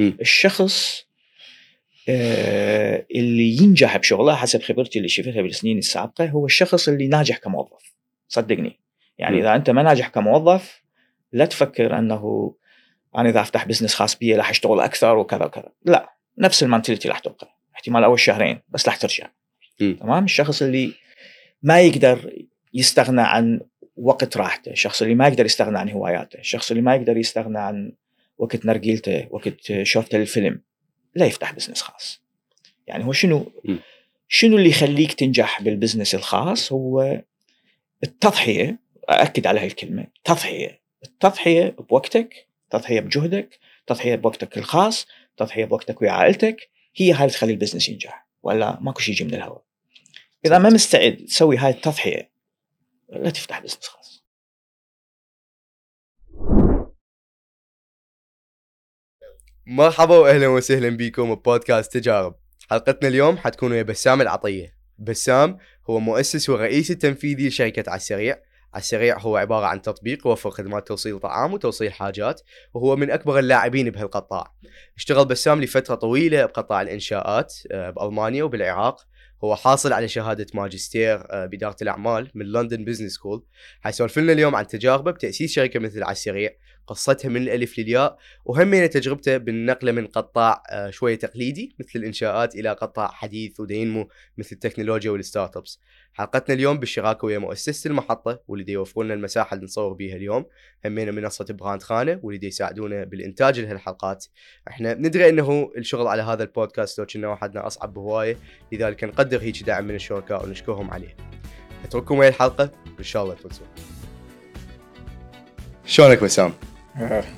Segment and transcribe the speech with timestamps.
[0.00, 1.04] الشخص
[2.08, 7.94] آه، اللي ينجح بشغله حسب خبرتي اللي شفتها بالسنين السابقة هو الشخص اللي ناجح كموظف.
[8.28, 8.80] صدقني.
[9.18, 9.42] يعني مم.
[9.42, 10.82] إذا أنت ما ناجح كموظف
[11.32, 12.54] لا تفكر أنه
[13.16, 15.72] أنا إذا أفتح business خاص بي راح أشتغل أكثر وكذا وكذا.
[15.84, 19.30] لا نفس ال mentality راح تبقى احتمال أول شهرين بس راح ترجع.
[19.78, 20.92] تمام؟ الشخص اللي
[21.62, 22.32] ما يقدر
[22.74, 23.60] يستغنى عن
[23.96, 24.70] وقت راحته.
[24.70, 26.38] الشخص اللي ما يقدر يستغنى عن هواياته.
[26.38, 27.92] الشخص اللي ما يقدر يستغنى عن
[28.38, 30.60] وقت نرجيلته وقت شوفته الفيلم
[31.14, 32.22] لا يفتح business خاص.
[32.86, 33.52] يعني هو شنو.
[34.28, 37.22] شنو اللي يخليك تنجح بال business الخاص؟ هو
[38.02, 38.78] التضحية
[39.08, 46.10] اكد على هاي الكلمة تضحيه التضحية بوقتك تضحيه بجهدك تضحيه بوقتك الخاص تضحيه بوقتك ويا
[46.10, 48.26] عائلتك هي هاي اللي تخلي ال business ينجح.
[48.42, 49.62] ولا ماكو شيء يجي من الهواء.
[50.46, 52.30] إذا ما مستعد تسوي هاي التضحية
[53.08, 53.97] لا تفتح business خاص.
[59.70, 62.34] مرحبا واهلا وسهلا بكم ببودكاست تجارب.
[62.70, 64.74] حلقتنا اليوم حتكون ويا بسام العطية.
[64.98, 65.58] بسام
[65.90, 68.38] هو مؤسس والرئيس التنفيذي لشركة على السريع
[68.74, 72.40] على السريع هو عبارة عن تطبيق يوفر خدمات توصيل طعام وتوصيل حاجات
[72.74, 74.54] وهو من أكبر اللاعبين بهالقطاع.
[74.96, 79.06] اشتغل بسام لفترة طويلة بقطاع الإنشاءات آه، بألمانيا وبالعراق.
[79.44, 83.44] هو حاصل على شهادة ماجستير آه، بإدارة الأعمال من London Business School
[83.80, 86.50] حيسولف لنا اليوم عن تجاربه بتأسيس شركة مثل على السريع
[86.88, 92.70] قصتها من الألف للياء وهمين تجربته بالنقله من قطاع آه، شوية تقليدي مثل الإنشاءات إلى
[92.70, 95.80] قطاع حديث و dynamic مثل التكنولوجيا وال startups.
[96.12, 100.44] حلقتنا اليوم بالشراكة ويا مؤسسة المحطة واللي يوفرون لنا المساحة اللي نصور بيها اليوم،
[100.86, 104.26] همينا منصة براند خانة واللي يساعدونا بالإنتاج لهالحلقات.
[104.68, 108.36] إحنا ندري إنه الشغل على هذا البودكاست لو كنا وحدنا أصعب بهواية،
[108.72, 111.16] لذلك نقدر هيك دعم من الشركاء ونشكرهم عليه.
[111.84, 113.68] أترككم ويا الحلقة وإن شاء الله تفوزون.
[115.84, 116.52] شلونك بسام؟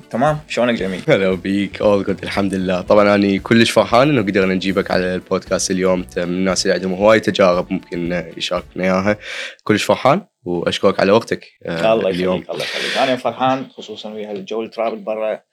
[0.09, 2.81] تمام شلونك جميل؟ هلا بيك all good الحمد لله.
[2.81, 5.99] طبعا أنا كلش فرحان إنه قدرنا نجيبك على البودكاست اليوم.
[6.17, 9.17] من الناس اللي عندهم هواي تجارب ممكن يشاركنا إياها.
[9.63, 12.97] كلش فرحان وأشكرك على وقتك آه، الله يخليك الله يخليك.
[12.97, 15.50] أنا فرحان خصوصا ويا الجو الترابي برا.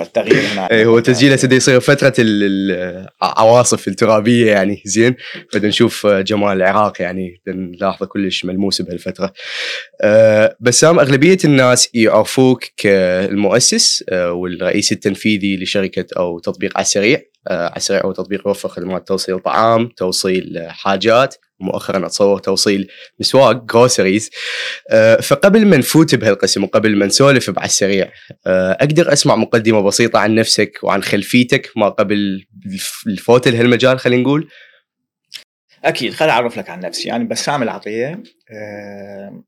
[0.00, 5.16] التغيير هنا اي هو تسجيله سدي يصير فترة ال- العواصف الترابية يعني زين.
[5.54, 9.32] بدنا نشوف جمال العراق يعني بدنا نلاحظه كلش ملموس بهالفترة.
[10.02, 17.20] أه بسام أغلبية الناس يعرفوك كالمؤسس أه والرئيس التنفيذي لشركة أو تطبيق على السريع.
[17.54, 22.88] على السريع هو تطبيق يوفر خدمات توصيل طعام توصيل حاجات مؤخرا أتصور توصيل
[23.20, 24.30] مسواق groceries
[24.90, 28.12] أه فقبل ما نفوت بهالقسم وقبل ما نسولف على السريع
[28.46, 34.48] أقدر أسمع مقدمة بسيطة عن نفسك وعن خلفيتك ما قبل الف- الفوت لهالمجال خلينا نقول؟
[35.84, 37.08] أكيد خل أعرف لك عن نفسي.
[37.08, 38.22] يعني بسام العطية
[38.52, 39.42] آه،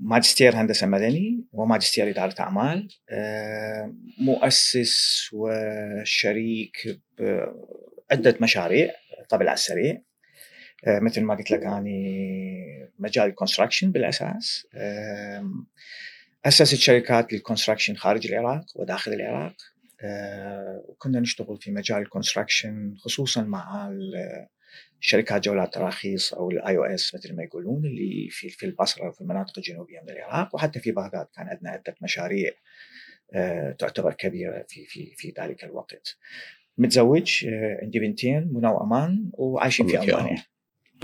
[0.00, 7.00] ماجستير هندسة مدني وماجستير إدارة أعمال آه، مؤسس وشريك
[8.10, 8.90] بعده مشاريع
[9.28, 10.02] قبل على السريع.
[10.86, 14.66] آه، مثل ما قلت لك أني مجال ال construction بالأساس.
[16.44, 19.56] أسست شركات لل construction خارج العراق وداخل العراق.
[20.04, 23.90] آه، وكنا نشتغل في مجال ال construction خصوصا مع
[25.00, 29.52] شركات جولات تراخيص أو ال IOCs مثل ما يقولون اللي في في البصرة وفي المناطق
[29.58, 32.50] الجنوبية من العراق وحتى في بغداد كان عندنا عدة مشاريع
[33.34, 36.16] آه، تعتبر كبيرة في في في ذلك الوقت.
[36.78, 40.42] متزوج آه، عندي بنتين منى وامان وعايشين في ألمانيا.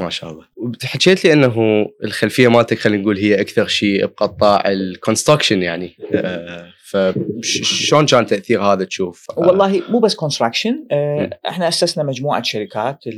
[0.01, 4.78] ما شاء الله وحكيت لي إنه الخلفية مالتك خلينا نقول هي أكثر شيء بقطاع ال
[4.78, 11.31] construction يعني أه فشلون كان تأثير هذا تشوف آه، والله مو بس construction مم.
[11.49, 13.13] إحنا أسسنا مجموعة شركات آه،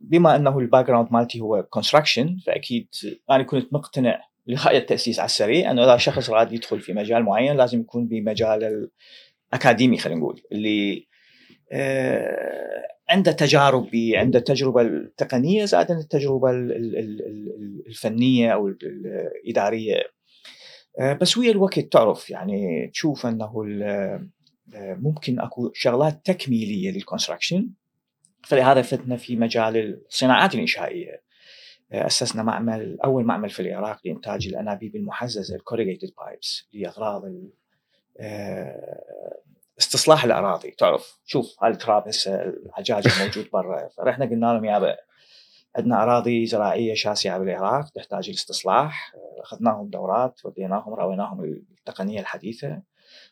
[0.00, 2.88] بما إنه ال background مالتي هو construction فأكيد
[3.30, 7.56] أنا كنت مقتنع لغايه التأسيس على السريع إنه إذا شخص راد يدخل في مجال معين
[7.56, 8.88] لازم يكون بمجال
[9.52, 11.06] الاكاديمي خلينا نقول اللي
[11.72, 18.78] آه، عنده تجارب عنده التجربه التقنية زائد التجربة ال- ال- ال- ال- الفنية أو ال-
[19.44, 20.04] الإدارية آه،
[21.00, 23.52] بس ويا الوقت تعرف يعني تشوف أنه
[24.74, 27.70] آه، ممكن أكو شغلات تكميلية لل construction
[28.44, 31.22] فلهذا فتنا في مجال الصناعات الإنشائية.
[31.92, 37.22] آه، أسسنا معمل أول معمل في العراق لإنتاج الأنابيب المحززة ال corrugated pipes لأغراض
[38.20, 39.00] آه،
[39.78, 40.70] استصلاح الأراضي.
[40.70, 43.88] تعرف شوف هالتراب هسه العجاج الموجود برا.
[43.88, 44.96] فرحنا قلنا لهم يابا
[45.76, 51.44] عندنا أراضي زراعية شاسعة بالعراق تحتاج الاستصلاح أخذناهم دورات وديناهم راويناهم
[51.78, 52.82] التقنية الحديثة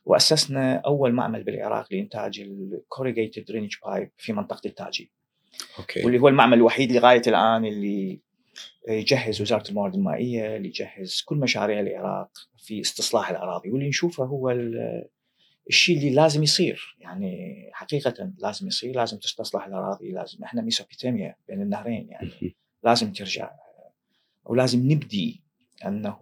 [0.05, 5.11] وأسسنا أول معمل بالعراق لإنتاج ال corrugated drainage pipe في منطقة التاجي.
[5.79, 6.05] okay.
[6.05, 8.21] واللي هو المعمل الوحيد لغاية الآن اللي
[8.89, 13.71] يجهز وزارة الموارد المائيه اللي يجهز كل مشاريع العراق في استصلاح الأراضي.
[13.71, 14.51] واللي نشوفه هو
[15.69, 21.63] الشيء اللي لازم يصير يعني حقيقة لازم يصير لازم تستصلح الأراضي لازم إحنا ميسوبوتاميا بين
[21.63, 22.31] النهرين يعني
[22.85, 23.51] لازم ترجع
[24.45, 25.43] ولازم نبدي
[25.87, 26.19] أنه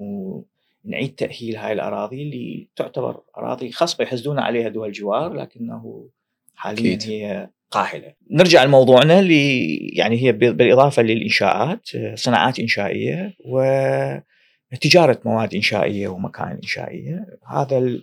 [0.85, 6.09] نعيد تأهيل هاي الأراضي اللي تعتبر أراضي خصبة يحسدون عليها دول الجوار لكنه
[6.55, 6.99] حاليا.
[7.03, 8.15] هي قاحله.
[8.31, 18.01] نرجع لموضوعنا اللي يعني هي بالإضافة للإنشاءات صناعات إنشائية وتجاره مواد إنشائية ومكائن إنشائية، هذا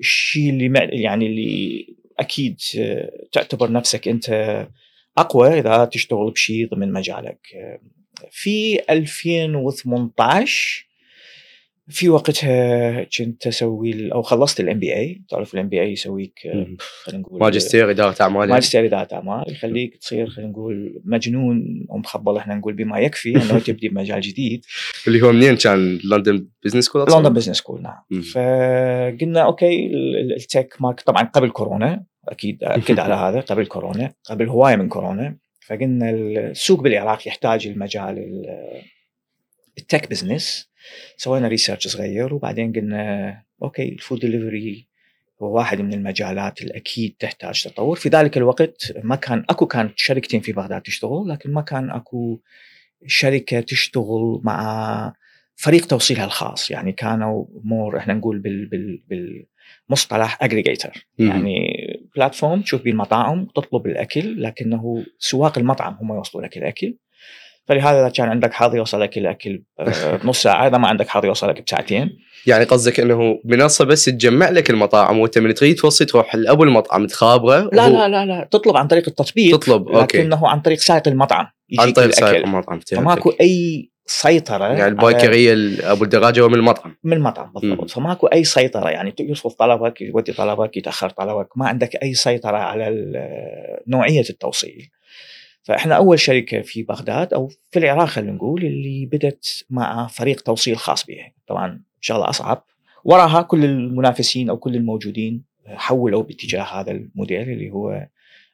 [0.00, 1.86] الشيء اللي يعني اللي
[2.18, 2.56] أكيد
[3.32, 4.66] تعتبر نفسك أنت
[5.18, 7.40] أقوى إذا تشتغل بشيء ضمن مجالك.
[8.30, 10.86] في 2018
[11.88, 16.38] في وقتها كنت أسوي أو خلصت ال MBA تعرف ال MBA يسويك
[17.04, 18.52] خلينا نقول ماجستير إدارة أعمال يعني.
[18.52, 19.44] ماجستير إدارة أعمال.
[19.52, 24.64] يخليك تصير خلينا نقول مجنون ومخبل إحنا نقول بما يكفي إنه تبدي بمجال جديد.
[25.06, 28.22] اللي هو منين كان؟ London Business School London Business School نعم.
[28.22, 29.86] فقلنا okay
[30.36, 34.88] ال tech مارك طبعا قبل كورونا أكيد اكد على هذا قبل كورونا قبل هواية من
[34.88, 35.36] كورونا.
[35.66, 38.44] فقلنا السوق بالعراق يحتاج المجال
[39.78, 40.71] ال tech business
[41.16, 44.86] سوينا research صغير وبعدين قلنا okay ال food delivery
[45.42, 47.96] هو واحد من المجالات الأكيد تحتاج تطور.
[47.96, 52.40] في ذلك الوقت ما كان أكو كانت شركتين في بغداد تشتغل لكن ما كان أكو
[53.06, 55.14] شركة تشتغل مع
[55.54, 56.70] فريق توصيلها الخاص.
[56.70, 59.02] يعني كانوا مور إحنا نقول بال بال
[59.88, 61.56] بالمصطلح aggregator يعني
[62.16, 66.94] platform تشوف بيه المطاعم تطلب الأكل لكنه سواق المطعم هم يوصلوا لك الأكل.
[67.68, 69.62] فلهذا إذا كان عندك حظ يوصل لك الاكل
[70.24, 72.18] بنص ساعة إذا ما عندك حظ يوصل لك بساعتين.
[72.46, 77.06] يعني قصدك إنه منصة بس تجمع لك المطاعم وأنت من تريد توصي تروح لأبو المطعم
[77.06, 80.18] تخابره لا لا لا لا تطلب عن طريق التطبيق تطلب أوكي.
[80.18, 81.46] لكنه عن طريق سائق المطعم
[81.78, 85.54] عن طريق سائق المطعم فماكو أي سيطرة يعني الباكرية
[85.92, 86.96] أبو الدراجة هو من المطعم.
[87.04, 87.90] من المطعم بالضبط.
[87.90, 93.12] فماكو أي سيطرة يعني يرفض طلبك يودي طلبك يتأخر طلبك ما عندك أي سيطرة على
[93.86, 94.90] نوعية التوصيل.
[95.62, 100.76] فإحنا أول شركة في بغداد أو في العراق خلينا نقول اللي بدت مع فريق توصيل
[100.76, 101.32] خاص بها.
[101.46, 102.64] طبعا شغله أصعب.
[103.04, 108.06] وراها كل المنافسين أو كل الموجودين حولوا باتجاه هذا الموديل اللي هو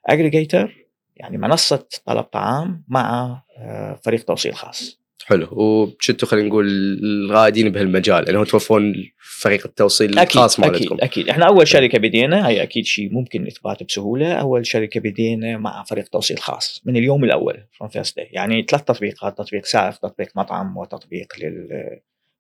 [0.06, 0.86] aggregator
[1.16, 5.00] يعني منصة طلب طعام مع آه، فريق توصيل خاص.
[5.28, 5.48] حلو.
[5.52, 6.66] وانتوا خلينا نقول
[7.02, 10.94] الرائدين بهالمجال انه توفون فريق التوصيل أكيد الخاص مالتكم.
[10.94, 11.28] أكيد أكيد.
[11.28, 14.32] إحنا أول شركة بدينا هي أكيد شيء ممكن اثباته بسهولة.
[14.32, 19.38] أول شركة بدينا مع فريق توصيل خاص من اليوم الأول from first يعني ثلاث تطبيقات
[19.38, 21.68] تطبيق سائق تطبيق مطعم وتطبيق لل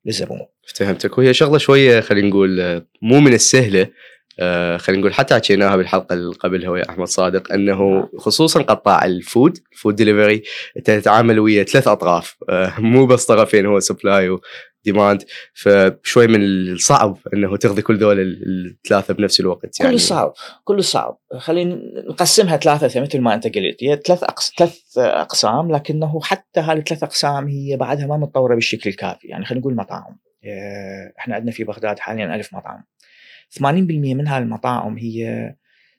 [0.04, 0.40] للزبون.
[0.76, 3.88] فهمتك وهي شغلة شوية خلينا نقول مو من السهلة
[4.40, 8.08] آه خلينا نقول حتى حكيناها بالحلقة اللي قبلها ويا أحمد صادق أنه.
[8.18, 10.42] خصوصا قطاع ال food ال food delivery
[10.84, 12.36] تتعامل ويا ثلاث أطراف.
[12.48, 14.38] آه مو بس طرفين هو supply
[14.88, 15.24] و demand
[15.54, 19.92] فشوي من الصعب أنه تغذي كل دول الثلاثة بنفس الوقت يعني.
[19.92, 20.32] كل صعب
[20.64, 21.18] كل صعب.
[21.38, 21.78] خلينا
[22.10, 23.76] نقسمها ثلاثة مثل ما أنت قلت.
[23.80, 24.52] هي ثلاث أقس...
[24.58, 29.28] ثلاث أقسام لكنه حتى هذه الثلاث أقسام هي بعدها ما متطورة بالشكل الكافي.
[29.28, 30.18] يعني خلينا نقول مطاعم.
[30.44, 32.84] آه، إحنا عندنا في بغداد حاليا ألف مطعم.
[33.50, 33.60] 80%
[34.14, 35.54] من هالمطاعم هي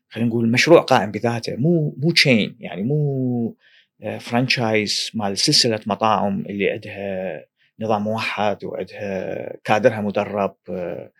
[0.10, 1.56] خلينا نقول مشروع قائم بذاته.
[1.56, 3.56] مو مو chain يعني مو
[4.20, 7.46] franchise آه، مال سلسلة مطاعم اللي عندها
[7.80, 11.12] نظام موحد وعندها كادرها مدرب آه،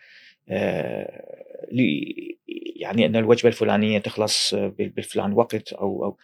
[0.50, 1.26] آه،
[2.76, 6.18] يعني إن الوجبة الفلانية تخلص بالفلان وقت أو أو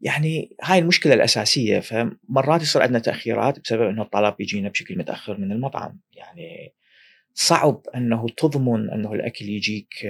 [0.00, 1.80] يعني هاي المشكلة الأساسية.
[1.80, 6.00] فمرات يصير عندنا تأخيرات بسبب إنه الطلب يجينا بشكل متأخر من المطعم.
[6.12, 6.72] يعني
[7.34, 10.04] صعب أنه تضمن أنه الأكل يجيك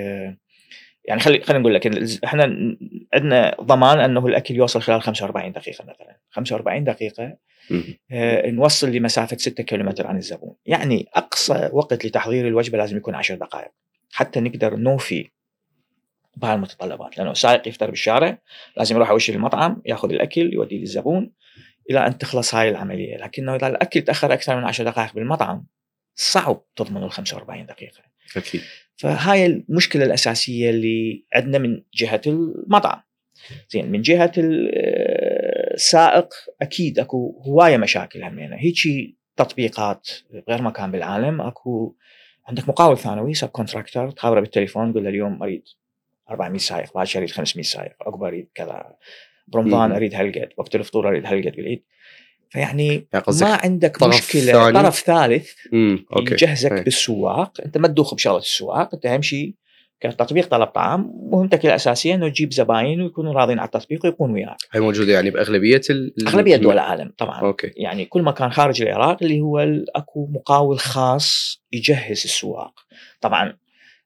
[1.04, 1.86] يعني خلي خلينا نقول لك
[2.24, 2.42] إحنا
[3.14, 6.16] عندنا ضمان أنه الأكل يوصل خلال 45 دقيقة مثلا.
[6.30, 7.36] 45 دقيقة
[8.12, 10.54] آه نوصل لمسافة 6 كيلومتر عن الزبون.
[10.66, 13.70] يعني أقصى وقت لتحضير الوجبة لازم يكون 10 دقائق.
[14.12, 15.30] حتى نقدر نوفي
[16.36, 18.38] بهالمتطلبات لأنه السائق يفطر بالشارع
[18.76, 21.32] لازم يروح اول شيء للمطعم ياخذ الأكل يوديه للزبون
[21.90, 23.16] إلى أن تخلص هاي العملية.
[23.16, 25.66] لكنه إذا الأكل تأخر أكثر من 10 دقائق بالمطعم
[26.20, 28.02] صعب تضمن ال 45 دقيقة.
[28.36, 28.60] أكيد.
[28.96, 33.00] فهاي المشكلة الأساسية اللي عندنا من جهة المطعم.
[33.70, 34.32] زين من جهة
[35.74, 36.28] السائق
[36.62, 38.56] أكيد أكو هواية مشاكل همينة.
[38.56, 40.08] هيجي تطبيقات
[40.46, 41.94] بغير مكان بالعالم أكو
[42.48, 45.62] عندك مقاول ثانوي subcontractor تخابره بالتليفون تقول له اليوم أريد
[46.30, 48.96] 400 سائق بعد أريد 500 سائق عقب أريد كذا.
[49.48, 51.84] برمضان أريد هالقد وقت الفطور أريد هالقد بالعيد
[52.50, 54.82] فيعني يعني ما عندك طرف مشكلة ثاني.
[54.82, 55.50] طرف ثالث
[56.16, 56.34] أوكي.
[56.34, 56.82] يجهزك أي.
[56.82, 59.54] بالسواق أنت ما تدوخ بشغلة السواق أنت أهم شيء
[60.00, 64.56] كتطبيق طلب طعام مهمتك الأساسية إنه تجيب زباين ويكونوا راضين على التطبيق ويكونوا وياك.
[64.72, 66.28] هي موجودة يعني بأغلبية ال...
[66.28, 67.40] أغلبية دول العالم طبعا.
[67.40, 67.72] أوكي.
[67.76, 69.58] يعني كل مكان خارج العراق اللي هو
[69.96, 72.72] أكو مقاول خاص يجهز السواق.
[73.20, 73.56] طبعا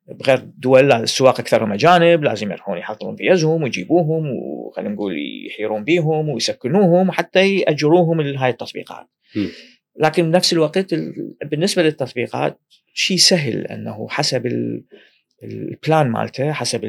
[0.08, 5.14] بغير دول السواق أكثرهم أجانب لازم يروحون يحضرون فيزهم ويجيبوهم وخلينا نقول
[5.46, 9.06] يحيرون بيهم ويسكنوهم وحتى يأجروهم لهاي التطبيقات.
[9.36, 9.46] م.
[10.00, 12.58] لكن بنفس الوقت ال- بالنسبة للتطبيقات
[12.94, 14.84] شيء سهل أنه حسب ال-
[15.42, 16.84] ال plan مالته حسب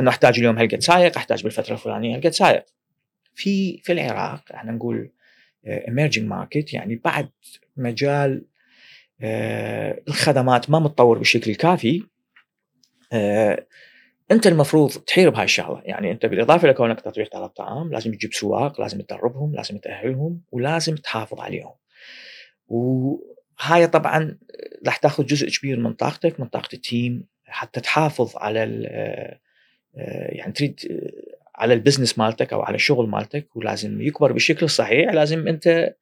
[0.00, 2.64] أنه أحتاج اليوم هالقد سايق أحتاج بالفترة الفلانية هالقد سايق.
[3.34, 5.10] في في العراق إحنا نقول
[5.66, 7.28] emerging market يعني بعد
[7.76, 8.44] مجال
[9.20, 12.13] آه، الخدمات ما متطور بالشكل الكافي آه،
[14.30, 15.82] أنت المفروض تحير بهاي الشغلة.
[15.84, 20.94] يعني أنت بالإضافة لكونك تطبيق طلب طعام لازم تجيب سواق لازم تدربهم لازم تأهلهم ولازم
[20.94, 21.74] تحافظ عليهم.
[22.68, 24.38] وهاي طبعا
[24.86, 29.38] راح تأخذ جزء كبير من طاقتك من طاقة ال team حتى تحافظ على آه،
[29.96, 34.64] آه، يعني تريد آه، على ال business مالتك أو على الشغل مالتك ولازم يكبر بالشكل
[34.64, 35.94] الصحيح لازم أنت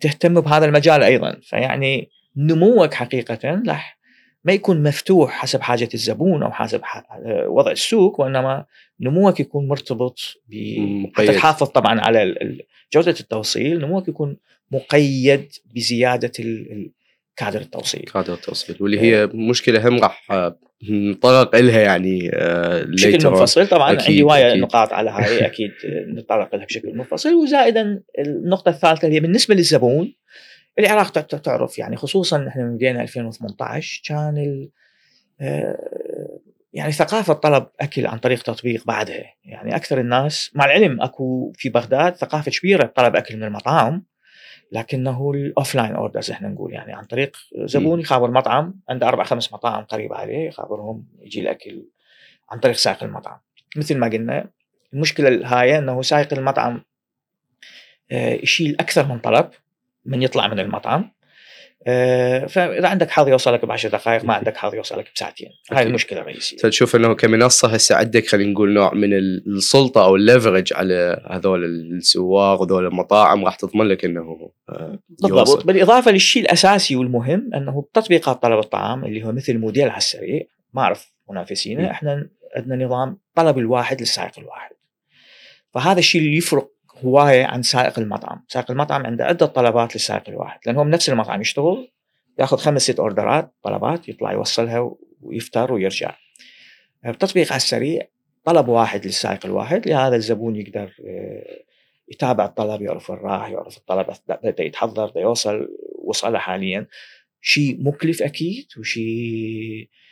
[0.00, 1.40] تهتم بهذا المجال أيضا.
[1.42, 3.97] فيعني نموك حقيقه راح
[4.44, 7.06] ما يكون مفتوح حسب حاجة الزبون أو حسب ح-
[7.46, 8.64] وضع السوق وإنما
[9.00, 10.54] نموك يكون مرتبط ب.
[11.14, 12.34] حتى تحافظ طبعا على
[12.94, 14.36] جودة التوصيل نموك يكون
[14.72, 16.32] مقيد بزيادة
[17.36, 20.58] كادر التوصيل كادر التوصيل واللي هي مشكلة هم راح آه،
[20.90, 23.30] نتطرق لها يعني آه، بشكل.
[23.30, 24.62] منفصل طبعا أكيد، عندي أكيد.
[24.62, 25.70] نقاط على هاي أكيد
[26.14, 30.14] نتطرق لها بشكل منفصل وزائدا النقطة الثالثة اللي هي بالنسبة للزبون
[30.78, 34.70] العراق تع- تع- تعرف يعني خصوصا إحنا من بدينا 2018 كان ال
[35.40, 36.38] آه،
[36.72, 39.24] يعني ثقافة طلب أكل عن طريق تطبيق بعدها.
[39.44, 44.04] يعني أكثر الناس مع العلم أكو في بغداد ثقافة كبيرة بطلب أكل من المطاعم
[44.72, 46.72] لكنه ال offline orders إحنا نقول.
[46.72, 51.84] يعني عن طريق زبون يخابر مطعم عنده أربع خمس مطاعم قريبه عليه يخابرهم يجي الأكل
[52.50, 53.38] عن طريق سائق المطعم.
[53.76, 54.50] مثل ما قلنا
[54.94, 56.84] المشكلة الهايه إنه سائق المطعم
[58.10, 59.50] آه، يشيل أكثر من طلب.
[60.08, 61.10] من يطلع من المطعم.
[61.86, 65.48] آه، فإذا عندك حظ يوصلك بعشر دقائق ما عندك حظ يوصلك بساعتين.
[65.72, 65.82] هاي.
[65.82, 66.56] المشكلة الرئيسية.
[66.56, 72.60] تشوف إنه كمنصة هسه عندك خلينا نقول نوع من السلطة أو الليفرج على هذول السواق
[72.60, 75.66] وذول المطاعم راح تضمن لك إنه آه، بالضبط.
[75.66, 80.42] بالإضافة للشيء الأساسي والمهم إنه بتطبيقات طلب الطعام اللي هو مثل موديل على السريع.
[80.74, 81.90] ما أعرف منافسينا.
[81.90, 84.70] إحنا عندنا نظام طلب الواحد للسائق الواحد.
[85.74, 86.70] فهذا الشيء اللي يفرق
[87.04, 90.60] هوايه عن سائق المطعم، سائق المطعم عنده عدة طلبات للسائق الواحد.
[90.66, 91.90] لأن هو بنفس المطعم يشتغل
[92.38, 94.90] يأخذ خمس ست أوردرات طلبات يطلع يوصلها
[95.20, 96.14] ويفتر ويرجع.
[97.04, 98.08] بتطبيق على السريع
[98.44, 101.64] طلب واحد للسائق الواحد لهذا الزبون يقدر آه،
[102.08, 105.68] يتابع الطلب يعرف وين راح يعرف الطلب بدا يتحضر بدا يوصل
[106.04, 106.86] وصله حاليا.
[107.40, 110.07] شيء مكلف أكيد وشيء آه،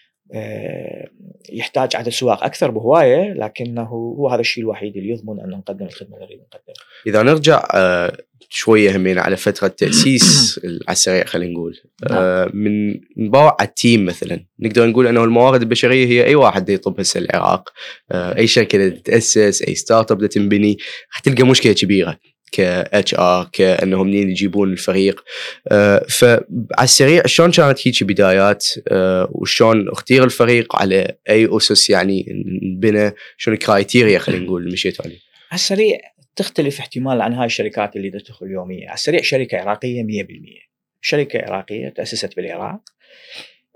[1.52, 6.14] يحتاج عدد سواق أكثر بهواية لكنه هو هذا الشيء الوحيد اللي يضمن أن نقدم الخدمة
[6.14, 6.74] اللي نريد نقدمها.
[7.06, 8.16] إذا نرجع آه،
[8.48, 11.80] شوية همين على فترة تأسيس على السريع خلينا نقول.
[12.10, 16.68] آه، من نباوع على ال team مثلا نقدر نقول أنه الموارد البشرية هي أي واحد
[16.68, 17.72] يطب هسه العراق.
[18.12, 20.76] آه، أي شركة تتاسس أي startup تنبني
[21.12, 22.18] راح تلقى مشكلة كبيرة.
[22.52, 25.24] ك HR كأنهم منين يجيبون الفريق.
[25.68, 26.44] آه، فعلى
[26.82, 33.54] السريع شلون كانت هيك بدايات؟ آه، وشلون اختير الفريق؟ على أي أسس يعني انبنى شنو
[33.54, 35.18] ال criteria خلينا نقول اللي مشيتوا عليه؟
[35.50, 35.98] على السريع
[36.36, 40.66] تختلف احتمال عن هاي الشركات اللي تدخل يوميا، على السريع شركة عراقية 100%
[41.00, 42.80] شركة عراقية تأسست بالعراق.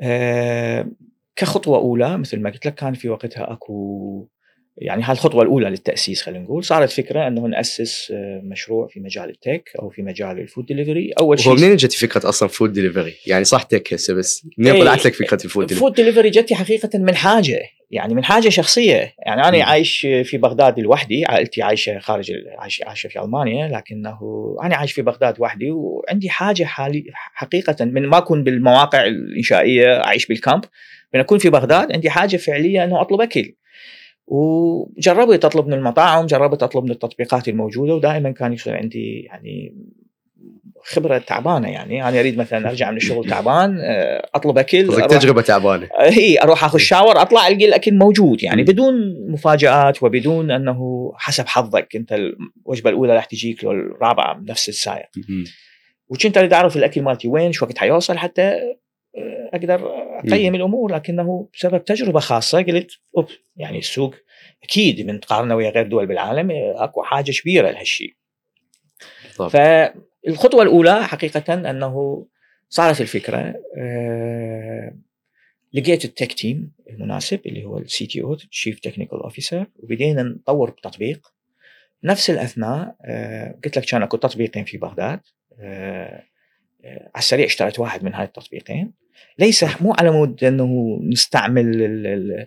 [0.02, 0.86] آه،
[1.36, 4.28] كخطوة أولى مثل ما قلت لك كان في وقتها أكو
[4.80, 9.30] يعني هاي الخطوه الأولى للتأسيس خلينا نقول صارت فكرة إنه نأسس آه، مشروع في مجال
[9.30, 12.48] ال tech أو في مجال ال food delivery أول هو شيء منين اجت فكرة أصلا
[12.48, 15.86] food delivery؟ يعني صح tech هسه بس منين إيه، طلعت لك فكرة ال food delivery؟
[15.86, 17.60] ال food delivery اجتي حقيقة من حاجة
[17.90, 19.64] يعني من حاجة شخصية يعني أنا.
[19.64, 24.18] عايش في بغداد لوحدي عائلتي عايشة خارج عايشة عايشة في ألمانيا لكنه
[24.62, 30.26] أنا عايش في بغداد وحدي وعندي حاجة حالي حقيقة من ما أكون بالمواقع الإنشائية أعيش
[30.26, 30.64] بالكامب
[31.14, 33.54] من أكون في بغداد عندي حاجة فعلية إنه أطلب أكل
[34.30, 39.74] وجربت اطلب من المطاعم جربت اطلب من التطبيقات الموجودة ودائما كان يصير عندي يعني
[40.84, 45.42] خبرة تعبانة يعني أنا أريد مثلا أرجع من الشغل تعبان آه، أطلب أكل أروح- تجربة
[45.42, 48.62] تعبانة هي أروح آخذ شاور أطلع القى الأكل موجود يعني.
[48.62, 48.94] بدون
[49.32, 55.44] مفاجآت وبدون أنه حسب حظك أنت الوجبة الأولى راح تجيك لو الرابعة بنفس السايق مم.
[56.08, 58.58] وكنت أريد أعرف الأكل مالتي وين شو وقت حيوصل حتى
[59.54, 63.26] أقدر أقيم الأمور لكنه بسبب تجربة خاصة قلت اوب
[63.56, 64.14] يعني السوق
[64.62, 68.14] أكيد من تقارنه ويا غير دول بالعالم أكو حاجة كبيرة لهالشيء.
[69.30, 72.26] فالخطوة الأولى حقيقة أنه
[72.68, 74.94] صارت الفكرة آه،
[75.72, 80.70] لقيت ال tech team المناسب اللي هو ال CTO أو chief technical officer وبدينا نطور
[80.70, 81.32] بتطبيق.
[82.04, 85.20] نفس الأثناء آه، قلت لك كان أكو تطبيقين في بغداد
[85.60, 86.22] آه،
[86.84, 88.92] آه، على السريع اشتريت واحد من هاي التطبيقين.
[89.38, 92.46] ليس مو على مود أنه نستعمل ال- ال-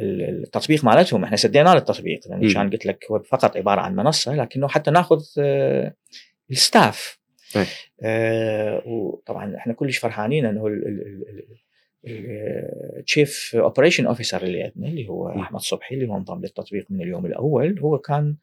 [0.00, 2.20] ال- التطبيق مالتهم إحنا سدينا له التطبيق.
[2.54, 5.94] كان قلت لك هو فقط عبارة عن منصة لكنه حتى ناخذ آه،
[6.50, 7.18] ال staff.
[8.02, 10.68] آه، وطبعا إحنا كلش فرحانين إنه
[12.98, 15.40] ال chief operation officer اللي عندنا اللي هو مم.
[15.40, 18.36] أحمد صبحي اللي هو انضم للتطبيق من اليوم الأول هو كان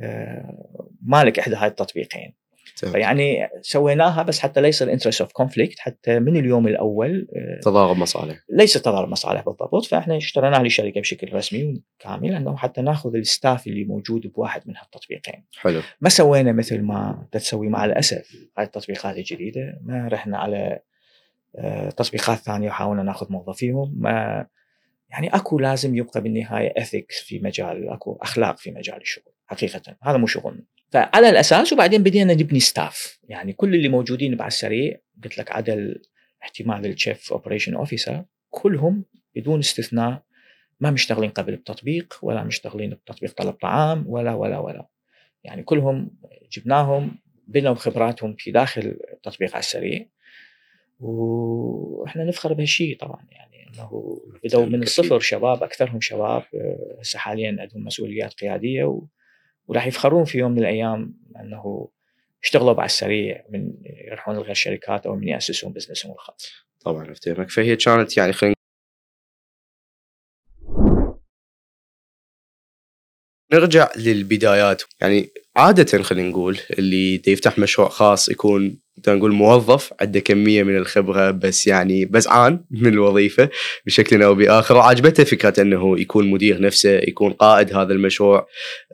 [0.00, 2.32] آه، مالك إحدى هاي التطبيقين
[2.76, 7.96] فيعني سويناها بس حتى ليس ال interest of conflict حتى من اليوم الأول آه، تضارب
[7.96, 8.36] مصالح.
[8.50, 9.84] ليس تضارب مصالح بالضبط.
[9.84, 14.76] فإحنا اشتريناها للشركه بشكل رسمي وكامل أنه حتى نأخذ ال staff اللي موجود بواحد من
[14.76, 15.44] هالتطبيقين.
[15.58, 15.80] حلو.
[16.00, 18.36] ما سوينا مثل ما تسوي مع الأسف.
[18.58, 19.78] هاي التطبيقات الجديدة.
[19.82, 20.80] ما رحنا على
[21.58, 24.46] آه، تطبيقات ثانية وحاولنا نأخذ موظفيهم ما
[25.10, 29.96] يعني أكو لازم يبقى بالنهاية ethics في مجال أكو أخلاق في مجال الشغل حقيقة.
[30.02, 30.62] هذا مو شغلنا.
[30.90, 35.94] فعلى الأساس وبعدين بدينا نبني staff يعني كل اللي موجودين بعد السريع قلت لك عدا
[36.42, 40.22] احتمال ال chief operation officer كلهم بدون استثناء
[40.80, 44.86] ما مشتغلين قبل التطبيق ولا مشتغلين بتطبيق طلب طعام ولا ولا ولا.
[45.44, 46.10] يعني كلهم
[46.52, 50.06] جبناهم بنوا خبراتهم في داخل التطبيق على السريع.
[51.00, 56.42] وإحنا نفخر بهالشيء طبعا يعني إنه بدوا من الصفر شباب أكثرهم شباب.
[56.54, 59.06] آه، هسه حاليا عندهم مسؤوليات قيادية و...
[59.68, 61.88] وراح يفخرون في يوم من الأيام انه
[62.42, 66.52] اشتغلوا بعد السريع من يروحون لغير شركات أو من يأسسون بزنسهم الخاص.
[66.80, 68.56] طبعا افتهمك فهي كانت يعني خلينا
[73.52, 80.62] نرجع للبدايات يعني عادة خلينا نقول اللي يفتح مشروع خاص يكون نقول موظف عنده كمية
[80.62, 83.48] من الخبرة بس يعني بزعان من الوظيفة
[83.86, 88.46] بشكل أو بآخر وعجبته فكرة أنه يكون مدير نفسه يكون قائد هذا المشروع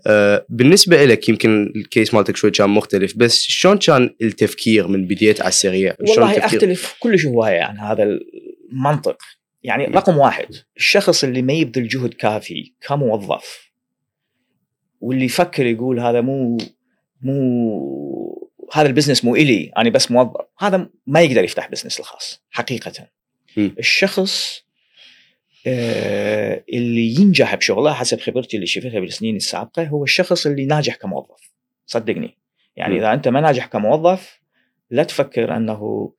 [0.07, 5.41] آه، بالنسبة لك يمكن الكيس مالتك شوي كان مختلف بس شلون كان التفكير من بديت
[5.41, 9.17] على السريع والله؟ أختلف كلش هواية عن هذا المنطق
[9.63, 9.85] يعني.
[9.85, 13.73] رقم واحد الشخص اللي ما يبذل جهد كافي كموظف
[15.01, 16.59] واللي يفكر يقول هذا مو
[17.23, 18.22] مو
[18.73, 20.41] هذا ال business مو إلي أنا بس موظف.
[20.59, 23.09] هذا ما يقدر يفتح business الخاص حقيقة.
[23.57, 23.71] م.
[23.79, 24.63] الشخص
[25.67, 31.53] آه، اللي ينجح بشغله حسب خبرتي اللي شفتها بالسنين السابقة هو الشخص اللي ناجح كموظف.
[31.87, 32.39] صدقني.
[32.77, 32.97] يعني م.
[32.97, 34.41] إذا أنت ما ناجح كموظف
[34.91, 36.13] لا تفكر أنه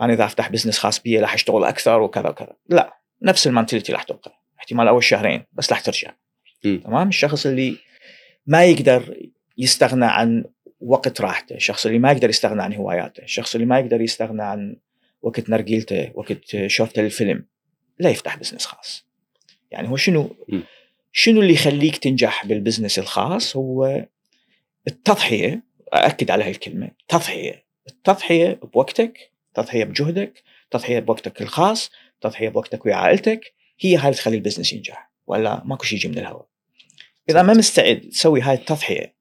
[0.00, 2.56] أنا إذا أفتح business خاص بي راح أشتغل أكثر وكذا وكذا.
[2.68, 6.14] لا نفس ال mentality راح تبقى احتمال أول شهرين بس راح ترجع.
[6.64, 6.76] م.
[6.76, 7.76] تمام؟ الشخص اللي
[8.46, 9.16] ما يقدر
[9.58, 10.44] يستغنى عن
[10.80, 11.54] وقت راحته.
[11.54, 13.22] الشخص اللي ما يقدر يستغنى عن هواياته.
[13.22, 14.76] الشخص اللي ما يقدر يستغنى عن
[15.22, 17.44] وقت نرجيلته وقت شوفته للفيلم.
[17.98, 19.06] لا يفتح business خاص.
[19.70, 20.36] يعني هو شنو.
[21.12, 24.06] شنو اللي يخليك تنجح بال business الخاص؟ هو
[24.88, 25.62] التضحية
[25.94, 27.64] أأكد على هالكلمة تضحية.
[27.88, 34.36] التضحية بوقتك تضحية بجهدك تضحية بوقتك الخاص تضحية بوقتك ويا عائلتك هي هاي اللي تخلي
[34.36, 35.10] ال business ينجح.
[35.26, 36.46] ولا ماكو شيء يجي من الهواء.
[37.30, 39.17] إذا ما مستعد تسوي هاي التضحية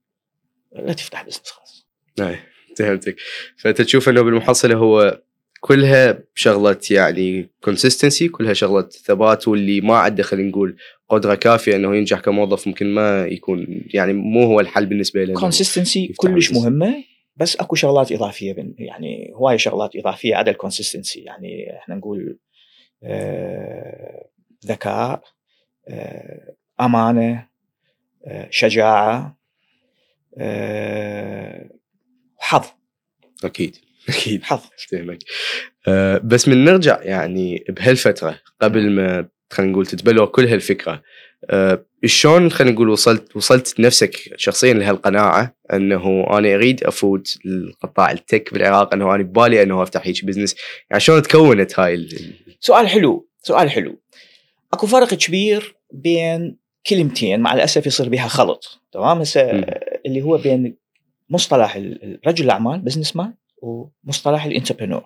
[0.82, 1.88] لا تفتح business خاص
[2.20, 2.40] اي
[2.78, 3.16] فهمتك
[3.58, 5.22] فانت تشوف أنه بالمحصلة هو
[5.60, 10.78] كلها شغله يعني consistency كلها شغله ثبات واللي ما عنده خلينا نقول
[11.10, 16.14] قدرة كافية أنه ينجح كموظف ممكن ما يكون يعني مو هو الحل بالنسبة له consistency
[16.18, 16.52] كلش.
[16.52, 17.04] مهمة
[17.36, 22.38] بس أكو شغلات إضافية يعني هواي شغلات إضافية عدا ال consistency يعني إحنا نقول
[23.04, 24.28] آه،
[24.66, 25.24] ذكاء
[25.88, 27.48] آه، أمانة
[28.28, 29.38] آه، شجاعة.
[32.40, 32.66] حظ.
[33.44, 33.78] أكيد.
[34.10, 34.44] أكيد.
[34.44, 34.60] حظ.
[34.80, 35.20] افتهمك
[35.88, 41.02] أه بس من نرجع يعني بهالفترة قبل ما خلينا نقول تتبلور كل هالفكرة
[41.50, 48.20] أه شلون خلينا نقول وصلت وصلت نفسك شخصيا لهالقناعة أنه أنا أريد أفوت القطاع ال
[48.20, 50.56] tech بالعراق أنه أنا ببالي أنه أفتح هيك business
[50.90, 54.02] يعني شلون تكونت هاي ال- سؤال حلو سؤال حلو.
[54.74, 59.42] أكو فرق كبير بين كلمتين مع الأسف يصير بها خلط تمام؟ هسه.
[60.08, 60.78] اللي هو بين
[61.30, 61.78] مصطلح
[62.28, 65.06] رجل الاعمال businessman ومصطلح ال entrepreneur.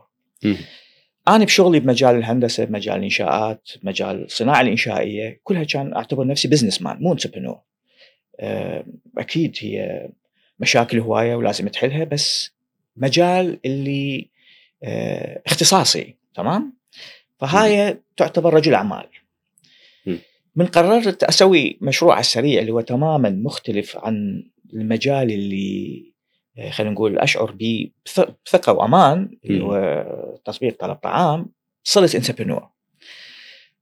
[1.28, 7.12] أنا بشغلي بمجال الهندسة بمجال الإنشاءات بمجال الصناعه الإنشائية كلها كان أعتبر نفسي businessman مو
[7.12, 7.60] entrepreneur
[9.18, 10.10] أكيد هي
[10.60, 12.52] مشاكل هواية ولازم تحلها بس
[12.98, 14.30] مجال اللي
[14.84, 16.74] آه، اختصاصي تمام؟
[17.40, 19.06] فهاي تعتبر رجل أعمال.
[20.56, 26.12] من قررت أسوي مشروع على السريع اللي هو تماما مختلف عن المجال اللي
[26.57, 27.57] آه، خلينا نقول أشعر
[28.45, 29.63] بثقة وأمان اللي.
[29.63, 30.05] هو
[30.45, 31.51] تطبيق طلب طعام
[31.84, 32.69] صرت entrepreneur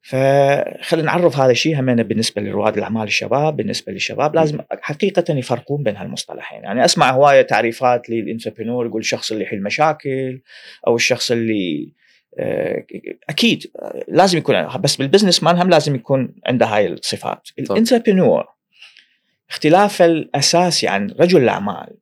[0.02, 5.96] فخلينا نعرف هذا الشيء همنا بالنسبة لرواد الأعمال الشباب بالنسبة للشباب لازم حقيقة يفرقون بين
[5.96, 10.42] هالمصطلحين يعني أسمع هواية تعريفات لل entrepreneur يقول الشخص اللي يحل مشاكل
[10.88, 11.94] أو الشخص اللي
[12.40, 12.86] آه،
[13.30, 17.48] أكيد آه، لازم يكون بس بال businessman هم لازم يكون عنده هاي الصفات.
[17.60, 18.59] ال entrepreneur
[19.50, 21.98] اختلاف الاساسي عن رجل الأعمال.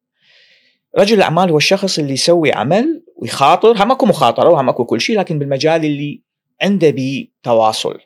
[0.98, 5.20] رجل الأعمال هو الشخص اللي يسوي عمل ويخاطر هم اكو مخاطرة وهم اكو كل شيء
[5.20, 6.22] لكن بالمجال اللي
[6.62, 8.00] عنده بيه تواصل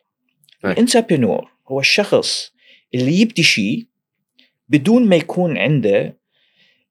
[0.66, 0.72] أي.
[0.72, 2.52] ال entrepreneur هو الشخص
[2.96, 3.86] اللي يبدي شيء
[4.70, 6.18] بدون ما يكون عنده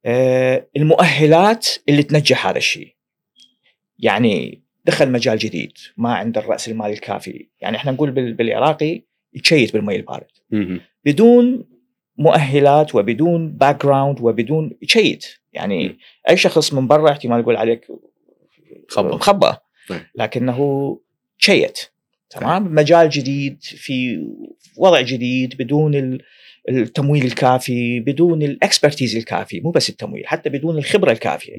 [0.04, 2.94] آه، المؤهلات اللي تنجح هذا الشيء.
[3.98, 7.48] يعني دخل مجال جديد ما عنده الرأس المال الكافي.
[7.60, 9.02] يعني إحنا نقول بال- بالعراقي
[9.34, 10.26] يشت بالمي البارد.
[11.04, 11.64] بدون
[12.18, 15.96] مؤهلات وبدون background وبدون شي يعني م.
[16.28, 17.86] أي شخص من برا احتمال يقول عليك.
[19.14, 19.52] مخبل
[19.90, 20.00] نعم.
[20.14, 20.98] لكنه
[21.38, 21.78] يشت
[22.30, 24.26] تمام مجال جديد في
[24.76, 26.22] وضع جديد بدون ال-
[26.68, 31.54] التمويل الكافي بدون ال expertise الكافي مو بس التمويل حتى بدون الخبرة الكافية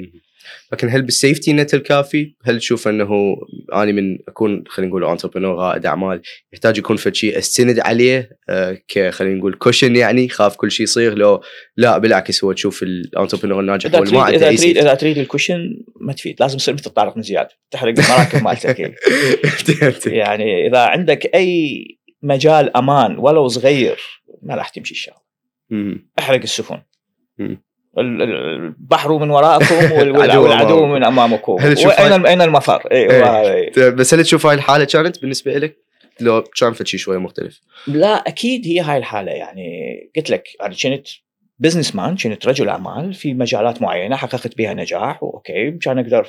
[0.71, 3.35] لكن هل بال safety net الكافي هل تشوف أنه
[3.73, 6.21] اني من أكون خلينا نقول entrepreneur رائد أعمال
[6.53, 10.83] يحتاج يكون فد شيء استند عليه آه، ك خلينا نقول cushion يعني خاف كل شيء
[10.83, 11.41] يصير لو
[11.77, 14.77] لا بالعكس هو تشوف ال entrepreneur الناجح هو ما عنده إذا تريد.
[14.77, 18.79] إذا تريد ال cushion ما تفيد لازم تصير مثل طارق بن زياد تحرق المراكب مالتك.
[20.05, 21.85] يعني إذا عندك أي
[22.23, 23.99] مجال أمان ولو صغير
[24.41, 25.21] ما راح تمشي الشغلة.
[26.19, 26.81] احرق السفن
[27.97, 30.86] البحر من وراءكم وال- وال- العدو والعدو.
[30.86, 33.21] من أمامكم وأين الم- أين المفر؟ إيه، إيه.
[33.21, 35.77] وهذا- بس هل تشوف هاي الحالة كانت بالنسبة لك؟
[36.19, 39.65] لو كان فد شيء شوية مختلف لا أكيد هي هاي الحالة يعني
[40.15, 41.07] قلت لك أنا كنت
[41.60, 46.27] businessman كنت رجل أعمال في مجالات معينة حققت بها نجاح وأوكي كان أقدر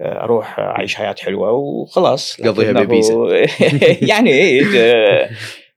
[0.00, 3.28] أروح اعيش حياة حلوة وخلاص قضيها ببيسة.
[4.10, 4.62] يعني إيه،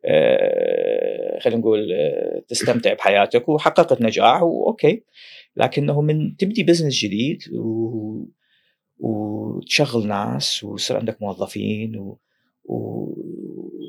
[0.06, 5.04] آه، خلينا نقول آه، تستمتع بحياتك وحققت نجاح وأوكي
[5.56, 8.26] لكنه من تبدي business جديد و...
[9.00, 12.20] وتشغل ناس ويصير عندك موظفين و...
[12.66, 13.06] و...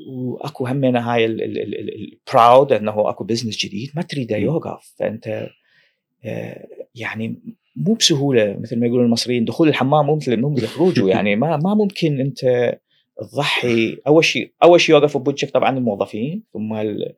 [0.09, 4.37] وأكو همنا هاي ال proud إنه أكو business جديد ما تريده.
[4.37, 5.49] يوقف فانت
[6.25, 7.41] آه، يعني
[7.77, 11.07] مو بسهولة مثل ما يقولون المصريين دخول الحمام مو مثل مو مثل خروجه.
[11.13, 12.73] يعني ما ما ممكن أنت
[13.17, 13.97] تضحي.
[14.07, 17.15] أول شيء أول شيء يوقف بوجهك طبعا الموظفين ثم ال...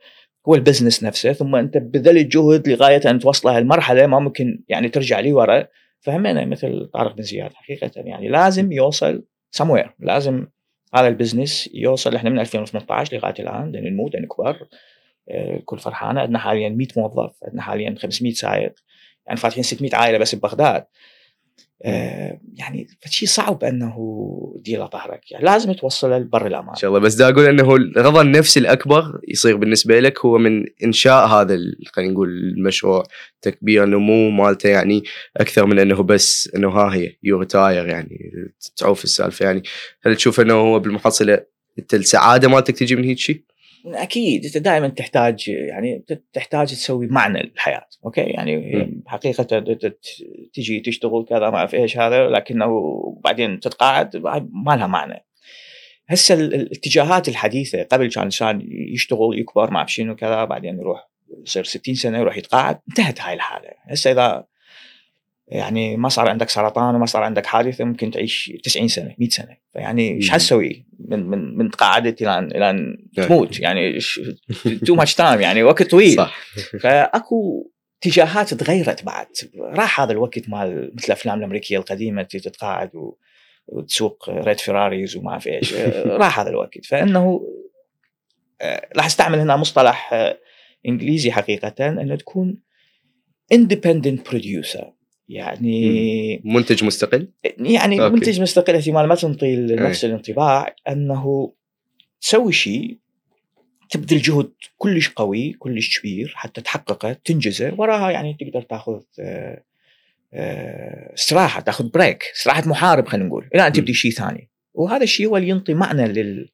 [0.48, 4.90] هو ال business نفسه ثم أنت بذلت جهد لغاية أن توصل هالمرحله ما ممكن يعني
[4.90, 5.68] ترجع لي ورا.
[6.00, 9.24] فهمنا مثل طارق بن زياد حقيقة يعني لازم يوصل
[9.58, 9.90] somewhere.
[10.00, 10.48] لازم
[10.94, 12.16] هذا ال business يوصل.
[12.16, 14.68] إحنا من 2018 لغاية الآن بدنا نموت نكبر
[15.30, 16.22] آه، الكل فرحانة.
[16.22, 18.74] عندنا حاليا 100 موظف عندنا حاليا 500 سائق.
[19.30, 20.86] يعني فاتحين 600 عائلة بس ببغداد.
[21.86, 23.96] آه، يعني فشيء صعب أنه
[24.66, 25.32] تديله ظهرك.
[25.32, 26.70] يعني لازم توصله لبر الأمان.
[26.70, 27.00] إن شاء الله.
[27.00, 31.58] بس دا أقول إنه الرضا النفسي الأكبر يصير بالنسبة لك هو من إنشاء هذا
[31.94, 33.04] خلينا نقول المشروع
[33.42, 35.04] تكبير نمو مالته يعني
[35.38, 38.32] أكثر من إنه بس إنه ها هي you retire يعني
[38.78, 39.64] تعوف السالفة يعني.
[40.02, 41.40] هل تشوف إنه هو بالمحصلة
[41.80, 43.44] انت السعادة مالتك تجي من هيك شيء؟
[43.86, 49.04] أكيد أنت دائما تحتاج يعني تحتاج تسوي معنى للحياة أوكي؟ يعني م.
[49.08, 49.44] حقيقة
[50.54, 52.70] تجي تشتغل كذا ما أعرف إيش هذا لكنه
[53.24, 54.18] بعدين تتقاعد
[54.66, 55.26] ما لها معنى.
[56.08, 61.10] هسه ال- الاتجاهات الحديثة قبل كان الانسان يشتغل يكبر ما أعرف شنو كذا بعدين يروح
[61.46, 63.70] يصير 60 سنة يروح يتقاعد انتهت هاي الحالة.
[63.90, 64.46] هسه إذا
[65.52, 69.58] يعني ما صار عندك سرطان وما صار عندك حادثه ممكن تعيش 90 سنة 100 سنة.
[69.74, 70.30] فيعني إيش.
[70.30, 73.28] حتسوي من من من تقاعدت إلى إلى نعم.
[73.28, 74.00] تموت؟ يعني
[74.86, 76.16] too much time يعني وقت طويل.
[76.16, 76.38] صح.
[76.84, 77.70] فأكو
[78.04, 79.28] اتجاهات تغيرت بعد.
[79.60, 83.18] راح هذا الوقت مال مثل الأفلام الأمريكية القديمة تتقاعد و...
[83.68, 85.74] وتسوق red Ferraris وما اعرف إيش.
[86.24, 86.86] راح هذا الوقت.
[86.86, 87.42] فإنه
[88.62, 90.40] آه، راح أستعمل هنا مصطلح آه،
[90.86, 92.58] إنجليزي حقيقة إنه تكون
[93.52, 94.99] independent producer
[95.30, 98.16] يعني منتج مستقل؟ يعني أوكي.
[98.16, 101.54] منتج مستقل احتمال ما تنطي نفس الانطباع أنه
[102.22, 102.98] تسوي شيء
[103.90, 109.64] تبذل جهد كلش قوي كلش كبير حتى تحققه تنجزه وراها يعني تقدر تاخذ آه،
[110.34, 113.50] آه، استراحة تاخذ بريك استراحة محارب خلينا نقول.
[113.56, 114.50] إلى أن تبدي شيء ثاني.
[114.74, 116.50] وهذا الشيء هو اللي ينطي معنى لل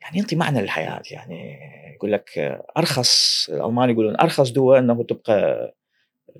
[0.00, 1.02] يعني ينطي معنى للحياة.
[1.10, 1.58] يعني
[1.94, 5.74] يقول لك أرخص الألمان يقولون أرخص دواء أنه تبقى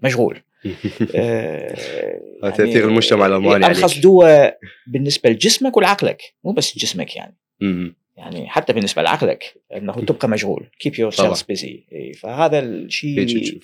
[0.02, 0.42] مشغول.
[1.14, 4.02] آه، هذا تأثير المجتمع الألماني ارخص عليك.
[4.02, 7.36] دواء بالنسبة لجسمك ولعقلك مو بس جسمك يعني.
[8.16, 10.70] يعني حتى بالنسبة لعقلك إنه تبقى مشغول.
[10.88, 11.34] Yourself طبعاً.
[11.34, 11.64] busy.
[11.64, 13.60] إيه، فهذا الشيء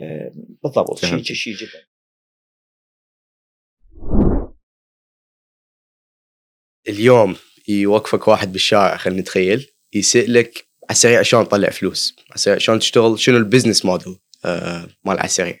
[0.00, 0.32] آه،
[0.64, 1.22] بالضبط شيء.
[1.22, 1.86] شيء جدا.
[6.88, 7.36] اليوم
[7.68, 13.18] يوقفك واحد بالشارع خلينا نتخيل يسألك على السريع شلون تطلع فلوس؟ على السريع شلون تشتغل؟
[13.18, 15.58] شنو البزنس موديل آه مال على السريع؟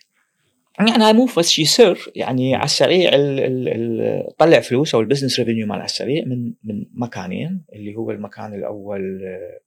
[0.78, 5.00] يعني هاي مو بس شيء سر يعني على السريع ال- ال- ال- طلع فلوس أو
[5.00, 9.60] ال business revenue مال على السريع من من مكانين اللي هو المكان الأول آه،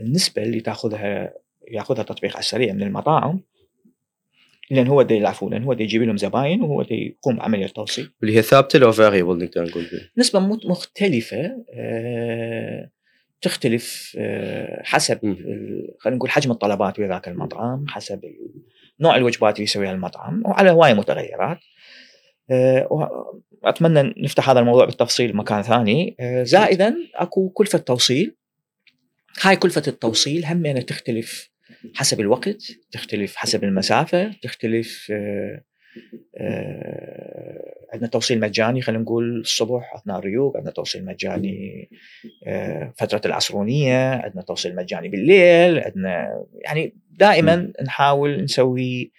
[0.00, 1.34] النسبة اللي تاخذها
[1.70, 3.40] يأخذها تطبيق على السريع من المطاعم.
[4.70, 8.10] لأن هو دا يدفعون لأن هو دا يجيب لهم زباين وهو دا يقوم بعمليه توصيل
[8.22, 9.86] واللي هي ثابتة لو variable نقدر نقول
[10.18, 12.90] نسبة مت- مختلفة آه،
[13.42, 15.18] تختلف آه، حسب
[15.98, 18.20] خلينا نقول حجم الطلبات وذاك المطعم حسب
[19.00, 21.58] نوع الوجبات اللي يسويها المطعم وعلى هواية متغيرات.
[22.50, 26.16] آه، أتمنى نفتح هذا الموضوع بالتفصيل مكان ثاني.
[26.20, 28.36] آه، زائدا أكو كلفة توصيل.
[29.42, 31.50] هاي كلفة التوصيل همينة تختلف
[31.94, 35.62] حسب الوقت تختلف حسب المسافة تختلف آه،
[37.94, 41.88] عندنا توصيل مجاني خلينا نقول الصبح أثناء الريوق عندنا توصيل مجاني
[42.46, 49.12] آه، فترة العصرونية عندنا توصيل مجاني بالليل عندنا يعني دائما نحاول نسوي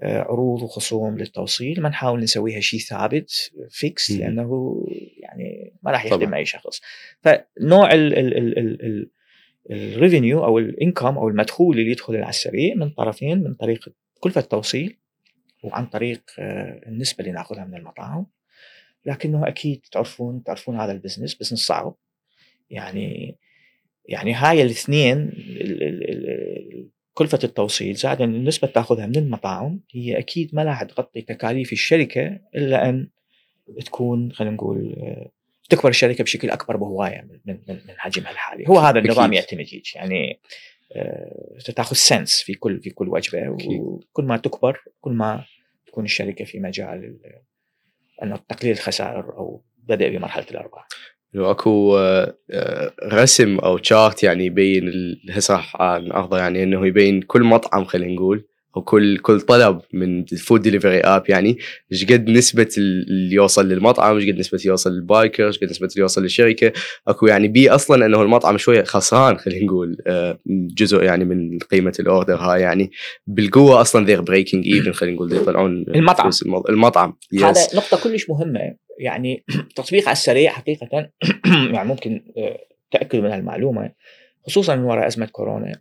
[0.00, 4.10] آه، عروض وخصوم للتوصيل ما نحاول نسويها شيء ثابت fix.
[4.10, 4.76] لأنه
[5.18, 6.34] يعني ما راح يخدم.
[6.34, 6.80] أي شخص
[7.20, 9.10] فنوع ال ال ال ال ال
[9.70, 13.88] ال revenue أو ال income أو المدخول اللي يدخل على السريع من طرفين من طريق
[14.20, 14.96] كلفة التوصيل
[15.62, 18.26] وعن طريق آه، النسبة اللي ناخذها من المطاعم
[19.06, 21.94] لكنه أكيد تعرفون تعرفون هذا ال business business صعب
[22.70, 23.36] يعني
[24.08, 30.54] يعني هاي الاثنين ال- ال- ال- كلفة التوصيل زائد النسبة تاخذها من المطاعم هي أكيد
[30.54, 33.08] ما راح تغطي تكاليف الشركة إلا أن
[33.84, 35.30] تكون خلينا نقول آه،
[35.70, 39.32] تكبر الشركة بشكل أكبر بهواية من من من حجمها الحالي هو هذا النظام.
[39.32, 40.40] يعتمد هيك يعني
[40.96, 43.80] آه، تاخذ cents في كل في كل وجبة أكيد.
[43.80, 45.44] وكل ما تكبر كل ما
[45.92, 47.20] تكون الشركة في مجال ال-
[48.22, 50.88] أنه تقليل الخسائر أو بدء بمرحلة الأرباح.
[51.34, 54.92] لو أكو آه، آه، رسم أو chart يعني يبين
[55.30, 58.44] هسه راح ناخذه يعني إنه يبين كل مطعم خلينا نقول
[58.76, 61.58] أو كل طلب من ال food delivery app يعني
[61.92, 65.58] إيش قد نسبة ال- اللي يوصل للمطعم إيش قد نسبة اللي يوصل لل biker إيش
[65.58, 66.72] قد نسبة اللي يوصل للشركة.
[67.08, 71.92] أكو يعني بي أصلا إنه المطعم شوية خسران خلينا نقول آه، جزء يعني من قيمة
[72.00, 72.90] ال order هاي يعني.
[73.26, 76.30] بالقوة أصلا they're breaking even خلينا نقول يطلعون المطعم.
[76.68, 77.16] المطعم.
[77.32, 78.60] yes هذا نقطة كلش مهمة.
[78.98, 79.44] يعني
[79.76, 80.88] تطبيق على السريع حقيقة
[81.74, 82.58] يعني ممكن آه،
[82.90, 83.90] تأكدوا من هالمعلومة
[84.46, 85.80] خصوصا من وراء أزمة كورونا.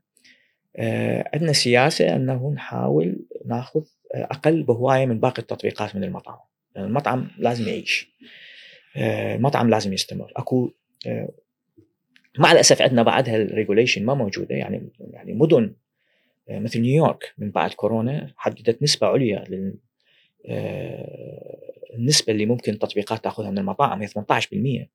[1.34, 3.84] عندنا سياسة أنه نحاول ناخذ
[4.15, 6.39] آه، أقل بهواية من باقي التطبيقات من المطعم.
[6.75, 8.12] لأن المطعم لازم يعيش.
[8.95, 10.34] آه، المطعم لازم يستمر.
[11.07, 11.29] آه،
[12.39, 14.55] مع الأسف عندنا بعدها ال regulation ما موجودة.
[14.55, 15.73] يعني يعني مدن
[16.49, 19.75] آه، مثل نيويورك من بعد كورونا حددت نسبة عليا لل
[20.45, 24.01] آه، النسبة اللي ممكن التطبيقات تأخذها من المطاعم.
[24.01, 24.89] هي 18%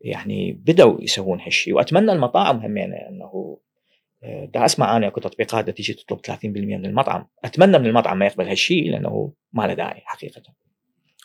[0.00, 3.58] يعني بدأوا يسوون هالشيء وأتمنى المطاعم همينه إنه
[4.24, 7.26] آه، دا أسمع أنا اكو تطبيقات دا تيجي تطلب 30% من المطعم.
[7.44, 10.42] أتمنى من المطعم ما يقبل هالشيء لأنه ما له داعي حقيقة.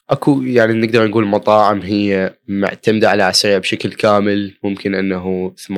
[0.10, 5.70] أكو يعني نقدر نقول مطاعم هي معتمدة على السريع بشكل كامل ممكن أنه 80%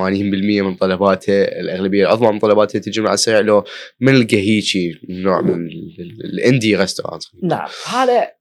[0.61, 3.63] من طلباتها الأغلبية العظمى من طلباتها تجي من السريع لو
[3.99, 7.67] من نلقى هيجي نوع من ال- ال- ال indie restaurant نعم.
[7.91, 8.31] هذا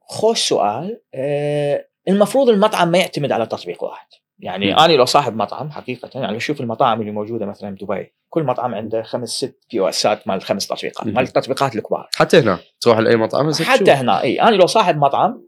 [0.00, 1.00] خوش سؤال.
[1.14, 4.06] آه، المفروض المطعم ما يعتمد على تطبيق واحد.
[4.38, 4.78] يعني مم.
[4.78, 9.02] أنا لو صاحب مطعم حقيقة يعني أشوف المطاعم اللي موجودة مثلا بدبي كل مطعم عنده
[9.02, 11.06] خمس ست POSات مال خمس تطبيقات.
[11.06, 13.90] مال التطبيقات الكبار حتى هنا تروح لأي مطعم حتى.
[13.90, 15.42] هنا إي أنا لو صاحب مطعم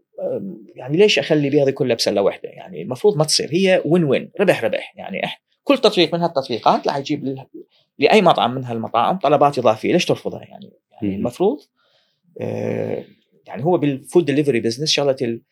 [0.76, 4.64] يعني ليش أخلي بيضي كلها بسلة واحدة يعني المفروض ما تصير هي وين وين ربح
[4.64, 7.36] ربح يعني إح كل تطبيق من هالتطبيقات راح يجيب
[7.98, 11.14] لأي مطعم من هالمطاعم طلبات إضافية ليش ترفضها يعني يعني مم.
[11.18, 11.58] المفروض
[12.40, 13.04] آه،
[13.46, 15.42] يعني هو بال food delivery business شغلة ال-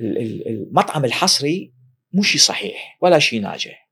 [0.00, 1.72] ال- ال- المطعم الحصري
[2.12, 3.88] مو شيء صحيح ولا شيء ناجح.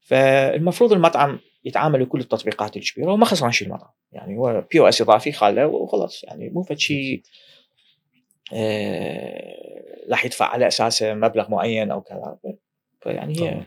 [0.00, 3.90] فالمفروض المطعم يتعامل بكل التطبيقات الكبيره وما خسران شيء المطعم.
[4.12, 6.24] يعني هو POS اضافي خاله وخلاص.
[6.24, 7.22] يعني مو فد شيء
[8.52, 12.38] آه، راح يدفع على اساسه مبلغ معين أو كذا.
[13.00, 13.66] فيعني هي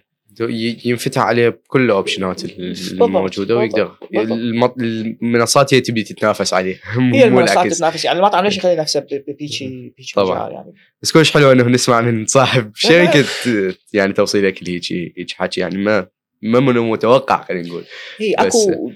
[0.86, 3.92] ينفتح عليه بكل الاوبشنات ال- الموجودة ويقدر.
[4.16, 6.80] المط- المنصات هي تبي تتنافس عليه.
[7.14, 7.74] هي المنصات.
[7.74, 8.06] تتنافس.
[8.06, 10.40] يعني المطعم ليش يخلي نفسه بيتشي طبعاً.
[10.40, 10.74] مجال يعني.
[11.02, 13.26] بس كلش حلو إنه نسمع من صاحب شركة
[13.94, 15.62] يعني توصيل اكل هيك هيك حكي.
[15.62, 16.08] يعني ما
[16.42, 17.84] ما منه متوقع خلينا نقول.
[18.18, 18.92] هي أكو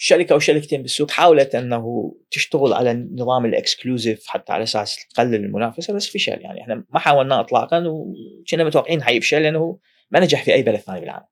[0.00, 5.34] شركة أو شركتين بالسوق حاولت إنه تشتغل على نظام ال exclusive حتى على أساس تقلل
[5.34, 6.32] المنافسة بس فشل.
[6.40, 9.78] يعني إحنا ما حاولنا اطلاقا وكنا متوقعين حيفشل لأنه
[10.10, 11.26] ما نجح في أي بلد ثاني بالعالم.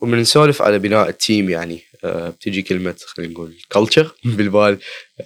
[0.00, 4.78] ومن نسولف على بناء ال team يعني آه بتجي كلمة خلينا نقول culture بالبال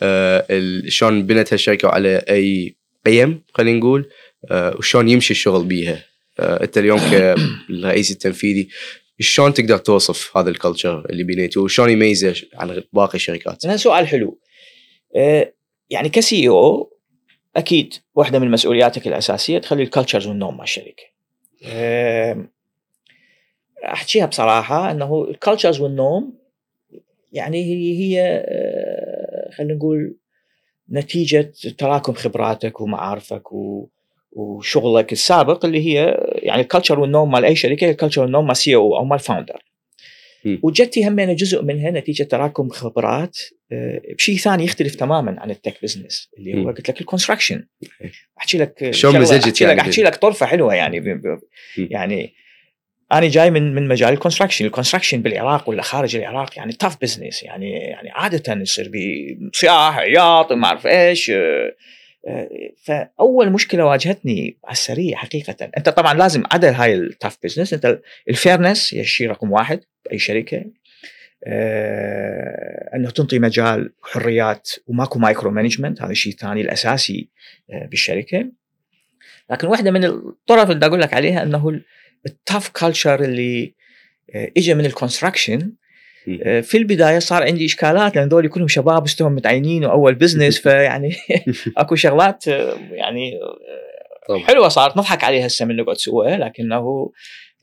[0.03, 0.47] آه
[0.89, 4.11] شلون بنت هالشركة وعلى أي قيم خلينا نقول
[4.51, 6.05] آه وشلون يمشي الشغل بيها.
[6.39, 8.69] أنت اليوم كالرئيس التنفيذي
[9.21, 14.07] شلون تقدر توصف هذا ال culture اللي بنيته؟ وشلون يميزه عن باقي الشركات؟ هذا سؤال
[14.07, 14.41] حلو.
[15.91, 16.96] يعني ك CEO
[17.57, 21.03] أكيد واحدة من مسؤولياتك الأساسية تخلي ال cultures وال norm مع الشركة.
[23.85, 26.39] أحكيها بصراحة إنه ال cultures وال norm
[27.33, 30.17] يعني هي هي آه، خلينا نقول
[30.91, 33.89] نتيجة تراكم خبراتك ومعارفك و
[34.33, 38.31] وشغلك السابق اللي هي يعني ال culture وال norm مال أي شركه ال culture وال
[38.31, 39.65] norm مال CEO أو مال founder
[40.63, 43.39] وجدتي هم جزء منها نتيجة تراكم خبرات
[43.73, 47.65] آه، بشيء ثاني يختلف تماما عن ال tech business اللي هو قلت لك ال construction
[48.39, 51.21] أحكي لك شلون مزجت لك أحكي لك طرفة حلوة يعني.
[51.77, 52.35] يعني
[53.13, 56.97] أنا جاي من من مجال ال construction، ال construction بالعراق ولا خارج العراق يعني tough
[57.03, 58.91] business يعني يعني عادة يصير
[59.53, 61.77] بصياح عياط ما أعرف إيش آه،
[62.29, 62.49] آه،
[62.85, 65.71] فأول مشكلة واجهتني على السريع حقيقة.
[65.77, 69.81] أنت طبعا لازم عدل هاي ال tough business أنت ال fairness هي الشيء رقم واحد.
[70.09, 70.65] باي شركة.
[71.47, 77.29] آه انه تنطي مجال حريات وماكو micro management هذا الشيء الثاني الأساسي
[77.71, 78.51] آه بالشركة.
[79.51, 81.81] لكن واحدة من الطرف اللي أقول لك عليها أنه
[82.27, 83.75] ال tough culture اللي
[84.35, 85.73] آه اجى من ال construction
[86.63, 91.17] في البداية صار عندي إشكالات لأن ذول كلهم شباب استهم متعينين وأول business فيعني
[91.77, 92.47] أكو شغلات
[92.91, 93.41] يعني
[94.47, 94.97] حلوة صارت.
[94.97, 97.11] نضحك عليها هسه من نقعد سوا لكنه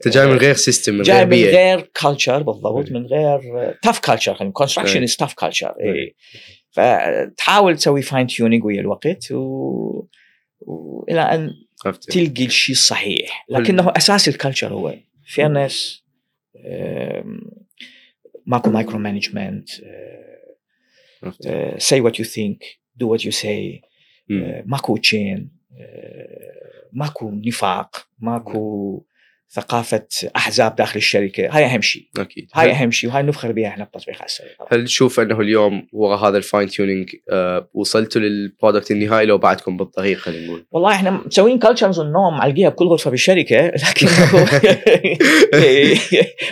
[0.06, 3.40] أنت جاي من غير system من جاي من غير culture بالضبط من غير
[3.82, 5.74] tough culture construction is tough culture
[6.72, 10.08] فتحاول تسوي fine tuning ويا الوقت و...
[10.62, 11.52] والى أن
[12.10, 13.46] تلقي الشيء الصحيح.
[13.50, 16.04] لكنه أساس ال culture هو fairness
[18.46, 19.70] ماكو micro management
[21.78, 22.64] say what you think
[22.96, 23.82] do what you say
[24.66, 25.52] ماكو تشين
[26.94, 29.06] ماكو نفاق ماكو
[29.54, 31.48] ثقافة أحزاب داخل الشركة.
[31.52, 32.08] هاي أهم شيء.
[32.18, 32.50] أكيد.
[32.54, 34.52] هاي أهم شيء وهاي نفخر بها إحنا بتطبيق على السريع.
[34.72, 39.38] هل تشوف أنه اليوم ورا هذا ال fine tuning آه وصلتوا لل product النهائي لو
[39.38, 44.08] بعدكم بالطريق خلينا نقول؟ والله إحنا مسوين cultures ال norm معلقيها بكل غرفة بالشركة لكن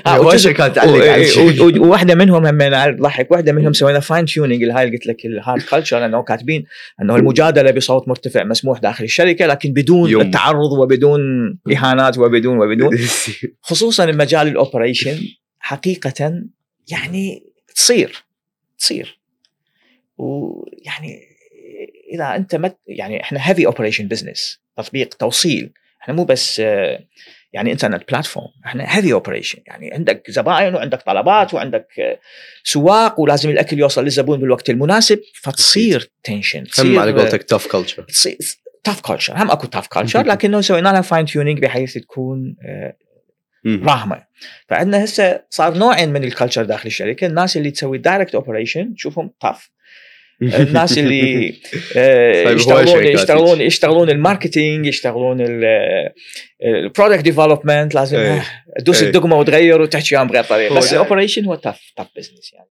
[0.08, 1.38] هو شركات تعلق
[1.78, 5.62] وواحدة منهم هم ضحك واحدة منهم سوينا fine tuning اللي هاي قلت لك ال hard
[5.62, 6.66] culture انه كاتبين
[7.02, 10.22] إنه المجادلة بصوت مرتفع مسموح داخل الشركة لكن بدون.
[10.22, 11.22] التعرض وبدون
[11.74, 12.91] إهانات وبدون وبدون
[13.62, 15.20] خصوصا المجال ال operation
[15.60, 16.44] حقيقة
[16.92, 17.44] يعني
[17.76, 18.24] تصير
[18.78, 19.20] تصير.
[20.18, 21.20] ويعني
[22.14, 25.74] إذا أنت مت يعني إحنا heavy operation business تطبيق توصيل.
[26.02, 26.62] إحنا مو بس
[27.54, 31.88] يعني internet platform إحنا heavy operation يعني عندك زباين وعندك طلبات وعندك
[32.64, 38.06] سواق ولازم الأكل يوصل للزبون بالوقت المناسب فتصير tension تصير على قولتك tough culture
[38.84, 42.56] tough culture هم اكو tough culture لكنه سوينا لها fine tuning بحيث تكون
[43.66, 44.24] راهمة.
[44.68, 47.28] فعندنا هسه صار نوعين من ال culture داخل الشركة.
[47.28, 49.72] الناس اللي تسوي direct operation تشوفهم tough
[50.42, 51.54] الناس اللي
[51.98, 55.38] آه، طيب، يشتغلون يشتغلون يشتغلون ال marketing يشتغلون
[56.62, 58.44] ال product development لازم إيه.
[58.80, 59.08] تدوس إيه.
[59.08, 62.70] الدقمة وتغير وتحكي وياهم بغير طريقه بس ال operation هو tough tough business يعني.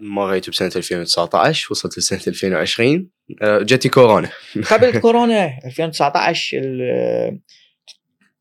[0.00, 3.08] مريت بسنة 2019 وصلت لسنة 2020
[3.42, 4.28] آه، جتي كورونا.
[4.70, 6.78] قبل كورونا 2019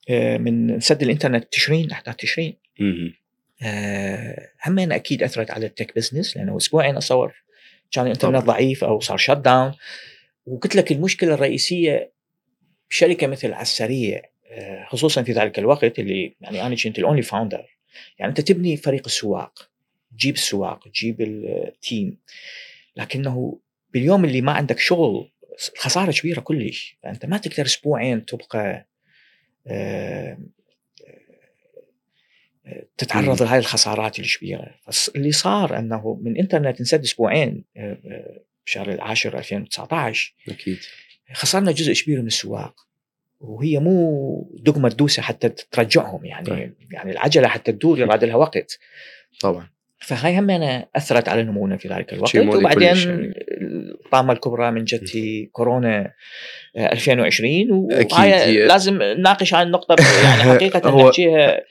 [0.10, 2.58] آه، من سد الإنترنت تشرين أحداث تشرين.
[4.65, 7.34] همين أكيد أثرت على ال tech business لأنه أسبوعين أصور
[7.91, 9.74] كان الإنترنت ضعيف أو صار shut down
[10.46, 12.12] وقلت لك المشكلة الرئيسية
[12.89, 17.22] بشركه مثل على السريع آه، خصوصا في ذلك الوقت اللي يعني أنا كنت ال only
[17.22, 17.78] founder
[18.20, 19.70] يعني أنت تبني فريق السواق.
[20.17, 22.17] تجيب السواق تجيب ال team
[22.95, 23.60] لكنه
[23.93, 25.32] باليوم اللي ما عندك شغل
[25.77, 26.97] خسارة كبيرة كلش.
[27.03, 28.88] فأنت ما تقدر أسبوعين تبقى
[29.67, 30.38] آه،
[32.97, 34.75] تتعرض لهذه الخسارات الكبيرة.
[35.15, 40.77] اللي صار إنه من إنترنت انسد أسبوعين آه، آه، بشهر العاشر 2019 أكيد.
[41.34, 42.88] خسرنا جزء كبير من السواق.
[43.39, 46.73] وهي مو دقمه تدوسها حتى ترجعهم يعني طيب.
[46.91, 48.80] يعني العجلة حتى تدور يراد لها وقت
[49.39, 49.69] طبعا.
[50.00, 52.36] فهاي هم أنا أثرت على نمونا في ذلك الوقت.
[52.36, 53.34] وبعدين
[54.06, 56.14] الطامه الكبرى من جتي كورونا
[56.78, 57.52] 2020
[57.91, 61.62] آه، وهاي لازم نناقش هاي النقطة يعني حقيقة نحكيها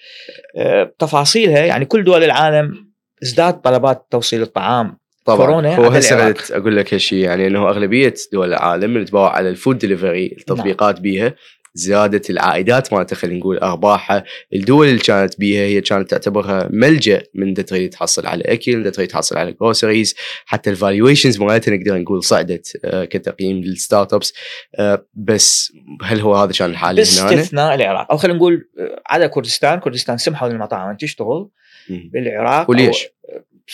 [0.56, 1.58] آه، بتفاصيلها.
[1.58, 2.86] يعني كل دول العالم
[3.22, 4.98] ازداد طلبات توصيل الطعام.
[5.24, 5.46] طبعا.
[5.46, 9.54] كورونا هو هسه أقول لك هالشيء يعني انه أغلبية دول العالم اللي تباوع على ال
[9.54, 11.02] food delivery التطبيقات نعم.
[11.02, 11.34] بيها
[11.76, 14.24] زادت العائدات مالتها خلينا نقول ارباحها
[14.54, 18.90] الدول اللي كانت بيها هي كانت تعتبرها ملجأ من دا تريد تحصل على أكل دا
[18.90, 20.14] تريد تحصل على groceries
[20.46, 24.32] حتى ال valuations مالتها نقدر نقول صعدت آه، كتقييم لل startups
[24.78, 25.72] آه، بس
[26.02, 28.10] هل هو هذا كان الحال هنا؟ باستثناء العراق.
[28.12, 30.96] أو خلينا نقول آه، على كردستان كردستان سمحوا للمطاعم.
[30.96, 31.48] تشتغل.
[31.88, 33.08] بالعراق وليش؟ أو-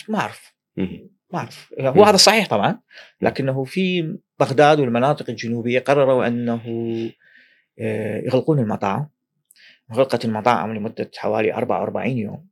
[0.08, 0.52] ما أعرف.
[0.76, 1.72] ما أعرف.
[1.80, 2.78] هو هذا صحيح طبعا
[3.20, 7.10] لكنه في بغداد والمناطق الجنوبية قرروا أنه آه،
[7.78, 9.08] يغلقون المطاعم.
[9.92, 12.46] غلقت المطاعم لمدة حوالي 44 يوم.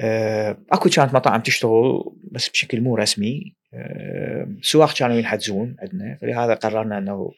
[0.00, 3.54] آه، أكو كانت مطاعم تشتغل بس بشكل مو رسمي.
[3.74, 6.18] آه، السواق كانوا ينحجزون عندنا.
[6.20, 7.32] فلهذا قررنا إنه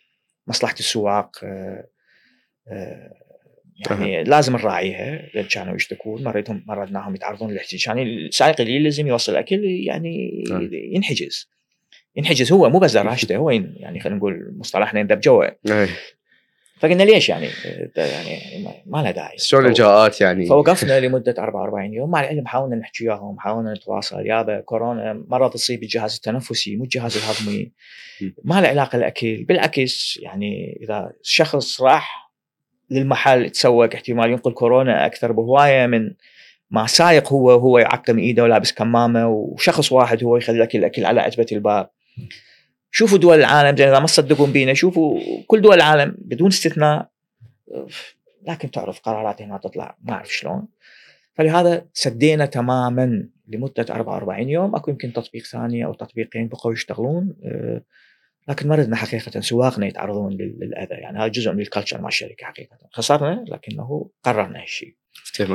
[0.47, 1.86] مصلحة السواق آه،
[2.68, 3.12] آه،
[3.91, 6.24] يعني لازم نراعيها لأن كانوا يشتكون.
[6.24, 7.86] مرتهم مردناهم يتعرضون للاحتجاج.
[7.86, 10.68] يعني السائق اللي لازم يوصل أكل يعني نعم.
[10.72, 11.51] ينحجز.
[12.16, 15.45] ينحجز هو مو بس دراجته هو يعني خلينا نقول مصطلحنا يندب جوا.
[16.81, 17.49] فقلنا ليش يعني؟
[17.97, 19.39] ده يعني ما- ما له داعي.
[19.39, 22.11] شلون الإجراءات يعني؟ فوقفنا لمدة 44 يوم.
[22.11, 24.26] مع العلم حاولنا نحكي وياهم حاولنا نتواصل.
[24.26, 27.72] يابا كورونا مرض تصيب الجهاز التنفسي مو الجهاز الهضمي.
[28.45, 29.45] ما له علاقة الأكل.
[29.45, 32.31] بالعكس يعني إذا شخص راح
[32.91, 36.11] للمحل تسوق احتمال ينقل كورونا أكثر بهواية من
[36.70, 41.20] ما سايق هو هو يعقم إيده ولابس كمامة وشخص واحد هو يخلي لك الأكل على
[41.20, 41.91] عتبة الباب.
[42.91, 47.09] شوفوا دول العالم إذا ما تصدقون بينا شوفوا كل دول العالم بدون استثناء
[48.49, 50.68] لكن تعرف قرارات هنا تطلع ما أعرف شلون.
[51.34, 57.82] فلهذا سدينا تماما لمدة 44 يوم أكو يمكن تطبيق ثاني أو تطبيقين بقوا يشتغلون أه،
[58.49, 62.09] لكن ما ردنا حقيقة سواقنا يتعرضون لل- للأذى يعني هذا جزء من ال culture مع
[62.09, 62.76] الشركة حقيقة.
[62.93, 64.95] خسرنا لكنه قررنا هالشيء.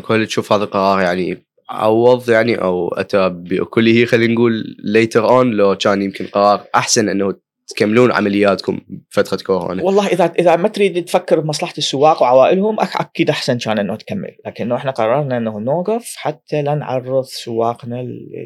[0.09, 5.75] هل تشوف هذا القرار يعني عوض يعني أو أتى بكله خلينا نقول later on لو
[5.75, 7.35] كان يمكن قرار أحسن إنه
[7.67, 9.83] تكملون عملياتكم فتره كورونا.
[9.83, 14.35] والله إذا إذا ما تريد تفكر بمصلحة السواق وعوائلهم أكيد أحسن كان إنه تكمل.
[14.45, 18.03] لكنه إحنا قررنا إنه نوقف حتى لا نعرض سواقنا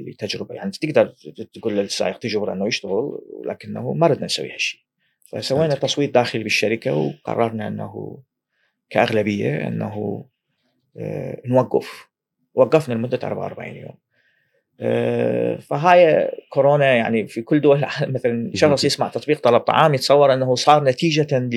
[0.07, 0.55] لتجربة.
[0.55, 1.13] يعني تقدر
[1.53, 4.80] تقول للسائق تجبره إنه يشتغل ولكنه ما ردنا نسوي هالشيء.
[5.26, 5.76] فسوينا.
[5.76, 8.20] تصويت داخلي بالشركة وقررنا إنه
[8.89, 10.26] كأغلبية إنه
[10.97, 12.09] آه، نوقف.
[12.53, 13.95] وقفنا لمدة 44 يوم.
[14.81, 20.33] آه، فهاي كورونا يعني في كل دول العالم مثلا شخص يسمع تطبيق طلب طعام يتصور
[20.33, 21.49] إنه صار نتيجة.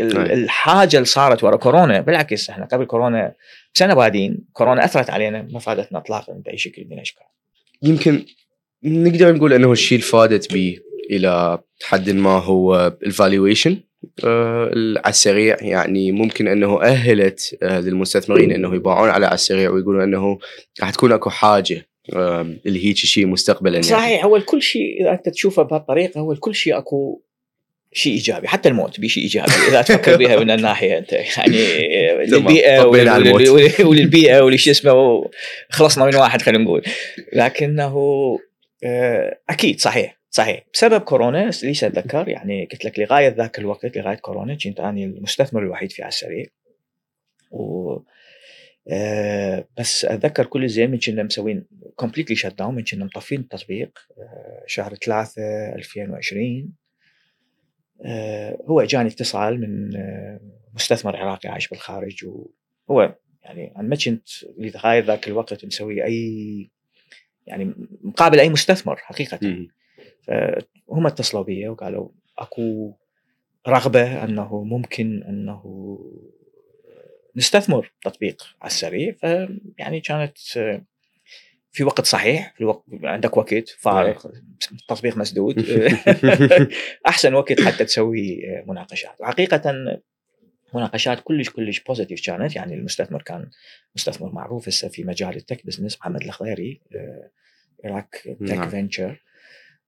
[0.00, 2.00] للحاجه اللي صارت ورا كورونا.
[2.00, 3.34] بالعكس إحنا قبل كورونا
[3.74, 7.22] سنة بادين كورونا أثرت علينا ما فادتنا اطلاقا بأي شكل من الأشكال.
[7.82, 8.24] يمكن
[8.82, 10.78] نقدر نقول إنه الشيء اللي فادت به
[11.10, 13.80] إلى حد ما هو الفالويشن
[14.24, 20.38] على السريع يعني ممكن أنه أهلت آه، للمستثمرين أنه يباعون على السريع ويقولون أنه
[20.80, 23.86] راح تكون أكو حاجة آه، اللي هيك شيء مستقبلا يعني.
[23.86, 27.22] صحيح هو الكل شيء إذا أنت تشوفه بهالطريقة هو الكل شيء أكو
[27.92, 31.12] شيء إيجابي حتى الموت بشيء إيجابي إذا تفكر بها من الناحية أنت.
[31.12, 31.58] يعني
[32.30, 32.84] للبيئة
[33.84, 35.30] وللبيئة ولشو اسمه
[35.70, 36.82] خلصنا من واحد خلينا نقول.
[37.32, 37.94] لكنه
[38.84, 40.17] آه، أكيد صحيح.
[40.30, 40.64] صحيح.
[40.74, 45.62] بسبب كورونا ليش أتذكر؟ يعني قلت لك لغاية ذاك الوقت لغاية كورونا كنت أنا المستثمر
[45.62, 46.46] الوحيد في السريع
[47.50, 47.98] و
[48.90, 51.64] آه، بس أتذكر كل زين من كنا مسوين
[51.96, 55.42] completely shut down من كنا مطفين التطبيق آه، شهر 3
[55.74, 56.72] 2020
[58.04, 60.40] آه، هو اجاني اتصال من آه،
[60.74, 62.26] مستثمر عراقي عايش بالخارج
[62.88, 66.70] وهو يعني أنا ما كنت لغاية ذاك الوقت مسوي أي
[67.46, 69.68] يعني مقابل أي مستثمر حقيقة.
[70.28, 72.08] فهم اتصلوا بي وقالوا
[72.38, 72.92] أكو
[73.68, 75.98] رغبة أنه ممكن أنه
[77.36, 79.12] نستثمر تطبيق على السريع.
[79.12, 80.38] فيعني كانت
[81.72, 84.26] في وقت صحيح في الوقت عندك وقت فارغ
[84.88, 85.58] تطبيق مسدود.
[87.08, 89.20] أحسن وقت حتى تسوي مناقشات.
[89.20, 89.72] وحقيقه
[90.74, 92.56] مناقشات كلش كلش positive كانت.
[92.56, 93.50] يعني المستثمر كان
[93.96, 96.80] مستثمر معروف هسه في مجال ال tech business محمد الخضيري
[97.84, 98.08] عراق
[98.46, 98.68] tech.
[98.68, 99.27] فينشر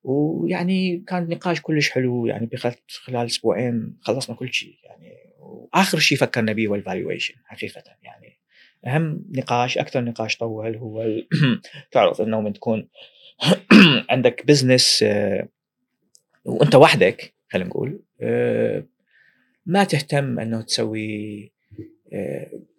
[0.02, 6.18] ويعني كان نقاش كلش حلو يعني بخلال خلال أسبوعين خلصنا كل شيء يعني وآخر شيء
[6.18, 8.38] فكرنا به هو ال valuation حقيقة يعني
[8.86, 11.06] أهم نقاش أكثر نقاش طول هو
[11.92, 12.88] تعرف إنه من تكون
[14.10, 15.04] عندك business
[16.44, 18.86] وأنت وحدك خلينا نقول آه،
[19.66, 21.52] ما تهتم إنه تسوي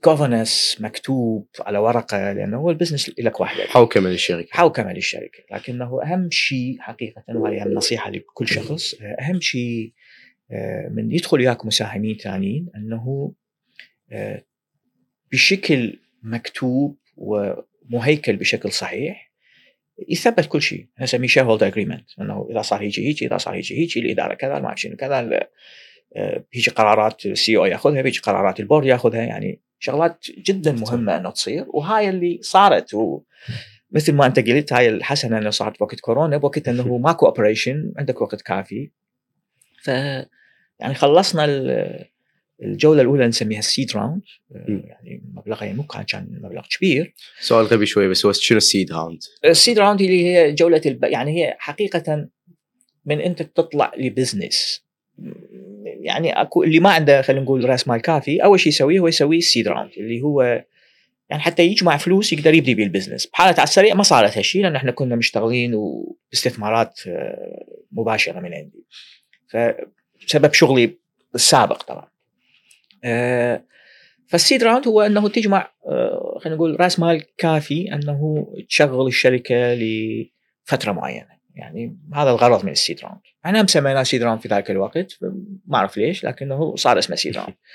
[0.06, 3.68] governance مكتوب على ورقة لأنه هو ال business لك وحدك.
[3.68, 9.94] حوكمه للشركه حوكمه للشركه لكنه أهم شيء حقيقة وهي أهم نصيحه لكل شخص أهم شيء
[10.52, 13.34] آه، من يدخل وياك مساهمين ثانيين أنه
[14.12, 14.44] آه،
[15.32, 19.32] بشكل مكتوب ومهيكل بشكل صحيح
[20.10, 20.88] يثبت كل شيء.
[21.02, 24.68] نسميه shareholder agreement أنه إذا صار هيجي هيجي إذا صار هيجي هيجي الإدارة كذا ما
[24.68, 25.50] أعرف شنو كذا آه،
[26.54, 29.22] بيجي قرارات ال CEO ياخذها بيجي قرارات ال board ياخذها.
[29.22, 32.94] يعني شغلات جدا مهمة إنه تصير وهاي اللي صارت.
[32.94, 33.22] و
[33.92, 38.22] مثل ما أنت قلت هاي الحسنة اللي صارت بوقت كورونا بوقت إنه ماكو operation عندك
[38.22, 38.92] وقت كافي.
[39.82, 39.88] ف
[40.80, 41.46] يعني خلصنا
[42.64, 44.22] الجولة الأولى نسميها ال seed round
[44.66, 47.14] يعني مبلغها يعني مو كان مبلغ كبير.
[47.40, 50.82] سؤال غبي شوي بس هو شنو ال seed round؟ ال seed round اللي هي جولة
[50.86, 51.04] الب...
[51.04, 52.28] يعني هي حقيقة
[53.06, 54.86] من أنت تطلع ل business.
[56.02, 59.38] يعني أكو اللي ما عنده خلينا نقول راس مال كافي أول شيء يسويه هو يسوي
[59.38, 60.64] ال seed round اللي هو
[61.32, 64.64] يعني حتى يجمع فلوس يقدر يبدي بيه ال business بحالة على السريع ما صارت هالشيء
[64.64, 68.86] لأن إحنا كنا مشتغلين وباستثمارات آه، مباشرة من عندي.
[69.50, 70.98] فبسبب شغلي
[71.36, 72.08] السابق طبعا.
[73.04, 73.64] آه،
[74.28, 79.74] فال seed round هو إنه تجمع آه، خلينا نقول راس مال كافي إنه تشغل الشركة
[79.74, 81.41] لفترة معينة.
[81.56, 85.18] يعني هذا الغرض من ال seed round إحنا سميناه seed round في ذاك الوقت
[85.68, 87.54] ما أعرف ليش لكنه صار اسمه seed round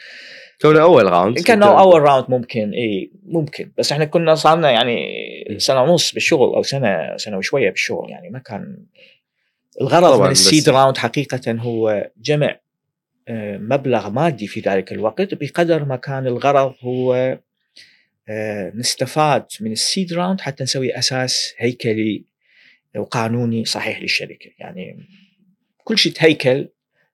[0.62, 3.72] كونه أول round كان أول round ممكن إي ممكن.
[3.78, 4.98] بس إحنا كنا صارنا يعني
[5.58, 8.86] سنة ونص بالشغل أو سنة سنة وشوية بالشغل يعني ما كان
[9.80, 12.56] الغرض من السيد راوند حقيقة هو جمع
[13.28, 17.38] آه، مبلغ مادي في ذلك الوقت بقدر ما كان الغرض هو
[18.28, 22.24] آه، نستفاد من ال seed round حتى نسوي أساس هيكلي
[22.98, 25.08] وقانوني صحيح للشركه يعني
[25.84, 26.68] كل شيء تهيكل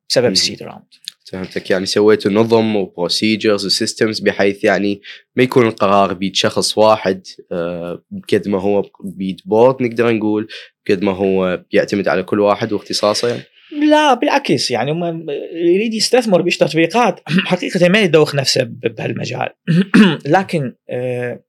[0.09, 0.85] بسبب ال seed round
[1.33, 1.71] فهمتك.
[1.71, 5.01] يعني سويتوا نظم و procedures و systems بحيث يعني
[5.37, 10.49] ما يكون القرار بيد شخص واحد آه، بقد ما هو بيد board نقدر نقول
[10.87, 13.43] بقد ما هو بيعتمد على كل واحد واختصاصه يعني.
[13.91, 14.71] لا بالعكس.
[14.71, 17.21] يعني هم يريد يستثمر بيش تطبيقات.
[17.47, 19.49] حقيقة ما يدوخ نفسه بهالمجال.
[20.37, 21.41] لكن آه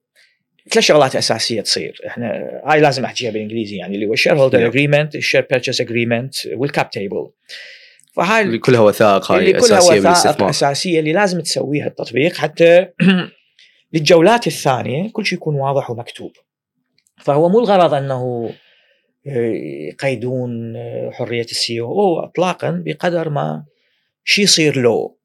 [0.72, 2.01] ثلاث شغلات أساسية تصير.
[2.07, 6.36] إحنا هاي لازم أحكيها بالإنجليزي يعني اللي هو ال shareholder agreement ال share purchase agreement
[6.53, 7.30] وال cap table
[8.14, 12.88] فهاي اللي كلها وثائق هاي اللي كلها أساسية وثائق أساسية اللي لازم تسويها التطبيق حتى
[13.93, 16.32] للجولات الثانية كل شيء يكون واضح ومكتوب.
[17.18, 18.49] فهو مو الغرض أنه
[19.26, 20.74] يقيدون
[21.11, 23.66] حرية السي أو اطلاقا بقدر ما
[24.24, 25.18] شي يصير لو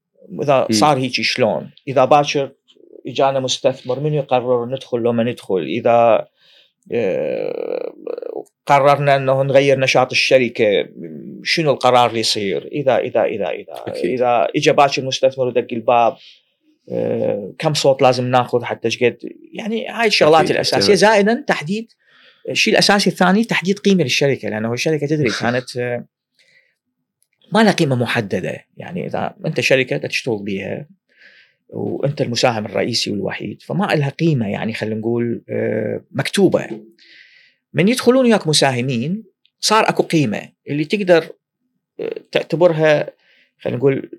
[0.43, 2.53] إذا صار هيك شلون؟ إذا باكر
[3.09, 6.29] إجانا مستثمر من يقرر ندخل لو ما ندخل إذا
[6.93, 7.93] آه،
[8.67, 10.89] قررنا أنه نغير نشاط الشركة
[11.43, 13.75] شنو القرار اللي يصير؟ إذا إذا إذا إذا.
[13.87, 14.05] أكيد.
[14.05, 16.17] إذا اجى باكر المستثمر ودق الباب
[16.91, 19.19] آه، كم صوت لازم ناخذ حتى شقد
[19.53, 20.95] يعني هاي الشغلات الأساسية.
[20.95, 21.93] زائدا تحديد
[22.49, 26.05] الشيء الأساسي الثاني تحديد قيمة للشركة لأنه الشركة تدري كانت آه،
[27.53, 28.65] ما لها قيمة محددة.
[28.77, 30.87] يعني إذا أنت شركة تشتغل بها
[31.69, 33.63] وأنت المساهم الرئيسي والوحيد.
[33.63, 36.67] فما لها قيمة يعني خلينا نقول آه، مكتوبة.
[37.75, 39.25] من يدخلون وياك مساهمين
[39.61, 41.25] صار أكو قيمة اللي تقدر
[42.01, 43.11] آه، تعتبرها
[43.59, 44.11] خلينا نقول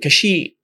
[0.00, 0.54] كشيء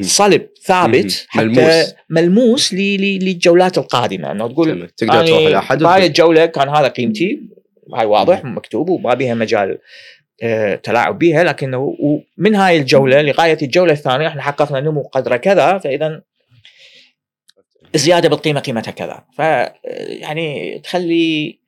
[0.00, 4.32] صلب ثابت حتى ملموس, ملموس للجولات القادمة.
[4.32, 7.40] انه تقول تقدر تروح لاحد هاي الجوله كان هذا قيمتي.
[7.94, 9.70] هاي واضح مكتوب وما بها مجال.
[9.70, 9.78] آه،
[10.82, 16.22] تلاعب بها لكنه ومن هاي الجولة لغاية الجولة الثانية إحنا حققنا نمو قدر كذا فاذا
[17.94, 19.24] زيادة بالقيمة قيمتها كذا.
[19.36, 19.38] ف
[20.20, 21.58] يعني تخلي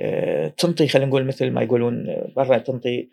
[0.00, 2.06] آه، تنطي خلينا نقول مثل ما يقولون
[2.36, 3.08] برا تنطي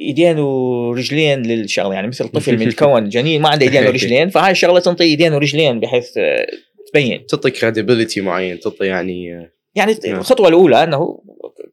[0.00, 1.94] ايدين ورجلين للشغلة.
[1.94, 6.18] يعني مثل طفل متكون جنين ما عنده ايدين ورجلين فهاي الشغلة تنطي ايدين ورجلين بحيث
[6.18, 6.46] آه،
[6.92, 7.26] تبين.
[7.26, 10.18] تعطي credibility معين تعطي يعني آه، يعني نعم.
[10.18, 11.18] الخطوة الأولى إنه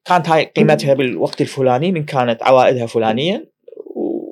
[0.05, 3.45] كانت هاي قيمتها بالوقت الفلاني من كانت عوائدها فلانيا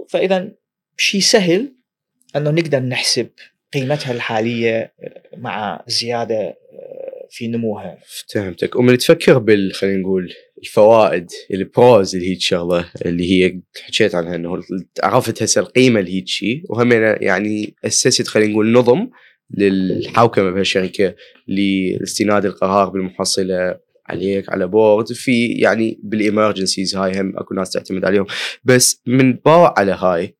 [0.09, 0.51] فإذا
[0.97, 1.75] شيء سهل
[2.35, 3.29] إنه نقدر نحسب
[3.73, 6.55] قيمتها الحالية آه، مع زيادة
[7.29, 7.97] في نموها.
[8.33, 8.75] فهمتك.
[8.75, 14.35] ومن تفكر بال خلينا نقول الفوائد ال pros اللي هي الشغله اللي هي حكيت عنها
[14.35, 14.61] إنه
[15.03, 16.91] عرفت هسه القيمة اللي هي شيء وهم
[17.21, 19.09] يعني أسست خلينا نقول نظم
[19.57, 21.15] للحوكمة بهالشركة
[21.47, 23.79] لاستناد القرار بالمحصلة
[24.09, 28.25] عليك على board في يعني بال emergencies هاي هم أكو ناس تعتمد عليهم.
[28.63, 30.35] بس من باع على هاي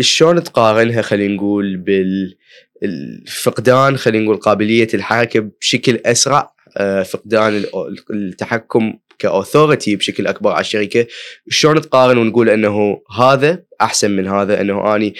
[0.00, 2.36] شلون تقارنها خلينا نقول بال
[2.82, 7.64] الفقدان خلينا نقول قابلية الحركه بشكل أسرع؟ آه، فقدان
[8.10, 11.06] التحكم كاوثورتي بشكل أكبر على الشركة.
[11.48, 15.14] شلون تقارن ونقول إنه هذا أحسن من هذا إنه أني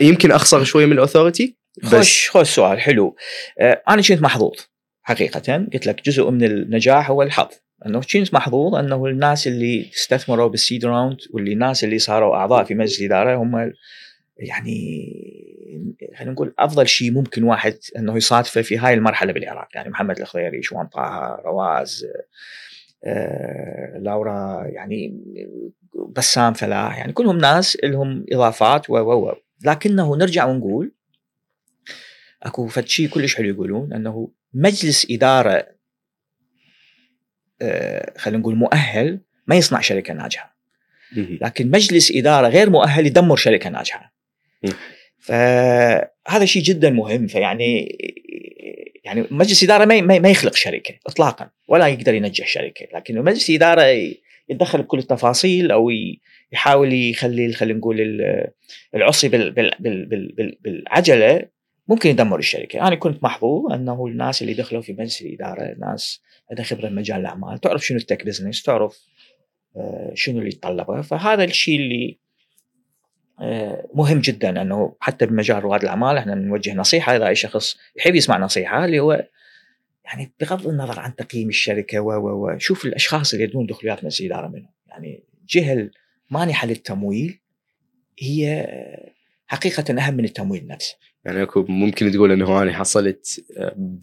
[0.00, 3.16] يمكن أخسر شوية من الاوثورتي خوش خوش سؤال حلو.
[3.60, 4.54] آه، أنا كنت محظوظ؟
[5.02, 5.66] حقيقة.
[5.72, 7.48] قلت لك جزء من النجاح هو الحظ.
[7.86, 12.74] أنه كنت محظوظ أنه الناس اللي استثمروا بالسيد راوند واللي الناس اللي صاروا أعضاء في
[12.74, 13.72] مجلس الإدارة هم
[14.36, 15.12] يعني
[16.16, 19.68] خلينا نقول أفضل شيء ممكن واحد أنه يصادفه في هاي المرحلة بالعراق.
[19.74, 22.06] يعني محمد الخضيري شوان طه رواز
[23.04, 25.22] آه، لورا يعني
[26.16, 29.34] بسام فلاح يعني كلهم ناس لهم إضافات و و.
[29.64, 30.92] لكنه نرجع ونقول
[32.42, 35.66] أكو فد شيء كلش حلو يقولون أنه مجلس إدارة
[37.62, 40.56] آه، خلينا نقول مؤهل ما يصنع شركة ناجحة.
[41.42, 44.14] لكن مجلس إدارة غير مؤهل يدمر شركة ناجحة.
[45.18, 47.96] فهذا شيء جدا مهم فيعني
[49.04, 53.82] يعني مجلس إدارة ما ما يخلق شركة اطلاقا ولا يقدر ينجح شركة لكن مجلس إدارة
[54.48, 55.90] يتدخل بكل التفاصيل أو
[56.52, 58.50] يحاول يخلي خلينا نقول ال-
[58.94, 61.42] العصي بال- بال- بال- بال- بال- بالعجلة
[61.88, 66.64] ممكن يدمر الشركة، أنا كنت محظوظ أنه الناس اللي دخلوا في مجلس الإدارة ناس عندها
[66.64, 69.06] خبره بمجال الأعمال، تعرف شنو التك بزنس، تعرف
[69.76, 72.18] آه، شنو اللي يتطلبه، فهذا الشيء اللي
[73.40, 77.16] آه، مهم جدا أنه حتى بمجال رواد الأعمال إحنا نوجه نصيحة.
[77.16, 79.28] إذا أي شخص يحب يسمع نصيحة اللي هو
[80.04, 84.20] يعني بغض النظر عن تقييم الشركة و و و شوف الأشخاص اللي يدون دخوليات مجلس
[84.20, 85.90] الإدارة منهم، يعني الجهه
[86.30, 87.40] المانحه للتمويل
[88.18, 89.10] هي آه،
[89.46, 90.96] حقيقة أهم من التمويل نفسه.
[91.24, 93.44] يعني أكو ممكن تقول إنه أنا حصلت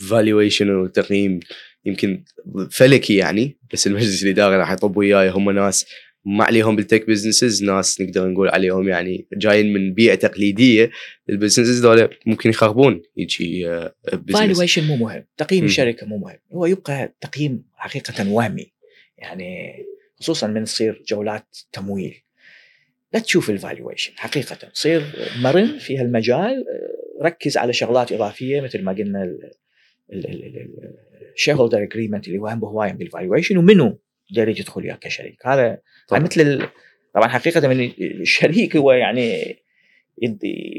[0.09, 1.39] valuation وتقييم
[1.85, 2.23] يمكن
[2.71, 5.29] فلكي يعني بس المجلس الإداري راح يطب وياي.
[5.29, 5.85] هم ناس
[6.25, 10.91] ما عليهم بال tech businesses ناس نقدر نقول عليهم يعني جايين من بيئة تقليدية.
[11.29, 13.65] ال businesses دول ممكن يخربون يجي
[14.33, 15.65] valuation مو مهم، تقييم.
[15.65, 18.71] الشركة مو مهم، هو يبقى تقييم حقيقة وهمي.
[19.17, 19.73] يعني
[20.19, 22.15] خصوصا من تصير جولات تمويل.
[23.13, 25.03] لا تشوف ال valuation حقيقة صير
[25.41, 29.37] مرن في هالمجال آه، ركز على شغلات إضافية مثل ما قلنا
[31.35, 33.99] ال shareholder agreement اللي هو هوايه بال valuation ومنو
[34.31, 36.21] داري يدخل وياك كشريك هذا طبعاً.
[36.21, 36.69] مثل ال...
[37.15, 39.57] طبعا حقيقة من الشريك هو يعني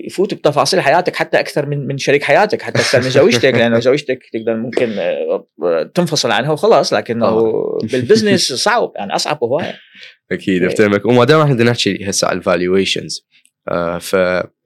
[0.07, 4.22] يفوت بتفاصيل حياتك حتى أكثر من من شريك حياتك حتى أكثر من زوجتك لأنه زوجتك
[4.32, 5.47] تقدر ممكن آه،
[5.95, 7.53] تنفصل عنها وخلاص لكنه.
[7.83, 9.78] بال business صعب يعني أصعب هوايه
[10.32, 10.68] أكيد إيه.
[10.68, 13.26] افتهمك وما دام إحنا بدنا نحكي هسه على ال valuations
[13.68, 14.16] آه ف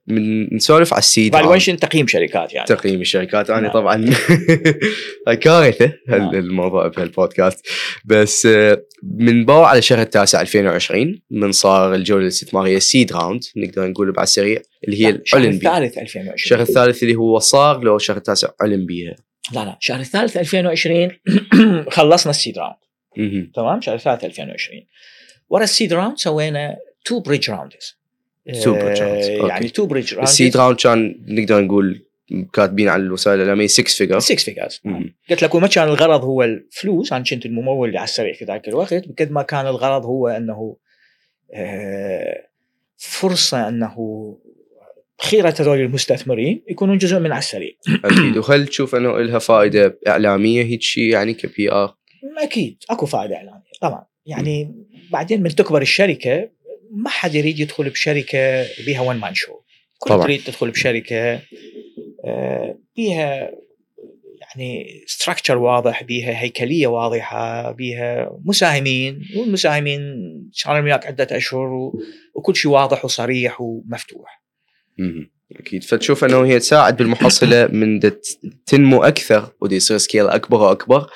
[0.07, 2.67] من نسولف على ال seed valuation تقييم شركات يعني.
[2.67, 3.49] تقييم الشركات.
[3.49, 3.71] أنا نعم.
[3.71, 4.05] طبعا
[5.43, 6.35] كارثة نعم.
[6.35, 7.67] الموضوع بهالبودكاست.
[8.05, 13.87] بس آه، من باوع على شهر التاسع 2020 من صار الجولة الاستثمارية seed round نقدر
[13.87, 17.95] نقول بعد سريع اللي هي الشهر الاولمبي الثالث 2020 الشهر الثالث اللي هو صار لو
[17.95, 19.15] الشهر التاسع علم بيها
[19.53, 21.11] لا لا الشهر الثالث 2020
[21.89, 23.51] خلصنا السيد راوند.
[23.55, 24.81] تمام؟ شهر الثالث 2020
[25.49, 28.04] ورا ال seed round سوينا two bridge rounds
[28.49, 28.67] Bridge rounds.
[28.67, 29.47] Okay.
[29.47, 32.05] يعني تو بريدج السيد راوند كان نقدر نقول
[32.53, 34.81] كاتبين على الوسائل الإعلامية 6 figure 6 figures
[35.29, 38.67] قلت لك وما كان الغرض هو الفلوس أنا كنت الممول اللي على السريع في ذاك
[38.67, 40.77] الوقت بقد ما كان الغرض هو أنه
[41.53, 42.47] آه،
[42.97, 43.95] فرصة أنه
[45.21, 47.71] خيرة هذول المستثمرين يكونون جزء من على السريع.
[48.05, 48.37] أكيد.
[48.49, 51.95] وهل تشوف أنه لها فائدة إعلامية هيك شيء يعني ك PR
[52.37, 52.77] أكيد.
[52.89, 54.05] أكو فائدة إعلامية طبعا.
[54.25, 54.75] يعني
[55.11, 56.49] بعدين من تكبر الشركة
[56.91, 59.53] ما حد يريد يدخل بشركة بيها one man show
[59.99, 60.23] كل طبعاً.
[60.23, 61.41] تريد تدخل بشركة
[62.25, 63.51] آه، بيها
[64.41, 70.01] يعني structure واضح بيها هيكلية واضحة بيها مساهمين والمساهمين
[70.53, 71.91] صار وياك عده أشهر
[72.35, 74.43] وكل شيء واضح وصريح ومفتوح
[74.97, 75.31] مهم.
[75.51, 75.83] أكيد.
[75.83, 77.99] فتشوف أنه هي تساعد بالمحصلة من
[78.65, 81.07] تنمو أكثر ودي يصير scale أكبر وأكبر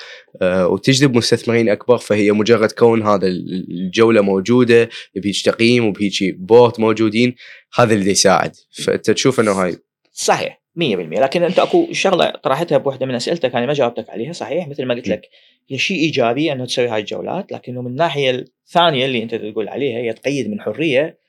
[0.42, 1.98] آه وتجذب مستثمرين أكبر.
[1.98, 7.34] فهي مجرد كون هذا ال- الجولة موجودة بهيج تقييم وبهيج board موجودين
[7.74, 8.52] هذا اللي يساعد.
[8.84, 9.76] فانت تشوف أنه هاي.
[10.12, 10.82] صحيح 100%
[11.20, 14.32] لكن أنت أكو شغلة طرحتها بوحدة من أسئلتك أنا ما جاوبتك عليها.
[14.32, 15.22] صحيح مثل ما قلت لك
[15.70, 18.30] هي شيء إيجابي أنه تسوي هاي الجولات لكنه من الناحية
[18.66, 21.19] الثانية اللي أنت تقول عليها هي تقيد من حرية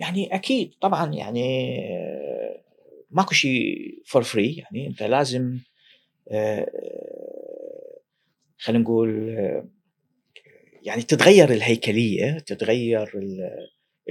[0.00, 1.42] يعني أكيد طبعا يعني
[3.10, 5.58] ماكو شيء for free يعني أنت لازم
[6.28, 6.70] آه،
[8.58, 9.68] خلينا نقول آه،
[10.82, 13.12] يعني تتغير الهيكلية تتغير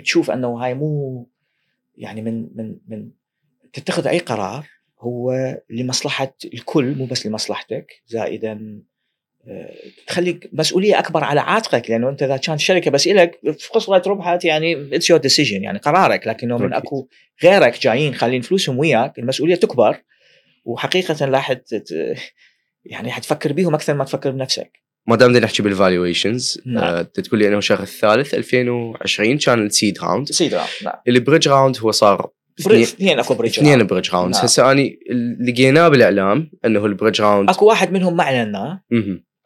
[0.04, 1.28] تشوف أنه هاي مو
[1.98, 3.12] يعني من من من
[3.74, 4.68] تتخذ أي قرار
[5.00, 8.84] هو لمصلحة الكل مو بس لمصلحتك زائدا
[9.48, 9.74] آه،
[10.08, 13.40] تخلي مسؤولية أكبر على عاتقك لأنه أنت إذا كانت الشركة بس لك
[13.74, 16.74] خسرت ربحت يعني it's your decision يعني قرارك لكنه من.
[16.74, 17.08] أكو
[17.44, 19.98] غيرك جايين خالين فلوسهم وياك المسؤولية تكبر
[20.66, 21.14] وحقيقة
[21.54, 22.16] ت-
[22.86, 24.72] يعني حتفكر بيهم أكثر ما تفكر بنفسك
[25.08, 26.84] ما دام نحكي بال valuations نعم.
[26.84, 31.13] آه تقول لي أنه الشهر الثالث 2020 كان ال seed round seed round نعم ال
[31.13, 32.30] bridge round هو صار
[32.60, 33.89] اثنين أكو bridge اثنين round.
[33.89, 34.46] Bridge rounds نعم.
[34.46, 35.00] هسه أني
[35.40, 38.84] لقيناه بالإعلام أنه ال bridge round أكو واحد منهم ما اعلناه.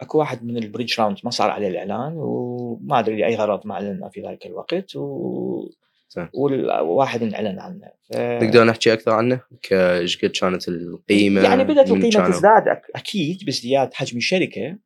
[0.04, 3.74] أكو واحد من ال bridge round ما صار عليه الإعلان وما أدري لأي غرض ما
[3.74, 5.70] اعلنا في ذلك الوقت و
[6.10, 6.30] صح.
[6.34, 8.18] والواحد انعلن عنه ف...
[8.18, 13.94] نقدر نحكي أكثر عنه كايش قد كانت القيمة يعني بدأت القيمة؟ تزداد أك- أكيد بازدياد
[13.94, 14.78] حجم الشركة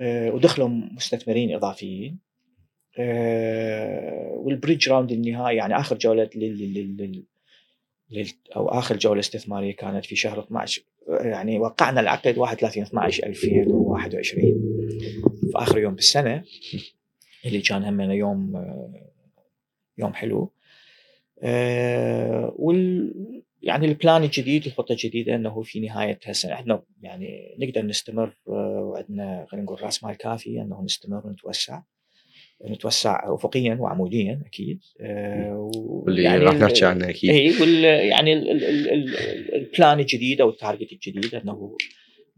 [0.00, 2.18] آه، ودخلوا مستثمرين إضافيين
[2.98, 7.24] آه، وال bridge round النهائي يعني آخر جولة لل لل
[8.56, 14.42] أو آخر جولة استثمارية كانت في شهر 12 يعني وقعنا العقد 31 12 2021
[15.52, 16.44] في آخر يوم بالسنة
[17.46, 19.10] اللي كان همنا يوم آه،
[19.98, 20.52] يوم حلو.
[21.42, 23.14] آه، وال
[23.62, 28.52] يعني ال plan الجديد الخطة الجديدة إنه في نهاية هالسنه إحنا يعني نقدر نستمر آه،
[28.52, 31.82] وعندنا خلينا نقول رأس مال كافي إنه نستمر ونتوسع.
[32.70, 34.80] نتوسع افقيا وعموديا أكيد.
[35.00, 37.30] آه، واللي ويعني راح نحكي عنه أكيد.
[37.30, 41.76] اي وال يعني ال- ال- ال- ال- ال plan الجديد أو ال target الجديد أنه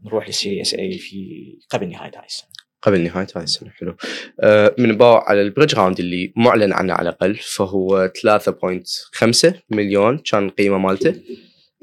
[0.05, 2.49] نروح للسي إس اي في قبل نهاية هاي السنة.
[2.81, 3.95] قبل نهاية هاي السنة حلو.
[4.43, 10.17] آه من باع على ال bridge round اللي معلن عنه على الأقل فهو 3.5 مليون
[10.17, 11.15] كان القيمه مالته.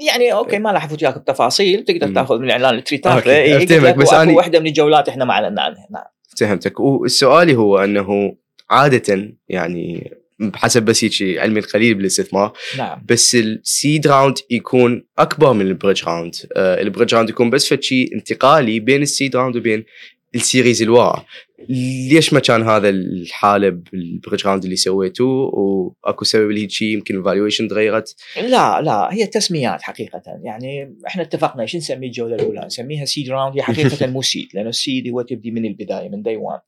[0.08, 2.14] يعني okay ما راح افوت وياك بتفاصيل تقدر.
[2.14, 5.62] تأخذ من الاعلان اللي تريد تاخذه إيه، بس أنا- واحدة من الجولات إحنا ما اعلنا
[5.62, 5.86] عنها.
[5.90, 6.04] نعم.
[6.38, 6.80] فهمتك.
[6.80, 8.36] والسؤالي هو أنه
[8.70, 10.12] عادة يعني
[10.50, 13.02] بحسب بس هيك علمي القليل بالاستثمار نعم.
[13.08, 18.80] بس السيد راوند يكون أكبر من البريدج راوند آه البريدج راوند يكون بس فشي انتقالي
[18.80, 19.84] بين ال seed round وبين
[20.34, 21.24] ال series اللي ورا
[21.68, 27.16] ليش ما كان هذا الحالة بال bridge round اللي سويتوه وأكو سبب لهيك شيء يمكن
[27.16, 30.22] ال valuation تغيرت؟ لا لا هي تسميات حقيقة.
[30.44, 34.68] يعني إحنا اتفقنا إيش نسمي الجولة الأولى؟ نسميها seed round هي حقيقة مو seed لأنه
[34.68, 36.60] ال seed هو تبدي من البداية من day 1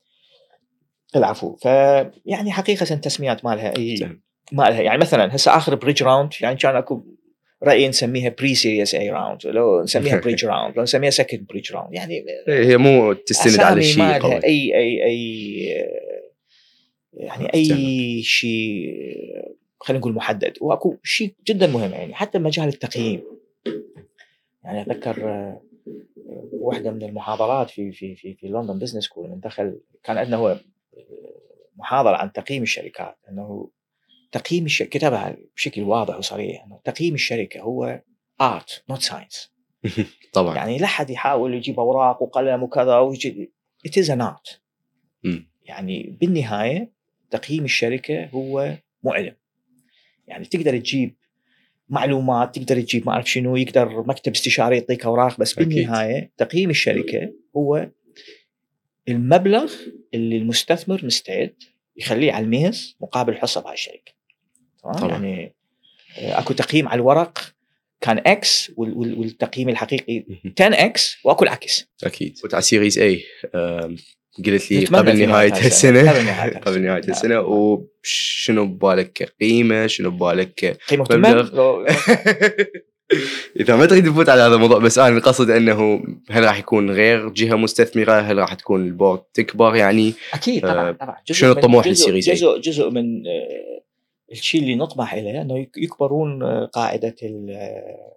[1.16, 1.56] العفو.
[1.56, 4.18] فيعني حقيقة تسميات ما لها اي.
[4.52, 7.04] ما لها يعني مثلا هسه آخر bridge round يعني كان أكو
[7.64, 11.94] رايي نسميها pre series A round لو نسميها bridge round لو نسميها second bridge round
[11.94, 12.14] يعني
[12.48, 15.94] إيه، هي مو تستند على شيء ما لها أي أي أي
[17.12, 18.94] يعني أي شيء
[19.80, 20.52] خلينا نقول محدد.
[20.60, 23.22] وأكو شيء جدا مهم يعني حتى مجال التقييم.
[24.64, 25.62] يعني أتذكر آه،
[26.52, 30.56] واحدة من المحاضرات في في في في London Business School من دخل كان عندنا هو
[31.76, 33.70] محاضرة عن تقييم الشركات إنه
[34.34, 38.02] تقييم الشركة كتبها بشكل واضح وصريح إنه تقييم الشركة هو
[38.40, 39.52] art not science
[40.32, 40.56] طبعا.
[40.56, 43.52] يعني لا أحد يحاول يجيب أوراق وقلم وكذا ويجي
[43.86, 44.62] it is an art.
[45.62, 46.92] يعني بالنهاية
[47.30, 49.36] تقييم الشركة هو مو علم
[50.26, 51.16] يعني تقدر تجيب
[51.88, 55.68] معلومات تقدر تجيب ما أعرف شنو يقدر مكتب استشاري يعطيك أوراق بس أكيد.
[55.68, 57.90] بالنهاية تقييم الشركة هو
[59.08, 59.72] المبلغ
[60.14, 61.54] اللي المستثمر مستعد
[61.96, 64.13] يخليه على الميز مقابل حصة بهاي الشركة.
[64.92, 65.10] طبعاً.
[65.10, 65.54] يعني
[66.18, 67.38] آه، أكو تقييم على الورق
[68.00, 70.24] كان X وال- وال- والتقييم الحقيقي
[70.60, 71.88] 10 X وأكو العكس.
[72.04, 72.38] أكيد.
[72.44, 73.22] وتع series A
[74.46, 76.10] قلت لي قبل نهاية السنة.
[76.10, 76.24] قبل.
[76.82, 77.10] نهاية نعم.
[77.10, 77.40] السنة.
[77.40, 81.84] وشنو ببالك قيمة؟ شنو ببالك قيمة مبلغ.
[83.60, 87.28] إذا ما تريد تفوت على هذا الموضوع بس أنا القصد أنه هل راح يكون غير
[87.28, 91.16] جهة مستثمرة؟ هل راح تكون ال board تكبر؟ يعني أكيد طبعا آه، طبعا.
[91.30, 93.82] شنو الطموح لل series؟ جزء جزء من آه،
[94.38, 98.14] الشيء اللي نطمح إليه إنه يك- يكبرون آه، قاعدة ال- آه،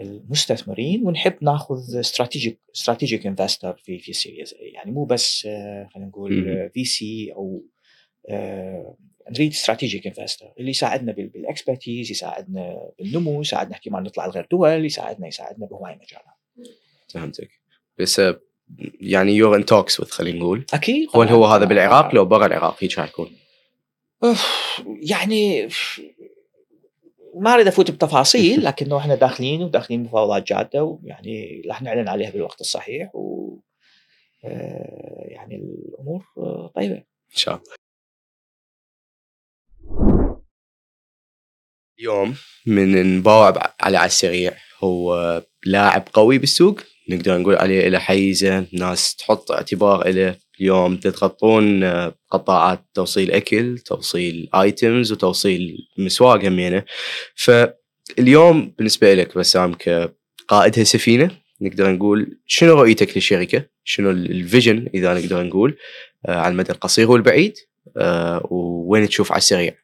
[0.00, 4.56] المستثمرين ونحب ناخذ strategic strategic investor في في ال series A.
[4.74, 6.08] يعني مو بس آه، خلينا.
[6.08, 7.62] نقول VC أو
[9.30, 14.84] نريد strategic investor اللي يساعدنا بال- بال expertise يساعدنا بالنمو يساعدنا احتمال نطلع لغير دول
[14.84, 16.74] يساعدنا يساعدنا بهواي مجالات
[17.08, 17.50] فهمتك
[17.98, 18.22] بس
[19.00, 21.22] يعني you're in talks خلينا نقول أكيد هو.
[21.22, 23.36] هو هذا بالعراق لو برا العراق هيك راح يكون of،
[25.02, 25.68] يعني
[27.34, 32.60] ما أريد أفوت بتفاصيل لكنه إحنا داخلين وداخلين مفاوضات جادة ويعني راح نعلن عليها بالوقت
[32.60, 33.56] الصحيح و
[34.44, 36.94] آه، يعني الأمور آه، طيبة.
[36.94, 37.76] إن شاء الله.
[41.98, 42.36] اليوم
[42.66, 43.46] من نباوع
[43.80, 50.08] على على السريع هو لاعب قوي بالسوق نقدر نقول عليه له حيزة ناس تحط اعتبار
[50.08, 56.84] له اليوم تتغطون آه، قطاعات توصيل أكل توصيل ايتمز وتوصيل مسواق همينة
[57.34, 61.30] فاليوم بالنسبة لك بسام كقائد هالسفينه
[61.60, 65.76] نقدر نقول شنو رؤيتك للشركة؟ شنو ال- ال vision إذا نقدر نقول
[66.26, 67.54] آه، على المدى القصير والبعيد
[67.96, 69.74] آه، ووين تشوف على السريع؟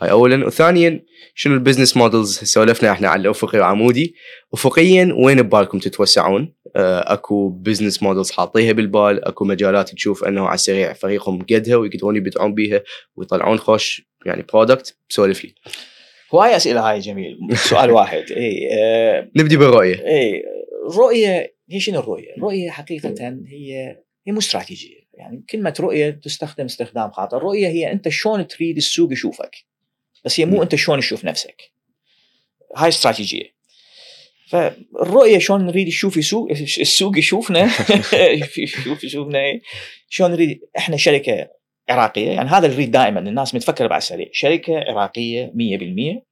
[0.00, 0.46] هاي اولا.
[0.46, 4.14] وثانيا شنو ال business models سولفنا إحنا على الأفقي وعمودي
[4.54, 10.54] افقيا وين ببالكم تتوسعون؟ آه، أكو business models حاطيها بالبال أكو مجالات تشوف إنه على
[10.54, 12.82] السريع فريقهم قدها ويقدرون يبدعون بيها
[13.16, 15.54] ويطلعون خوش يعني product سولف لي.
[16.34, 17.38] هواي أسئلة هاي جميل.
[17.54, 18.32] سؤال واحد.
[18.32, 19.94] إي آه، نبدي بالرؤية.
[20.06, 20.42] إي
[20.96, 23.14] رؤيه هي شنو الرؤية؟ الرؤية حقيقه
[23.48, 23.96] هي
[24.26, 25.00] هي مو استراتيجية.
[25.14, 27.36] يعني كلمة رؤية تستخدم استخدام خاطئ.
[27.36, 29.69] الرؤية هي أنت شلون تريد السوق يشوفك.
[30.24, 30.62] بس هي مو.
[30.62, 31.70] انت شلون تشوف نفسك.
[32.76, 33.60] هاي استراتيجية.
[34.48, 37.60] فالرؤية شلون نريد نشوف يسوق السوق يشوفنا.
[38.58, 39.60] يشوف يشوفنا.
[40.08, 41.48] شلون نريد إحنا شركة
[41.88, 45.52] عراقية يعني هذا اللي نريد دائما الناس متفكرة بعد سريع شركة عراقية
[46.16, 46.22] 100%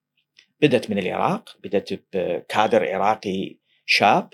[0.60, 4.28] بدت من العراق بدت بكادر عراقي شاب.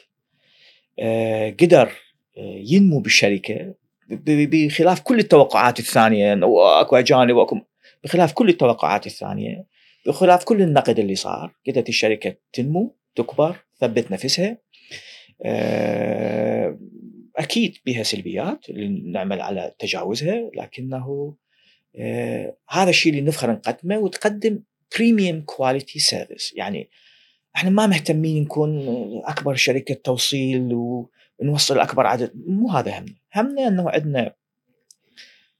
[0.98, 1.92] آه، قدر
[2.38, 3.74] آه، ينمو بالشركة
[4.10, 7.60] بخلاف كل التوقعات الثانية واكو أجانب واكو
[8.04, 9.66] بخلاف كل التوقعات الثانية
[10.06, 14.58] بخلاف كل النقد اللي صار قدرت الشركة تنمو تكبر ثبت نفسها.
[15.44, 16.78] آه،
[17.36, 18.70] أكيد بها سلبيات
[19.04, 21.36] نعمل على تجاوزها لكنه
[22.70, 24.62] هذا الشيء اللي نفخر نقدمه وتقدم
[24.96, 26.90] premium quality service يعني
[27.56, 28.80] إحنا ما مهتمين نكون
[29.24, 30.72] أكبر شركة توصيل
[31.38, 33.14] ونوصل أكبر عدد مو هذا همنا.
[33.34, 34.34] همنا إنه عندنا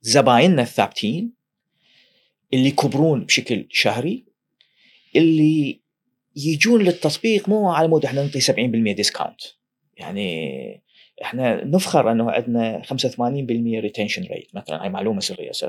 [0.01, 1.33] زبايننا الثابتين
[2.55, 4.25] اللي يكبرون بشكل شهري
[5.17, 5.81] اللي
[6.37, 9.41] يجون للتطبيق مو على مود إحنا نعطي 70% discount
[9.97, 10.85] يعني
[11.23, 13.21] إحنا نفخر إنه عندنا 85%
[13.81, 15.51] retention rate مثلا هاي معلومة سرية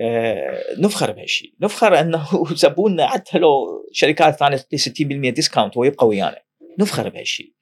[0.00, 6.06] آه، نفخر بهالشيء نفخر إنه زبوننا حتى لو شركات ثانية تعطي 60% discount هو يبقى
[6.06, 6.42] ويانا.
[6.78, 7.52] نفخر بهالشيء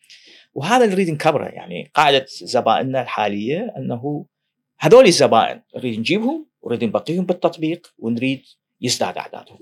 [0.54, 4.26] وهذا اللي نريد نكبره يعني قاعدة زبائننا الحالية إنه
[4.78, 8.42] هذول الزبائن نريد نجيبهم ونريد نبقيهم بالتطبيق ونريد
[8.80, 9.58] يزداد أعدادهم.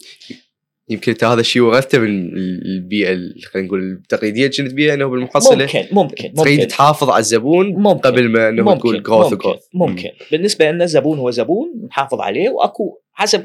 [0.89, 5.65] يمكن أنت هذا الشيء ورثته من البيئة خلينا نقول التقليدية اللي كنت بيها أنه بالمحصلة.
[5.65, 10.11] ممكن ممكن تريد تحافظ على الزبون ممكن قبل ما إنه ممكن تقول growth ممكن, ممكن.
[10.31, 13.45] بالنسبة لنا الزبون هو زبون نحافظ عليه وأكو حسب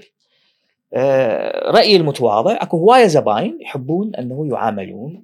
[0.94, 5.24] آه رأيي المتواضع أكو هواية زباين يحبون أنه يعاملون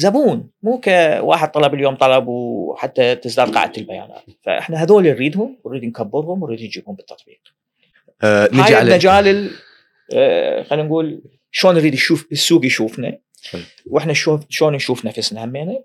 [0.00, 4.22] كزبون مو كواحد طلب اليوم طلب وحتى تزداد قاعدة البيانات.
[4.42, 7.40] فإحنا هذول نريدهم ونريد نكبرهم ونريد نجيبهم بالتطبيق.
[8.22, 9.50] آه نجي على المجال
[10.14, 13.18] آه، خلينا نقول شلون نريد نشوف السوق يشوفنا
[13.86, 14.12] وإحنا
[14.48, 15.84] شلون نشوف نفسنا همينه.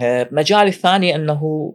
[0.00, 1.74] المجال آه، الثاني إنه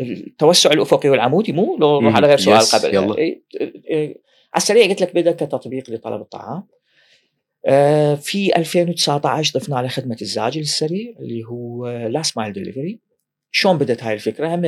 [0.00, 2.94] التوسع الأفقي والعمودي مو لو نروح على غير سؤال قبل.
[2.94, 3.18] يلا.
[3.18, 4.08] إيه، إيه،
[4.54, 6.66] على السريع قلت لك بدا كتطبيق لطلب الطعام.
[8.16, 13.00] في 2019 ضفنا على خدمة الزاجل السريع اللي هو last mile delivery
[13.50, 14.60] شلون بدت هاي الفكرة؟ هم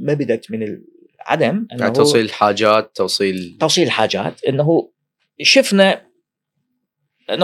[0.00, 4.90] ما بدت من العدم إنه يعني توصيل الحاجات توصيل توصيل الحاجات إنه
[5.42, 6.06] شفنا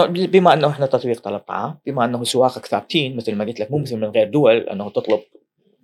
[0.09, 3.77] بما إنه إحنا تطبيق طلب طعام بما إنه سواقك ثابتين مثل ما قلت لك مو
[3.77, 5.19] مثل من غير دول إنه تطلب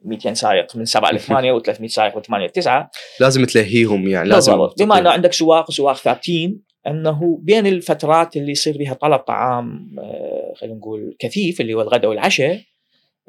[0.06, 4.30] 200 سائق من 7 ل 8 و300 سائق من 8 ل 9 لازم تلهيهم يعني
[4.30, 4.84] لازم بالضبط.
[4.84, 10.54] بما إنه عندك سواق وسواق ثابتين أنه بين الفترات اللي يصير بها طلب طعام آه،
[10.58, 12.62] خلينا نقول كثيف اللي هو الغداء والعشاء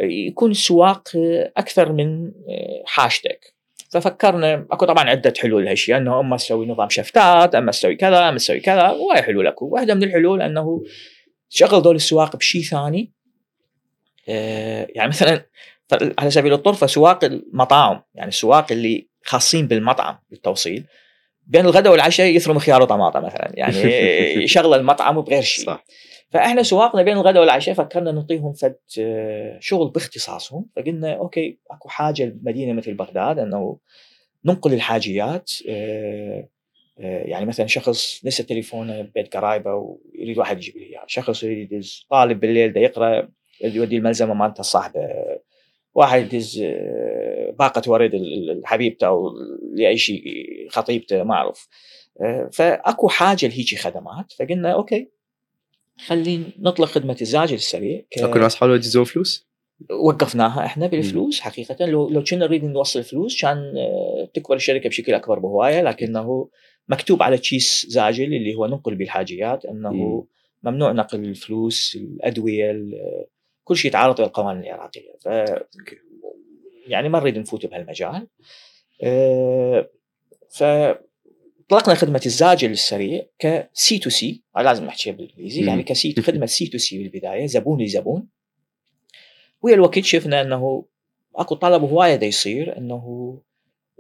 [0.01, 1.09] يكون السواق
[1.57, 3.55] أكثر من آه، حاجتك.
[3.91, 8.37] ففكرنا أكو طبعا عدة حلول لهالشيء أنه أما تسوي نظام شفتات أما تسوي كذا أما
[8.37, 9.67] تسوي كذا وهي حلول أكو.
[9.67, 10.83] واحدة من الحلول أنه
[11.51, 13.13] تشغل دول السواق بشيء ثاني
[14.29, 15.47] آه يعني مثلا
[16.19, 20.85] على سبيل الطرفه سواق المطاعم يعني السواق اللي خاصين بالمطعم بالتوصيل
[21.51, 23.53] بين الغداء والعشاء يثرم خيار وطماطم مثلا.
[23.55, 23.77] يعني
[24.45, 25.67] يشغل المطعم بغير شيء.
[25.67, 25.85] صح.
[26.31, 30.67] فإحنا سواقنا بين الغداء والعشاء فكرنا نعطيهم فد آه، شغل باختصاصهم.
[30.77, 33.79] فقلنا أوكي أكو حاجة بمدينه مثل بغداد إنه
[34.45, 36.49] ننقل الحاجيات آه،
[37.01, 41.85] آه، يعني مثلا شخص نسى تليفونه ببيت قرايبه ويريد واحد يجيب له إياه، شخص يريد
[42.11, 43.29] طالب بالليل ده يقرأ
[43.65, 45.01] يودي الملزمة مالته صاحبه
[46.01, 46.65] واحد يدز
[47.59, 48.13] باقة ورد
[48.65, 49.31] حبيبته أو
[49.75, 50.23] لاي شيء
[50.71, 51.69] خطيبته ما أعرف.
[52.53, 55.09] فأكو حاجة لهيجي خدمات فقلنا okay
[56.07, 58.19] خلينا نطلق خدمة الزاجل السريع ك...
[58.19, 59.51] أكو ناس حاولوا يدزون فلوس؟
[59.91, 61.87] وقفناها إحنا بالفلوس حقيقة.
[61.87, 66.49] لو لو كنا نريد نوصل فلوس كان آه، تكبر الشركة بشكل أكبر بهواية لكنه
[66.89, 70.27] مكتوب على chase زاجل اللي هو ننقل بالحاجيات إنه
[70.63, 72.71] ممنوع نقل الفلوس الأدوية
[73.71, 75.27] كل شيء يتعارض القوانين العراقيه ف
[76.87, 78.29] يعني ما نريد نفوت بهالمجال.
[79.03, 79.91] أه
[80.51, 85.67] ف اطلقنا خدمة الزاجل السريع كسي تو سي لازم نحكيها بالإنجليزي.
[85.67, 88.29] يعني كسي خدمة سي تو سي بالبداية زبون لزبون.
[89.63, 90.85] ويا الوقت شفنا إنه
[91.37, 93.39] أكو طلب هوايه دا يصير إنه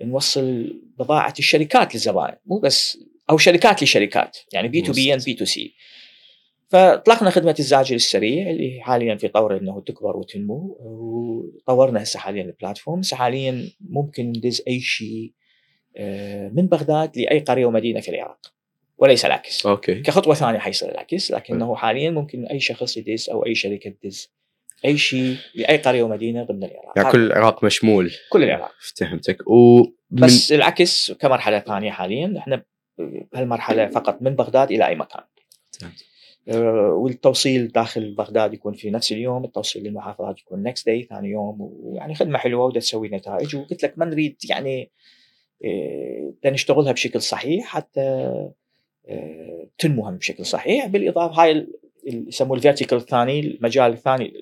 [0.02, 2.36] نوصل بضاعة الشركات للزبائن.
[2.46, 2.98] مو بس
[3.30, 4.38] أو شركات لشركات.
[4.52, 5.74] يعني بي تو بي ان بي تو سي
[6.70, 12.49] فاطلقنا خدمة الزاجل السريع اللي حاليا في طور إنه تكبر وتنمو وطورنا هسه حاليا ال
[12.49, 15.32] platform هسه حاليا ممكن ندز أي شيء
[15.96, 18.52] آه، من بغداد لأي قرية ومدينة في العراق
[18.98, 19.66] وليس العكس.
[19.66, 20.00] okay.
[20.00, 24.32] كخطوة ثانية حيصير العكس لكنه حاليا ممكن أي شخص يدز أو أي شركة تدز
[24.84, 26.92] أي شيء لأي قرية ومدينة ضمن العراق.
[26.96, 28.12] يعني كل العراق مشمول.
[28.30, 28.72] كل العراق.
[28.96, 29.50] فهمتك.
[29.50, 32.64] و بس العكس كمرحلة ثانية حاليا إحنا
[33.32, 35.22] بهالمرحلة فقط من بغداد إلى أي مكان.
[35.82, 35.90] آه،
[36.47, 42.14] والتوصيل داخل بغداد يكون في نفس اليوم التوصيل للمحافظات يكون next day ثاني يوم ويعني
[42.14, 43.57] خدمة حلوة ودا تسوي نتائج.
[43.57, 44.91] وقلت لك ما نريد يعني
[45.64, 48.01] آه، نشتغلها بشكل صحيح حتى
[49.09, 50.86] آه، تنمو بشكل صحيح.
[50.86, 54.32] بالإضافة هاي اللي يسموه ال vertical الثاني المجال الثاني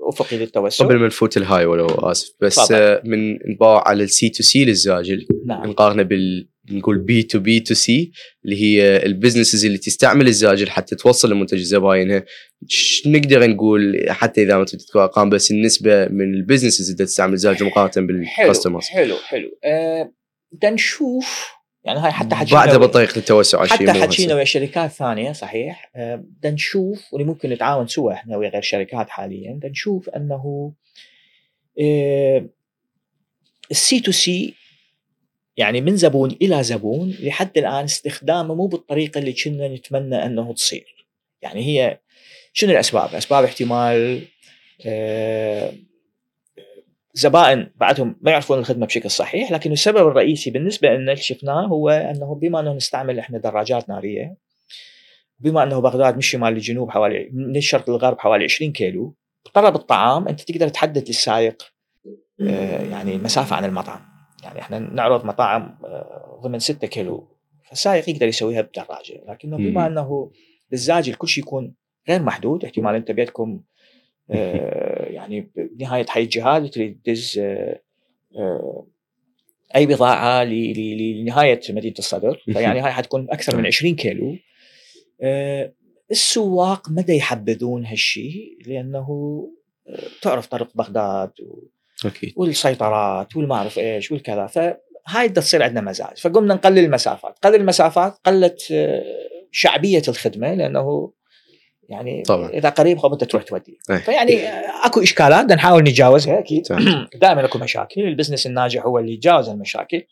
[0.00, 0.84] أفقي للتوسع.
[0.84, 3.00] قبل ما نفوت الهاي ولو آسف بس تفضل.
[3.04, 5.70] من نباوع على ال C2C للزاجل نعم.
[5.70, 8.12] نقارنه بال نقول بي تو بي تو سي
[8.44, 12.24] اللي هي ال businesses اللي تستعمل الزاجل حتى توصل لمنتج زباينها
[12.68, 17.04] ش- نقدر نقول حتى إذا ما تبي تذكر أرقام بس النسبة من ال businesses اللي
[17.04, 19.50] تستعمل الزاجل مقارنة حلو بال customers حلو حلو.
[19.64, 20.12] أه
[20.64, 21.48] نشوف
[21.84, 24.34] يعني هاي حتى حكينا بعدها بطريقه التوسع حتى حكينا.
[24.34, 25.90] ويا شركات ثانية صحيح.
[25.96, 30.72] أه، نشوف واللي ممكن نتعاون سوا إحنا ويا غير شركات حاليا نشوف أنه
[33.70, 34.54] ال C2C
[35.56, 41.06] يعني من زبون إلى زبون لحد الآن استخدامه مو بالطريقة اللي كنا نتمنى أنه تصير
[41.42, 41.98] يعني هي
[42.52, 44.22] شنو الأسباب؟ أسباب احتمال
[44.86, 45.72] آه،
[47.14, 51.90] زبائن بعدهم ما يعرفون الخدمة بشكل صحيح لكن السبب الرئيسي بالنسبة لنا اللي شفناه هو
[51.90, 54.36] أنه بما أنه نستعمل إحنا دراجات نارية
[55.38, 59.14] بما أنه بغداد من الشمال للجنوب حوالي من الشرق للغرب حوالي 20 كيلو
[59.54, 61.62] طلب الطعام أنت تقدر تحدد للسائق
[62.40, 67.28] آه، يعني المسافه عن المطعم يعني إحنا نعرض مطاعم آه، ضمن 6 كيلو
[67.64, 69.22] فالسائق يقدر يسويها بدراجة.
[69.28, 69.86] لكنه بما.
[69.86, 70.30] إنه
[70.70, 71.74] بالزاجل كل شيء يكون
[72.08, 73.60] غير محدود احتمال أنت بيدكم
[74.30, 77.80] آه، يعني بنهايه حي الجهاد تريد تدز آه،
[78.36, 78.86] آه،
[79.76, 82.42] أي بضاعة لنهاية مدينة الصدر.
[82.52, 84.36] فيعني هاي حتكون أكثر من 20 كيلو.
[85.20, 85.72] آه،
[86.10, 89.08] السواق مدى يحبذون هالشيء لأنه
[90.22, 91.62] تعرف طريق بغداد و-
[92.06, 92.32] أكيد.
[92.36, 94.46] والسيطرات والما أعرف إيش والكذا.
[94.46, 96.18] فهاي بدها تصير عندنا مزاج.
[96.18, 97.38] فقمنا نقلل المسافات.
[97.42, 99.02] قلل المسافات قلت آه،
[99.52, 101.12] شعبية الخدمة لأنه
[101.88, 102.50] يعني طبعاً.
[102.50, 103.78] إذا قريب خب انت تروح تودي.
[103.90, 103.96] إيه.
[103.96, 106.66] فيعني آه، أكو إشكالات بدنا نحاول نتجاوزها أكيد.
[107.22, 108.00] دائما أكو مشاكل.
[108.00, 110.02] البزنس الناجح هو اللي يتجاوز المشاكل.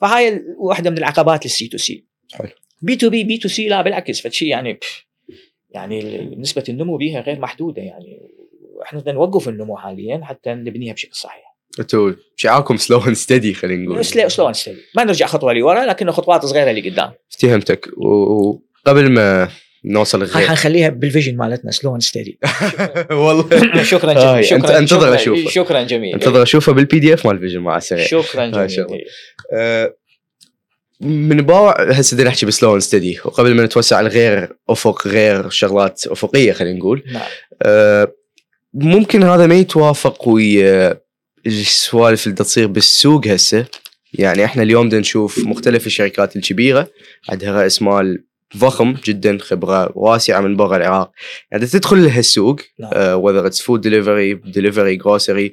[0.00, 2.48] فهاي واحدة من العقبات لل C2C حلو.
[2.82, 4.20] بي تو بي بي تو سي لا بالعكس.
[4.20, 4.78] فشي يعني
[5.70, 8.37] يعني نسبة النمو بها غير محدودة يعني.
[8.88, 11.54] إحنا بدنا نوقف النمو حاليا حتى نبنيها بشكل صحيح.
[11.80, 14.04] أنتوا شعاركم slow and steady خلينا نقول.
[14.04, 19.48] slow slow and steady ما نرجع خطوة لورا لكنه خطوات صغيرة لقدام افتهمتك وقبل ما
[19.84, 22.38] نوصل هاي الغير حنخليها بال vision مالتنا slow steady
[23.10, 23.48] والله.
[23.82, 24.44] شكرا جميل.
[24.44, 25.50] أنت- شكرا أنتظر أشوفه.
[25.50, 26.14] شكرا جميل.
[26.14, 28.66] أنتظر أشوفه بال PDF مال vision مع السريع شكرا.
[28.66, 29.04] جميل.
[29.54, 29.94] أه،
[31.00, 35.48] من باوع هسه بدنا نحكي ب slow and steady وقبل ما نتوسع لغير أفق غير
[35.50, 37.02] شغلات أفقية خلينا نقول.
[37.12, 37.22] نعم.
[37.62, 38.12] أه،
[38.74, 41.00] ممكن هذا ما يتوافق ويا
[41.46, 43.66] السوالف اللي تصير بالسوق هسه.
[44.14, 46.88] يعني إحنا اليوم بدنا نشوف مختلف الشركات الكبيرة
[47.28, 48.24] عندها رأس مال
[48.56, 51.10] ضخم جدا خبرة واسعة من برا العراق.
[51.52, 52.60] يعني تدخل لهالسوق.
[52.94, 55.52] whether it's food delivery delivery grocery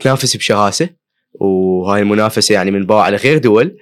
[0.00, 0.88] تنافس بشراسه
[1.34, 3.76] وهاي المنافسة يعني من نباوع على غير دول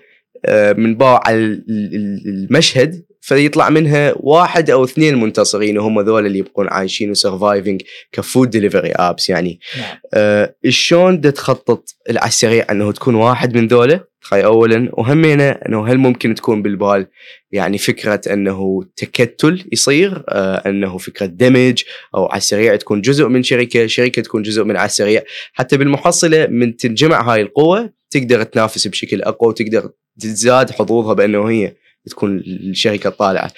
[0.45, 6.27] آه، من نباوع على ال- ال- المشهد فيطلع منها واحد أو اثنين منتصرين وهم ذول
[6.27, 9.61] اللي يبقون عايشين و surviving ك food delivery apps يعني.
[9.79, 9.99] نعم.
[10.14, 15.99] آه، شلون تخطط على السريع أنه تكون واحد من ذولا؟ هاي اولا وهمينا أنه هل
[15.99, 17.07] ممكن تكون بالبال
[17.53, 21.83] يعني فكرة أنه تكتل يصير؟ آه، أنه فكرة دمج
[22.14, 25.22] أو على السريع تكون جزء من شركة شركة تكون جزء من على السريع
[25.53, 31.72] حتى بالمحصلة من تنجمع هاي القوة تقدر تنافس بشكل أقوى وتقدر تزداد حظوظها بأنه هي
[32.11, 33.53] تكون الشركة الطالعه.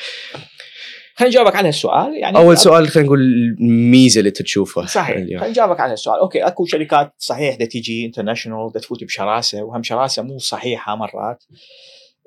[1.15, 3.21] خليني اجاوبك على هالسؤال يعني أول سؤال خلينا نقول
[3.61, 5.41] الميزة اللي تشوفها صحيح اليوم.
[5.41, 9.83] خليني اجاوبك على هالسؤال okay أكو شركات صحيح بدها تيجي international بدها تفوت بشراسة وهم
[9.83, 11.45] شراسة مو صحيحة مرات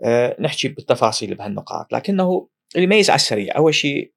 [0.04, 4.12] أه نحكي بالتفاصيل بهالنقاط لكنه اللي يميز على السريع أول شيء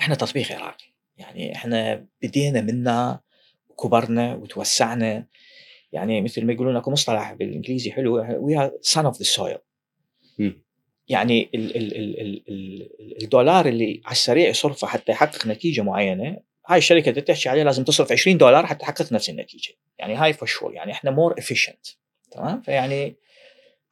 [0.00, 3.20] إحنا تطبيق عراقي يعني إحنا بدينا منا
[3.68, 5.26] وكبرنا وتوسعنا
[5.92, 8.16] يعني مثل ما يقولون أكو مصطلح بالإنجليزي حلو
[8.46, 9.58] we are son of the soil.
[11.08, 16.36] يعني ال ال ال ال ال الدولار اللي على السريع يصرفه حتى يحقق نتيجة معينة
[16.66, 19.74] هاي الشركة اللي تحكي عليها لازم تصرف 20 دولار حتى تحقق نفس النتيجة.
[19.98, 21.86] يعني هاي for sure يعني إحنا more efficient
[22.30, 23.16] تمام؟ فيعني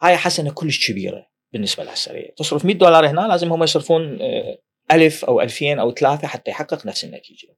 [0.02, 2.30] هاي حسنة كلش كبيرة بالنسبة لها السريع.
[2.36, 4.58] تصرف 100 دولار هنا لازم هم يصرفون آه،
[4.92, 7.48] ألف أو ألفين أو ثلاثة حتى يحقق نفس النتيجة.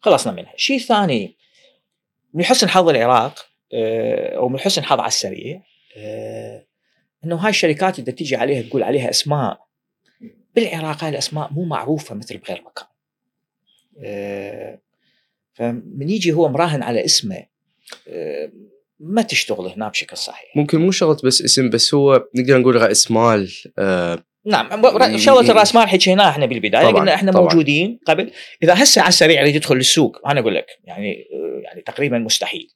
[0.00, 0.52] خلصنا منها.
[0.56, 1.36] شيء ثاني
[2.34, 5.62] من حسن حظ العراق آه، أو من حسن حظ على السريع
[5.96, 6.66] آه،
[7.24, 9.58] إنه هاي الشركات اللي تيجي عليها تقول عليها أسماء
[10.54, 12.86] بالعراق هاي الأسماء مو معروفة مثل بغير مكان.
[14.04, 14.80] آه،
[15.54, 17.46] فمن يجي هو مراهن على اسمه
[18.08, 18.52] آه،
[19.00, 20.56] ما تشتغل هنا بشكل صحيح.
[20.56, 24.82] ممكن مو شرط بس اسم بس هو نقدر نقول رأس مال آه نعم
[25.18, 27.42] شغلة راس مال حكيناها إحنا بالبداية قلنا إحنا طبعاً.
[27.42, 28.30] موجودين قبل
[28.62, 31.24] إذا هسه على السريع يريد يدخل السوق أنا أقول لك يعني
[31.64, 32.68] يعني تقريبا مستحيل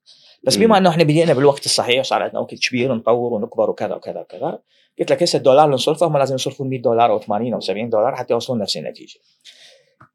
[0.49, 0.57] بس.
[0.57, 4.59] بما إنه إحنا بدينا بالوقت الصحيح وصار عندنا وقت كبير نطور ونكبر وكذا وكذا وكذا
[4.99, 7.91] قلت لك هسه الدولار اللي نصرفه هم لازم يصرفون 100 دولار أو 80 أو 70
[7.91, 9.19] دولار حتى يوصلون نفس النتيجة.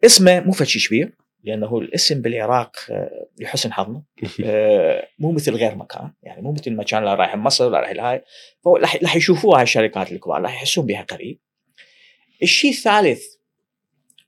[0.05, 4.01] اسمه مو فد شيء كبير لأنه الاسم بالعراق آه، لحسن حظنا
[4.45, 8.21] آه، مو مثل غير مكان يعني مو مثل المكان اللي رايح مصر ولا رايح الهاي
[9.03, 11.39] راح يشوفوها هاي الشركات الكبار راح يحسون بها قريب.
[12.43, 13.23] الشيء الثالث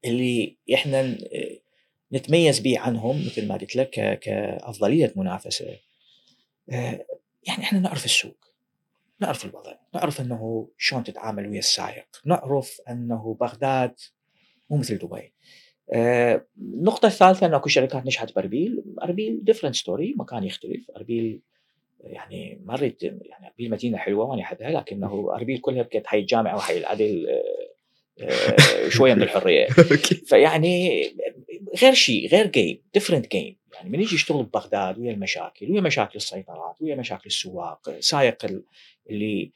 [0.05, 1.17] اللي إحنا ن-
[2.13, 5.77] نتميز به عنهم مثل ما قلت لك كأفضلية منافسة آه،
[6.67, 8.45] يعني إحنا نعرف السوق
[9.19, 13.99] نعرف الوضع نعرف إنه شلون تتعامل ويا السائق نعرف إنه بغداد
[14.69, 15.33] مو مثل دبي.
[15.93, 21.41] آه، النقطة الثالثة أن أكو شركات نجحت بأربيل، أربيل different story مكان يختلف، أربيل
[22.03, 26.55] يعني ما أريد يعني أربيل مدينة حلوة وأنا أحبها لكنه أربيل كلها بكد حي الجامعة
[26.55, 27.64] وحي العدل آه، آه،
[28.89, 29.67] شوية من الحرية.
[30.29, 31.03] فيعني
[31.81, 36.15] غير شيء غير game different game يعني من يجي يشتغل ببغداد ويا المشاكل ويا مشاكل
[36.15, 38.63] السيطرات ويا مشاكل السواق سايق ال-
[39.09, 39.51] اللي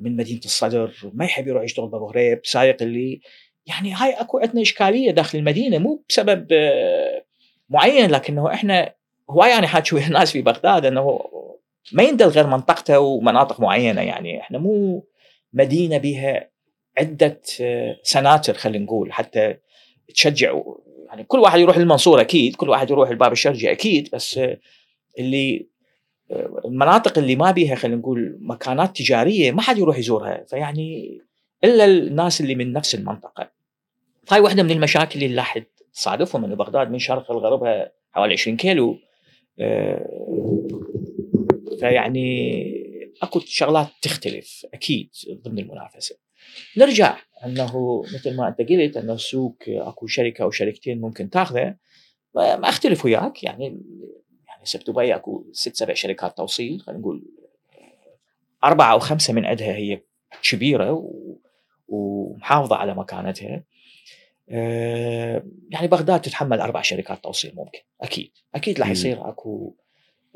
[0.00, 3.20] من مدينة الصدر ما يحب يروح يشتغل بابو غريب سايق اللي
[3.66, 7.24] يعني هاي أكو عندنا إشكالية داخل المدينة مو بسبب آه،
[7.68, 8.94] معين لكنه إحنا
[9.30, 11.20] هواي أنا حاكي ويا الناس في بغداد إنه
[11.92, 14.00] ما يندل غير منطقته ومناطق معينة.
[14.02, 15.06] يعني إحنا مو
[15.52, 16.50] مدينة بها
[16.98, 19.54] عدة آه، سناتر خلينا نقول حتى
[20.14, 20.60] تشجع
[21.06, 24.58] يعني كل واحد يروح للمنصوره أكيد كل واحد يروح الباب الشرجي أكيد بس آه،
[25.18, 25.66] اللي
[26.30, 31.18] آه، المناطق اللي ما بيها خلينا نقول مكانات تجارية ما حد يروح يزورها فيعني
[31.64, 33.50] إلا الناس اللي من نفس المنطقة
[34.30, 35.58] هاي واحدة من المشاكل اللي راح
[35.94, 38.98] تصادفهم إنه بغداد من شرق لغربها حوالي 20 كيلو
[41.80, 42.90] فيعني
[43.22, 45.10] أكو شغلات تختلف أكيد
[45.44, 46.16] ضمن المنافسة.
[46.76, 47.16] نرجع.
[47.44, 51.74] أنه مثل ما أنت قلت أنه السوق أكو شركة أو شركتين ممكن تاخذه.
[52.34, 53.64] ما أختلف وياك يعني
[54.46, 57.24] يعني هسه بدبي أكو ست سبع شركات توصيل خلينا نقول
[58.64, 60.00] أربعة أو خمسة من عندها هي
[60.50, 61.36] كبيرة و-
[61.88, 63.64] ومحافظة على مكانتها.
[64.50, 68.30] آه، يعني بغداد تتحمل أربع شركات توصيل ممكن أكيد.
[68.54, 68.88] أكيد راح.
[68.90, 69.74] يصير أكو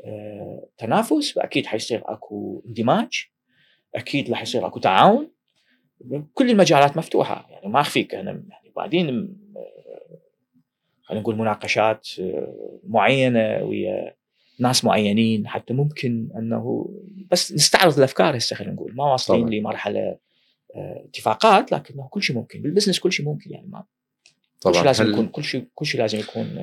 [0.05, 3.25] آه، تنافس وأكيد حيصير أكو اندماج.
[3.95, 5.31] أكيد راح يصير أكو تعاون.
[6.33, 7.47] كل المجالات مفتوحة.
[7.51, 9.09] يعني ما أخفيك أنا يعني بعدين
[9.55, 10.17] آه،
[11.03, 14.15] خلينا نقول مناقشات آه، معينة ويا
[14.59, 15.47] ناس معينين.
[15.47, 16.89] حتى ممكن أنه
[17.31, 18.95] بس نستعرض الأفكار هسه خلينا نقول.
[18.95, 19.53] ما واصلين طبعاً.
[19.55, 20.17] لمرحلة
[20.75, 22.61] آه، اتفاقات لكنه كل شيء ممكن.
[22.61, 23.67] بالبزنس كل شيء ممكن يعني.
[23.67, 23.79] ما
[24.63, 24.83] كل شيء طبعا.
[24.83, 26.57] لازم هل- يكون كل شيء كل شيء لازم يكون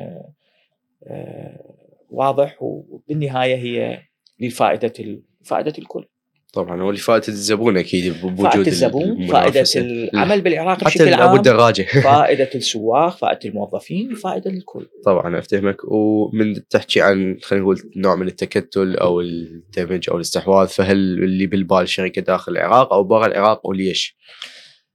[2.10, 2.62] واضح.
[2.62, 4.02] وبالنهاية هي
[4.40, 6.04] لفائدة فائدة الكل.
[6.52, 9.64] طبعا هو لفائدة الزبون أكيد بوجود فائده الزبون فائدة.
[9.76, 15.76] العمل بالعراق حتى بشكل ابو عام الدراجه فائدة السواق فائدة الموظفين فائدة للكل طبعا افتهمك
[15.84, 21.88] ومن تحكي عن خلينا نقول نوع من التكتل أو الدمج أو الاستحواذ فهل اللي بالبال
[21.88, 24.16] شركة داخل العراق أو برا العراق وليش؟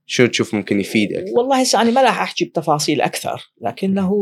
[0.06, 4.14] شو تشوف ممكن يفيد أكثر؟ والله هسه أنا ما راح أحكي بتفاصيل أكثر لكنه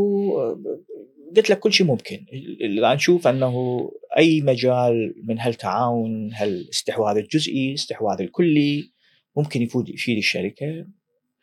[1.36, 2.26] قلت لك كل شيء ممكن.
[2.62, 3.82] اللي نشوف أنه
[4.18, 8.92] أي مجال من هالتعاون هالاستحواذ الجزئي الاستحواذ الكلي
[9.38, 10.86] ممكن يفيد يفيد الشركة.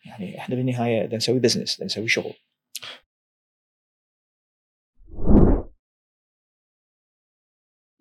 [0.07, 2.32] يعني إحنا بالنهاية بدنا نسوي business بدنا نسوي شغل.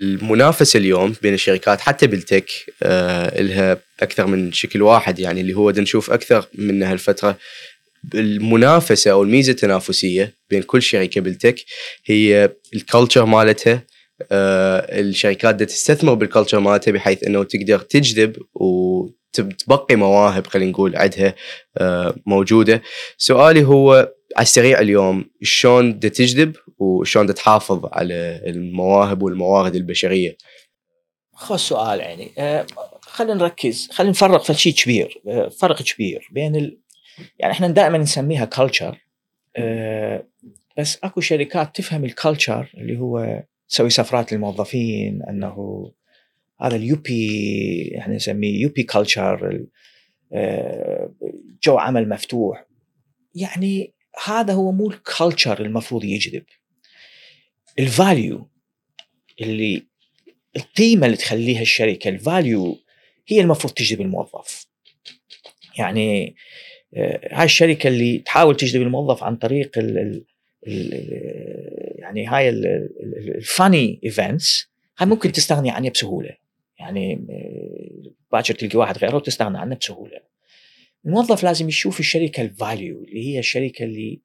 [0.01, 2.49] المنافسة اليوم بين الشركات حتى بال tech
[2.83, 7.37] آه لها أكثر من شكل واحد يعني اللي هو نشوف أكثر من هالفترة.
[8.16, 11.65] المنافسة أو الميزة التنافسية بين كل شركه بال tech
[12.06, 13.84] هي ال culture مالتها
[14.32, 20.95] آه الشركات بدها تستثمر بال culture مالتها بحيث إنه تقدر تجذب وتبقي مواهب خلينا نقول
[20.95, 21.36] عندها
[21.78, 22.82] آه موجودة
[23.18, 30.38] سؤالي هو على السريع اليوم شلون بدها تجذب وشلون بدها تحافظ على المواهب والموارد البشرية
[31.36, 32.32] خذ سؤال يعني
[33.02, 35.22] خلينا نركز خلينا نفرق في شيء كبير
[35.60, 36.81] فرق كبير بين.
[37.39, 38.98] يعني إحنا دائما نسميها culture
[40.77, 45.91] بس أكو شركات تفهم ال culture اللي هو تسوي سفرات للموظفين إنه
[46.61, 49.65] هذا ال yuppie إحنا نسميه yuppie culture
[51.64, 52.65] جو عمل مفتوح.
[53.35, 53.93] يعني
[54.26, 56.43] هذا هو مو ال culture المفروض يجذب.
[57.80, 58.49] ال value
[59.41, 59.88] اللي
[60.56, 62.77] القيمة اللي تخليها الشركة ال value
[63.27, 64.68] هي المفروض تجذب الموظف.
[65.77, 66.34] يعني آه،
[67.31, 70.23] هاي الشركة اللي تحاول تجذب الموظف عن طريق ال ال
[70.68, 70.93] ال
[71.99, 76.38] يعني هاي ال funny events هاي ممكن تستغني عنها بسهولة.
[76.80, 80.19] يعني آه، باكر تلقي واحد غيره وتستغنى عنه بسهولة.
[81.05, 84.19] الموظف لازم يشوف الشركة الفاليو اللي هي الشركة اللي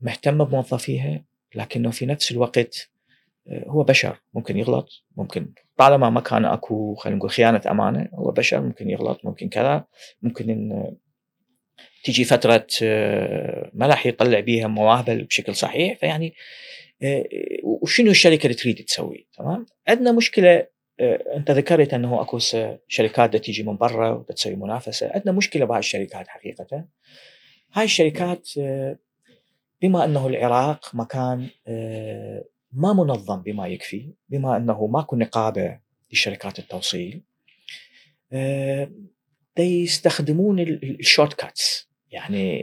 [0.00, 1.24] مهتمه بموظفيها
[1.54, 2.90] لكنه في نفس الوقت
[3.48, 4.16] آه، هو بشر.
[4.34, 9.24] ممكن يغلط ممكن طالما ما كان أكو خلينا نقول خيانة أمانة هو بشر ممكن يغلط
[9.24, 9.84] ممكن كذا
[10.22, 10.94] ممكن إن
[12.04, 16.34] تجي فترة آه، ما راح يطلع بيها مواهبه بشكل صحيح فيعني
[17.02, 17.24] آه،
[17.62, 20.66] وشنو الشركة اللي تريد تسوي؟ تمام؟ عندنا مشكلة
[21.36, 22.38] أنت ذكرت أنه أكو
[22.88, 25.10] شركات تيجي من برا وتسوي منافسة.
[25.14, 26.84] عندنا مشكلة بهاي الشركات حقيقة.
[27.72, 28.48] هاي الشركات
[29.82, 31.48] بما أنه العراق مكان
[32.72, 35.78] ما منظم بما يكفي بما أنه ماكو نقابة
[36.12, 37.22] لشركات التوصيل
[39.56, 42.62] دي يستخدمون ال shortcuts يعني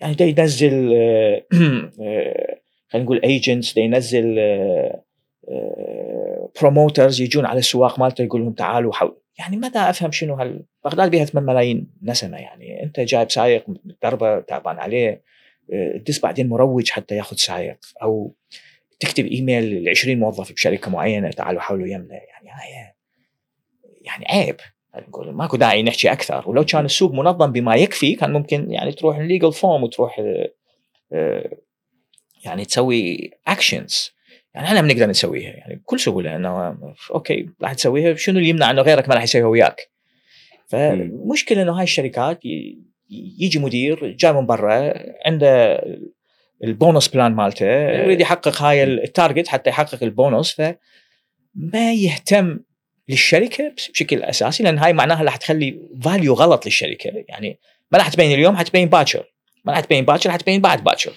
[0.00, 0.72] يعني دي ينزل
[2.88, 4.38] خلينا نقول agents دي ينزل
[6.60, 11.10] promoters يجون على السواق مالته يقول لهم تعالوا حول يعني متى أفهم شنو هال بغداد
[11.10, 12.82] بيها 8 ملايين نسمة يعني.
[12.82, 15.22] أنت جايب سايق متدربه تعبان عليه
[16.04, 17.78] تدز بعدين مروج حتى ياخذ سايق.
[18.02, 18.34] أو
[19.00, 22.14] تكتب إيميل ل 20 موظف بشركة معينة تعالوا حولوا يمنا.
[22.14, 22.94] يعني
[24.02, 24.56] يعني عيب.
[24.96, 26.50] نقول ماكو داعي نحكي أكثر.
[26.50, 30.22] ولو كان السوق منظم بما يكفي كان ممكن يعني تروح ال legal form وتروح
[31.12, 31.50] آه،
[32.44, 34.12] يعني تسوي actions
[34.54, 35.50] يعني إحنا بنقدر نسويها.
[35.50, 36.76] يعني بكل سهوله إنه
[37.14, 38.14] okay راح تسويها.
[38.14, 39.90] شنو اللي يمنع إنه غيرك ما راح يسويها وياك؟
[40.68, 42.40] فمشكلة إنه هاي الشركات
[43.38, 44.94] يجي مدير جاي من برا
[45.26, 45.82] عنده
[46.64, 52.58] ال bonus plan مالته يريد يحقق هاي ال target حتى يحقق البونص فما يهتم
[53.08, 57.24] للشركة بشكل أساسي لأن هاي معناها راح تخلي value غلط للشركة.
[57.28, 57.58] يعني
[57.92, 59.32] ما راح تبين اليوم حتبين باكر.
[59.64, 61.12] ما راح تبين باكر حتبين بعد باكر.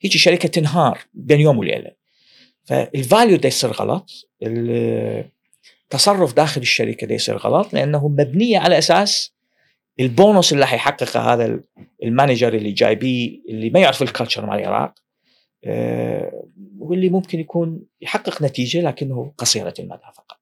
[0.00, 1.90] هيجي شركة تنهار بين يوم وليلة.
[2.64, 4.10] فال value ده يصير غلط
[5.92, 9.32] التصرف داخل الشركة ده يصير غلط لأنه مبنيه على أساس
[10.00, 11.60] البونص اللي حيحققه هذا
[12.02, 14.94] ال manager اللي جايبيه اللي ما يعرف ال culture مال العراق
[15.64, 16.44] أه
[16.78, 20.39] واللي ممكن يكون يحقق نتيجة لكنه قصيرة المدى فقط.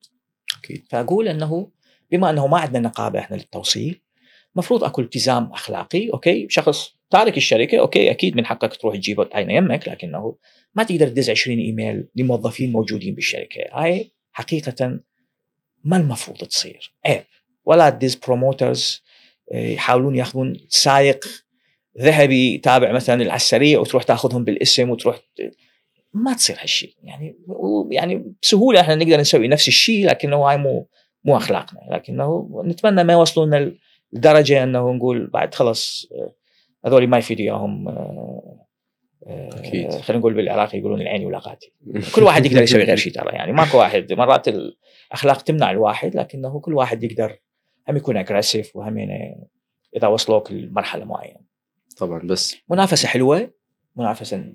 [0.71, 0.85] أكيد.
[0.91, 1.71] فأقول إنه
[2.11, 4.01] بما إنه ما عندنا نقابة إحنا للتوصيل
[4.55, 9.53] المفروض أكو التزام أخلاقي okay؟ شخص تارك الشركة okay؟ أكيد من حقك تروح تجيبه تعينه
[9.53, 10.37] يمك لكنه
[10.75, 13.61] ما تقدر تدز 20 إيميل لموظفين موجودين بالشركة.
[13.73, 15.01] هاي حقيقة
[15.85, 16.93] ما المفروض تصير.
[17.07, 17.25] عيب
[17.65, 19.03] ولا تدز promoters
[19.53, 21.25] يحاولون ياخذون سايق
[22.01, 25.19] ذهبي تابع مثلا العسكريه وتروح تاخذهم بالاسم وتروح
[26.13, 27.39] ما تصير هالشيء يعني
[27.91, 30.89] يعني بسهولة إحنا نقدر نسوي نفس الشيء لكنه هاي مو
[31.25, 31.81] مو أخلاقنا.
[31.91, 33.77] لكنه نتمنى ما يوصلون
[34.13, 36.09] لدرجة إنه نقول بعد خلص
[36.87, 37.89] هذول ما يفيد إياهم
[39.27, 39.91] أكيد.
[39.91, 41.73] خلينا نقول بالعراق يقولون العين ولاقاتي
[42.15, 43.31] كل واحد يقدر يسوي غير شيء ترى.
[43.33, 47.39] يعني ماكو واحد مرات الأخلاق تمنع الواحد لكنه كل واحد يقدر.
[47.89, 49.49] هم يكون اجريسيف وهم يعني
[49.97, 51.41] إذا وصلوك لمرحلة معينة.
[51.97, 52.57] طبعا بس.
[52.71, 53.51] منافسة حلوة
[53.97, 54.53] منافسة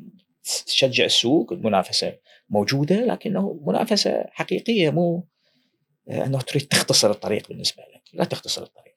[0.65, 2.14] تشجع السوق المنافسة
[2.49, 5.28] موجودة لكنه منافسة حقيقية مو
[6.10, 8.02] أنه تريد تختصر الطريق بالنسبة لك.
[8.14, 8.94] لا تختصر الطريق.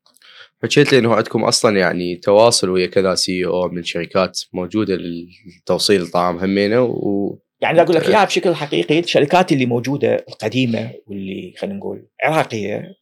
[0.63, 6.03] حكيت لي إنه عندكم أصلا يعني تواصل ويا كذا سي أو من شركات موجودة للتوصيل
[6.03, 11.77] الطعام همينة و يعني أقول لك إياها بشكل حقيقي الشركات اللي موجودة القديمة واللي خلينا
[11.77, 12.97] نقول عراقية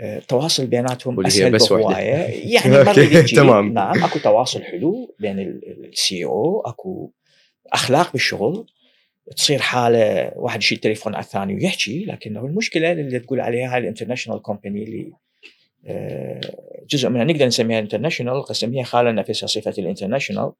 [0.00, 1.94] التواصل بيناتهم أسهل بس بهواية.
[2.54, 3.72] يعني تمام.
[3.72, 5.60] نعم أكو تواصل حلو بين
[5.92, 7.12] ال CEO أكو
[7.72, 8.66] أخلاق بالشغل
[9.36, 13.83] تصير حالة واحد يشيل تليفون على الثاني ويحكي لكنه المشكلة اللي تقول عليها هاي ال
[13.83, 15.12] international company اللي
[15.86, 16.40] آه،
[16.90, 20.52] جزء منها نقدر نسميها international نسميها خالة نفسها صفة ال international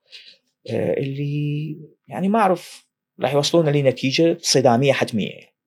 [0.70, 1.76] آه، اللي
[2.08, 2.86] يعني ما أعرف
[3.20, 5.58] راح يوصلونا لنتيجة صدامية حتمية.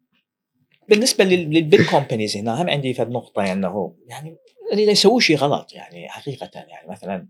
[0.89, 4.37] بالنسبة لل big companies هنا هم عندي فد نقطة إنه يعني
[4.71, 7.27] اللي يسووا شيء غلط يعني حقيقة يعني مثلا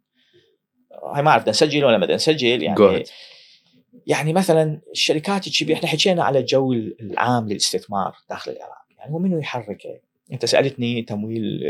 [1.04, 3.04] هاي ما أعرف نسجل ولا ما نسجل؟ يعني
[4.08, 9.40] يعني مثلا الشركات الكبيره إحنا حكينا على الجو العام للاستثمار داخل العراق يعني هو منو
[9.40, 10.00] يحركه؟
[10.32, 11.62] أنت سألتني تمويل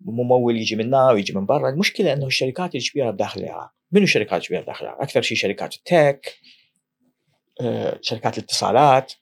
[0.00, 1.70] ممول يجي من هنا ويجي من برا.
[1.70, 5.87] المشكلة إنه الشركات الكبيرة بداخل العراق منو الشركات الكبيرة داخل العراق؟ أكثر شيء شركات ال
[5.87, 6.38] tech
[7.60, 9.12] آه، شركات الاتصالات.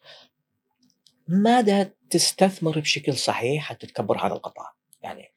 [1.29, 5.33] ماذا تستثمر بشكل صحيح حتى تكبر هذا القطاع؟ يعني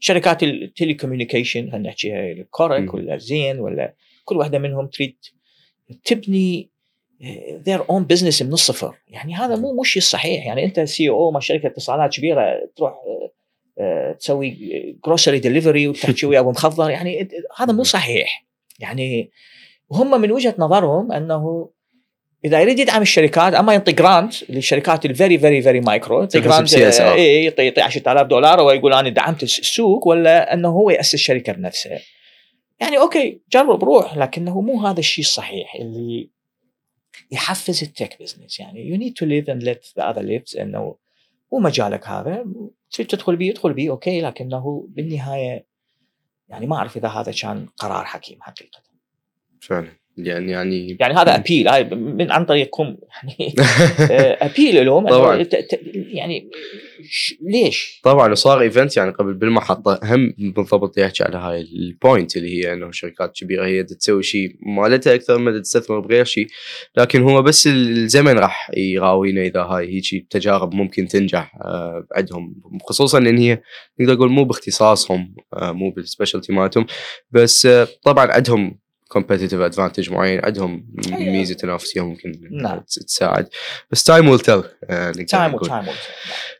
[0.00, 5.16] شركات ال telecommunication خلينا نحكيها الكورك ولا زين ولا كل واحدة منهم تريد
[6.04, 6.68] تبني
[7.64, 8.94] their own business من الصفر.
[9.08, 12.94] يعني هذا مو مش الصحيح يعني أنت CEO مال شركة اتصالات كبيرة تروح
[13.80, 14.56] آه، تسوي
[15.04, 16.90] grocery delivery وتحكي ويا أبو مخضر.
[16.90, 18.46] يعني هذا مو صحيح.
[18.78, 19.30] يعني
[19.92, 21.70] هم من وجهة نظرهم أنه
[22.44, 26.72] إذا يريد يدعم الشركات أما ينطي grant للشركات ال very very very micro يعطي grant
[26.72, 31.90] يعطي يعطي 10000 دولار ويقول أنا دعمت السوق ولا أنه هو يأسس شركه بنفسه.
[32.80, 36.30] يعني okay جرب روح لكنه مو هذا الشيء الصحيح اللي
[37.30, 40.96] يحفز ال tech business يعني you need to live and let the other lives إنه
[41.52, 42.44] مو مجالك هذا.
[42.90, 45.66] تدخل بيه ادخل بيه okay لكنه بالنهاية
[46.48, 48.82] يعني ما أعرف إذا هذا كان قرار حكيم حقيقة.
[49.60, 49.92] فعلا.
[50.18, 52.96] يعني يعني يعني هذا appeal هاي من عن طريقكم.
[53.38, 53.54] يعني
[54.42, 55.46] appeal لهم إنه طبعاً.
[56.12, 56.50] يعني
[57.42, 62.58] ليش؟ طبعا وصار event يعني قبل بالمحطة هم بالضبط يحكي على هاي ال point اللي
[62.58, 66.46] هي إنه شركات كبيرة هي تسوي شيء مالتها أكثر ما تستثمر بغير شيء
[66.96, 72.54] لكن هو بس الزمن راح يراوينا إذا هاي هيجي تجارب ممكن تنجح آه، عندهم.
[72.82, 73.62] خصوصا إن هي
[74.00, 76.86] نقدر نقول مو باختصاصهم آه، مو بال specialty مالتهم.
[77.30, 78.78] بس آه، طبعا عندهم
[79.08, 81.32] competitive advantage معين عندهم أيوة.
[81.32, 82.80] ميزة تنافسية ممكن نعم.
[82.80, 83.48] تساعد.
[83.90, 84.62] بس time will tell
[85.28, 85.86] time و time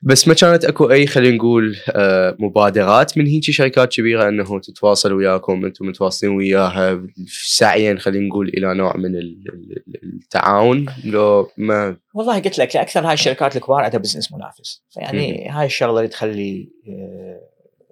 [0.02, 5.12] بس ما كانت أكو أي خلينا نقول آه، مبادرات من هيك شركات كبيرة إنه تتواصل
[5.12, 7.02] وياكم أنتم متواصلين وياها
[7.42, 10.86] سعيا خلينا نقول إلى نوع من ال- ال- التعاون.
[11.04, 14.82] لو ما والله قلت لك أكثر هاي الشركات الكبار عندها business منافس.
[14.90, 17.40] فيعني هاي الشغلة اللي تخلي آه،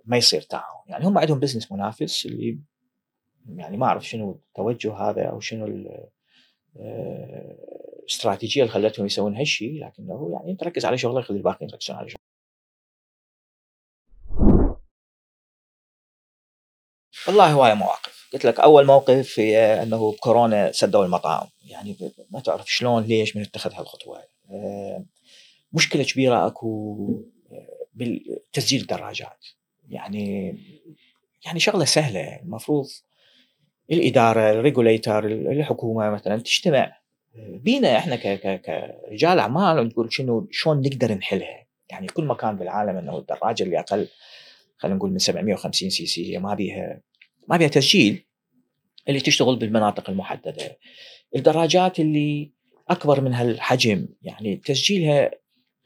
[0.06, 0.82] ما يصير تعاون.
[0.88, 2.58] يعني هم عندهم business منافس اللي
[3.48, 6.06] يعني ما أعرف شنو التوجه هذا أو شنو ال-
[6.80, 7.56] آه،
[8.00, 12.08] الاستراتيجيه اللي خلتهم يسوون هالشيء لكنه يعني انت ركز على شغلك خلي الباقيين يركزون على
[12.08, 12.20] شغلك
[17.28, 18.28] والله هواية مواقف.
[18.32, 21.96] قلت لك أول موقف هي إنه كورونا سدوا المطاعم يعني
[22.30, 24.22] ما تعرف شلون ليش من اتخذ هالخطوة.
[24.50, 25.04] آه،
[25.72, 29.44] مشكلة كبيرة أكو آه، بالتسجيل الدراجات.
[29.88, 30.56] يعني
[31.46, 32.40] يعني شغلة سهلة.
[32.42, 32.86] المفروض
[33.92, 36.96] الإدارة ال regulator الحكومة مثلا تجتمع.
[37.36, 38.16] بينا إحنا
[38.56, 44.08] كرجال أعمال ونقول شنو شلون نقدر نحلها؟ يعني كل مكان بالعالم إنه الدراجة اللي أقل
[44.78, 47.00] خلينا نقول من 750 CC هي ما بيها
[47.48, 48.24] ما بيها تسجيل
[49.08, 50.78] اللي تشتغل بالمناطق المحددة.
[51.36, 52.50] الدراجات اللي
[52.88, 55.30] أكبر من هالحجم يعني تسجيلها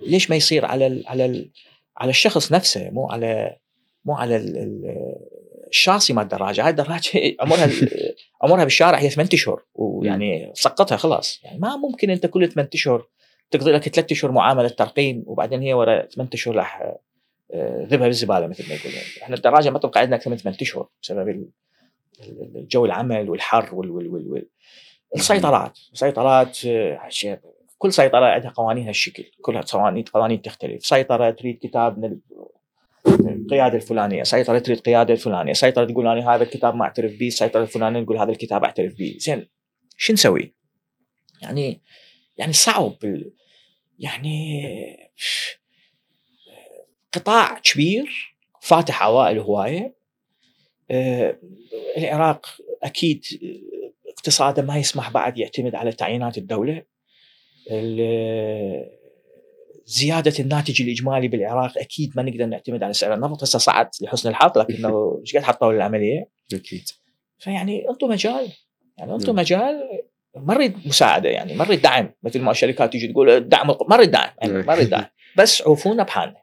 [0.00, 1.50] ليش ما يصير على ال على ال
[1.96, 3.56] على الشخص نفسه مو على
[4.04, 4.84] مو على ال-
[5.70, 6.64] الشاصي مال الدراجة.
[6.64, 7.10] هاي الدراجة
[7.40, 7.68] عمرها
[8.42, 11.40] عمرها بالشارع هي ثمان أشهر ويعني سقطها خلاص.
[11.44, 13.06] يعني ما ممكن أنت كل ثمان أشهر
[13.50, 16.82] تقضي لك ثلاث أشهر معاملة ترقيم وبعدين هي ورا ثمان أشهر راح
[17.54, 18.98] آه، ذبها بالزبالة مثل ما يقولون.
[19.22, 21.48] إحنا الدراجة ما تبقى عندنا أكثر من ثمان أشهر بسبب ال-
[22.20, 24.46] ال- الجو العمل والحر وال وال وال وال
[25.16, 25.78] السيطرات.
[25.92, 27.10] سيطرات آه،
[27.78, 29.24] كل سيطرة عندها قوانين هالشكل.
[29.42, 30.86] كلها قوانين قوانين تختلف.
[30.86, 32.16] سيطرة تريد كتاب من
[33.06, 37.62] القيادة الفلانية سيطرة تريد قياده الفلانية سيطرة تقول أنا هذا الكتاب ما أعترف به السيطره
[37.62, 39.16] الفلانيه نقول هذا الكتاب أعترف به.
[39.18, 39.48] زين
[39.96, 40.54] شو نسوي؟
[41.42, 41.80] يعني
[42.38, 42.96] يعني صعب
[43.98, 44.62] يعني
[47.12, 49.94] قطاع كبير فاتح عوائل هواية.
[50.90, 51.38] آه،
[51.96, 52.46] العراق
[52.82, 53.24] أكيد
[54.08, 56.82] اقتصاده ما يسمح بعد يعتمد على تعيينات الدولة.
[57.70, 58.99] ال-
[59.90, 63.42] زيادة الناتج الإجمالي بالعراق أكيد ما نقدر نعتمد على سعر النفط.
[63.42, 64.88] هسه صعد لحسن الحظ لكنه
[65.20, 66.88] إيش قد حطوا للعملية؟ أكيد.
[67.38, 68.48] فيعني انطوا مجال.
[68.98, 69.36] يعني انطوا نعم.
[69.36, 69.80] مجال
[70.36, 72.14] ما نريد مساعدة يعني ما نريد دعم.
[72.22, 75.04] مثل ما الشركات تيجي تقول الدعم ما نريد دعم يعني ما نريد دعم.
[75.38, 76.36] بس عوفونا بحالنا.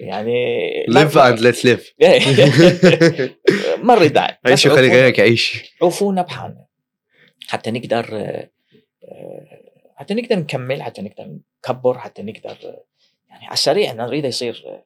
[0.00, 0.44] يعني
[0.88, 1.94] live and let live
[3.82, 4.30] ما نريد دعم.
[4.44, 5.74] بس عيش وخلي عوفونا- غيرك يعيش.
[5.82, 6.66] عوفونا بحالنا.
[7.48, 8.50] حتى نقدر آه،
[10.00, 12.80] حتى نقدر نكمل حتى نقدر نكبر حتى نقدر
[13.28, 14.82] يعني على السريع نريد يصير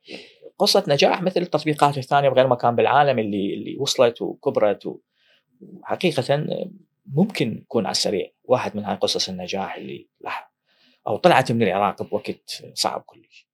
[0.59, 5.01] قصة نجاح مثل التطبيقات الثانية بغير مكان بالعالم اللي اللي وصلت وكبرت و-
[5.61, 6.71] وحقيقة آه،
[7.07, 10.53] ممكن يكون على السريع واحد من هاي قصص النجاح اللي راح
[11.07, 13.49] أو طلعت من العراق بوقت صعب كلش.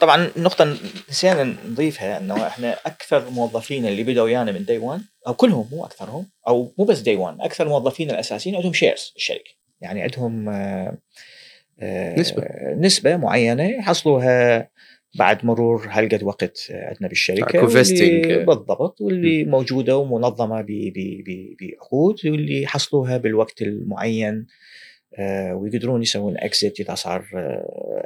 [0.00, 0.64] طبعا نقطة
[1.08, 5.84] نسينا نضيفها إنه إحنا أكثر موظفين اللي بدوا ويانا من دي 1 أو كلهم مو
[5.84, 9.50] أكثرهم أو مو بس دي 1 أكثر الموظفين الأساسيين عندهم شيرز بالشركة
[9.80, 10.98] يعني عندهم آه،
[11.80, 12.44] آه، نسبة.
[12.76, 14.68] نسبة معينة يحصلوها
[15.18, 17.08] بعد مرور هالقد وقت عندنا
[17.68, 18.02] vesting.
[18.02, 24.46] واللي بالضبط واللي موجودة ومنظمة ب- ب- ب- بعقود واللي يحصلوها بالوقت المعين
[25.18, 27.24] آه، ويقدرون يسوون اكزيت إذا صار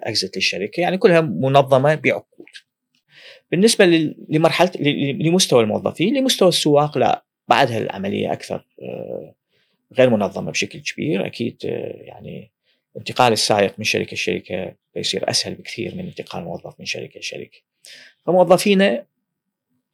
[0.02, 2.46] اكزيت للشركة يعني كلها منظمة بعقود.
[3.52, 4.70] بالنسبة لمرحله
[5.12, 9.34] لمستوى الموظفين لمستوى السواق لا بعدها العملية أكثر آه،
[9.98, 12.50] غير منظمة بشكل كبير أكيد آه، يعني
[12.96, 17.58] انتقال السائق من شركة لشركة بيصير أسهل بكثير من انتقال الموظف من شركة لشركة.
[18.26, 19.06] فموظفينا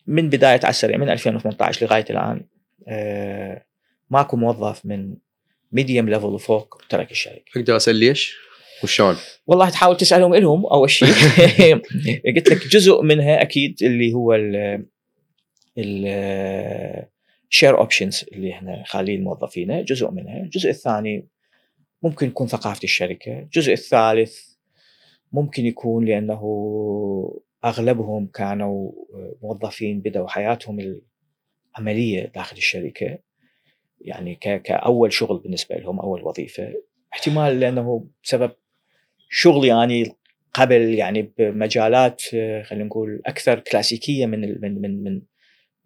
[0.06, 2.44] من بداية على السريع من 2018 لغاية الآن
[2.88, 3.64] آه،
[4.10, 5.14] ماكو موظف من
[5.72, 8.36] medium level وفوق ترك الشركة أقدر أسأل ليش؟
[8.84, 11.08] وشلون؟ والله تحاول تسألهم إلهم اول شيء
[12.36, 14.84] قلت لك جزء منها أكيد اللي هو ال
[15.78, 17.08] ال
[17.50, 21.28] share options اللي إحنا خالين موظفينه جزء منها، الجزء الثاني
[22.02, 24.48] ممكن يكون ثقافة الشركة، الجزء الثالث
[25.32, 26.42] ممكن يكون لأنه
[27.64, 28.92] أغلبهم كانوا
[29.42, 31.00] موظفين بدأوا حياتهم
[31.76, 33.18] العملية داخل الشركة.
[34.00, 36.74] يعني كأول شغل بالنسبة لهم أول وظيفة.
[37.12, 38.52] احتمال لأنه بسبب
[39.28, 40.12] شغلي يعني
[40.54, 42.22] قبل يعني بمجالات
[42.64, 45.22] خلينا نقول أكثر كلاسيكية من من من من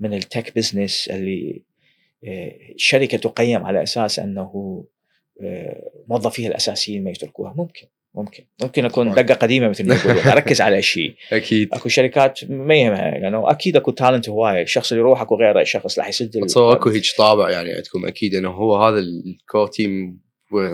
[0.00, 1.62] من ال tech business اللي
[2.74, 4.84] الشركة تقيم على أساس أنه
[6.08, 7.54] موظفيها الأساسيين ما يتركوها.
[7.56, 8.44] ممكن ممكن.
[8.62, 10.18] ممكن أكون دقة قديمة مثل ما يقولون.
[10.18, 11.14] أركز على شيء.
[11.32, 11.68] أكيد.
[11.72, 14.62] أكو شركات ما يهمها لأنه يعني أكيد أكو talent هواية.
[14.62, 18.34] الشخص اللي يروح أكو غيره شخص راح يسد أتصور أكو هيك طابع يعني عندكم أكيد
[18.34, 20.20] إنه هو هذا ال core team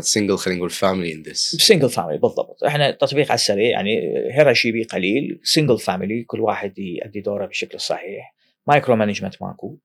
[0.00, 2.64] single خلينا نقول family and this single family بالضبط.
[2.64, 4.00] إحنا تطبيق على السريع يعني
[4.32, 5.40] hierarchy بي قليل.
[5.42, 8.34] single family كل واحد يؤدي دوره بالشكل الصحيح
[8.66, 9.76] micromanagement ماكو.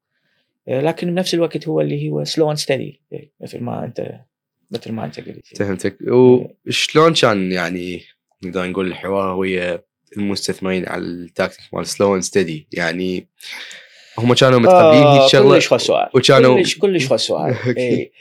[0.68, 3.02] لكن بنفس الوقت هو اللي هو slow and steady
[3.42, 4.20] مثل ما أنت
[4.72, 5.58] مثل ما أنت قلت.
[5.58, 5.98] فهمتك.
[6.08, 8.02] وشلون كان يعني
[8.44, 9.84] نقدر نقول الحوار ويا
[10.18, 13.28] المستثمرين على التاكتيك مال slow and steady يعني
[14.18, 18.12] هم كانوا متقبلين هيك شغلة؟ كلش خوش سؤال وكانوا كلش كلش خوش سؤال إيه.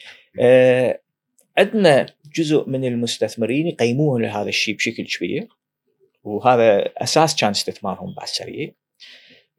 [0.41, 1.01] آه
[1.59, 5.49] عندنا جزء من المستثمرين يقيموه لهذا الشيء بشكل كبير
[6.25, 8.73] وهذا أساس كان استثمارهم بعد سريع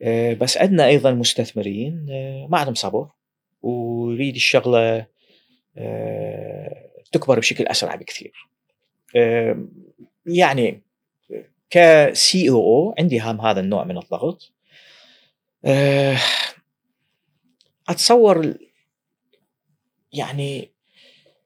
[0.01, 3.09] آه بس عندنا أيضا مستثمرين آه ما عندهم صبر
[3.61, 5.05] ويريد الشغلة
[7.11, 8.49] تكبر بشكل أسرع بكثير.
[10.25, 10.81] يعني
[11.69, 14.51] كسي أو أو عندي هم هذا النوع من الضغط.
[17.89, 18.53] أتصور
[20.13, 20.72] يعني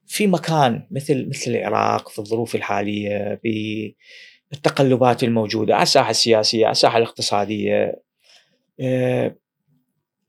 [0.07, 3.41] في مكان مثل مثل العراق في الظروف الحالية
[4.51, 8.01] بالتقلبات الموجودة على الساحة السياسية على الساحة الاقتصادية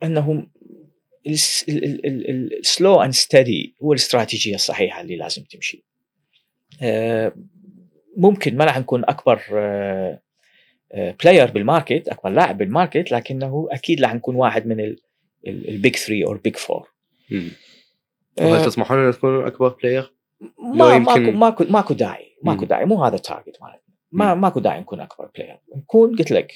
[0.02, 0.50] انهم
[1.26, 5.84] ال slow and steady هو الاستراتيجية الصحيحة اللي لازم تمشي.
[6.82, 7.32] آه،
[8.16, 9.42] ممكن ما راح نكون أكبر
[10.94, 14.96] player آه، بال market أكبر لاعب بالماركت لكنه أكيد راح نكون واحد من
[15.46, 16.84] ال big 3 أو ال big 4
[18.40, 20.14] هل تسمحون ان تكونوا أكبر player؟
[20.58, 21.22] ما يمكن...
[21.22, 22.84] ماكو ماكو ماكو داعي ماكو داعي.
[22.84, 23.80] مو هذا ال target مالتنا.
[24.12, 26.52] ما ماكو داعي نكون أكبر player نكون قلت لك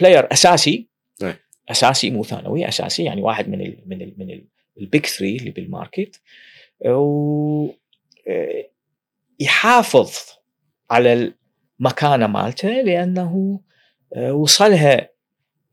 [0.00, 0.88] player آه، أساسي.
[1.70, 4.40] أساسي مو ثانوي أساسي يعني واحد من ال من ال من
[4.80, 6.20] ال big 3 اللي بال market
[6.86, 7.66] و
[8.28, 8.70] آه،
[9.40, 10.12] يحافظ
[10.90, 11.32] على
[11.80, 13.60] المكانة مالته لأنه
[14.14, 15.08] آه، وصلها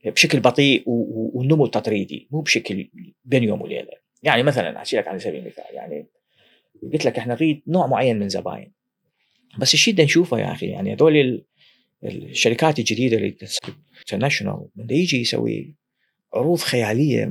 [0.05, 2.89] بشكل بطيء ونمو تطريدي مو بشكل
[3.25, 3.99] بين يوم وليلة.
[4.23, 6.07] يعني مثلا أحكي لك على سبيل المثال يعني
[6.93, 8.71] قلت لك إحنا نريد نوع معين من زباين
[9.59, 11.45] بس الشيء اللي نشوفه يا أخي يعني هذول
[12.03, 13.35] الشركات الجديدة اللي
[13.99, 15.75] انترناشونال من يجي يسوي
[16.33, 17.29] عروض خيالية 80%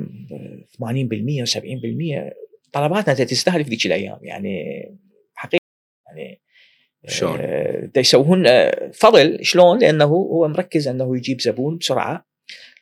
[1.46, 2.32] و70%
[2.72, 4.84] طلباتنا تستهدف ذيك الأيام يعني
[5.34, 5.62] حقيقة
[6.06, 6.40] يعني
[7.06, 12.26] شلون؟ آه يسوون آه، فضل شلون؟ لأنه هو مركز أنه يجيب زبون بسرعة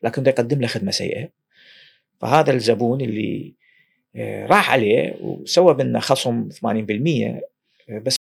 [0.03, 1.29] لكن يقدم له خدمة سيئة
[2.21, 3.55] فهذا الزبون اللي
[4.51, 8.17] راح عليه وسوى منه خصم 80% آه، بس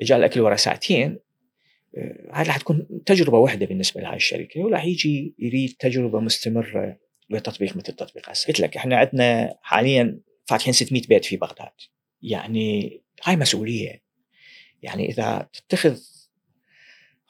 [0.00, 1.18] اجى الأكل ورا ساعتين
[2.30, 6.98] هاي راح تكون تجربة واحدة بالنسبة لهاي الشركة وراح يجي يريد تجربة مستمرة
[7.30, 8.46] لتطبيق مثل تطبيق هسه.
[8.46, 11.72] قلت لك إحنا عندنا حاليا فاتحين 600 بيت في بغداد
[12.22, 14.02] يعني هاي مسؤولية
[14.82, 16.00] يعني إذا تتخذ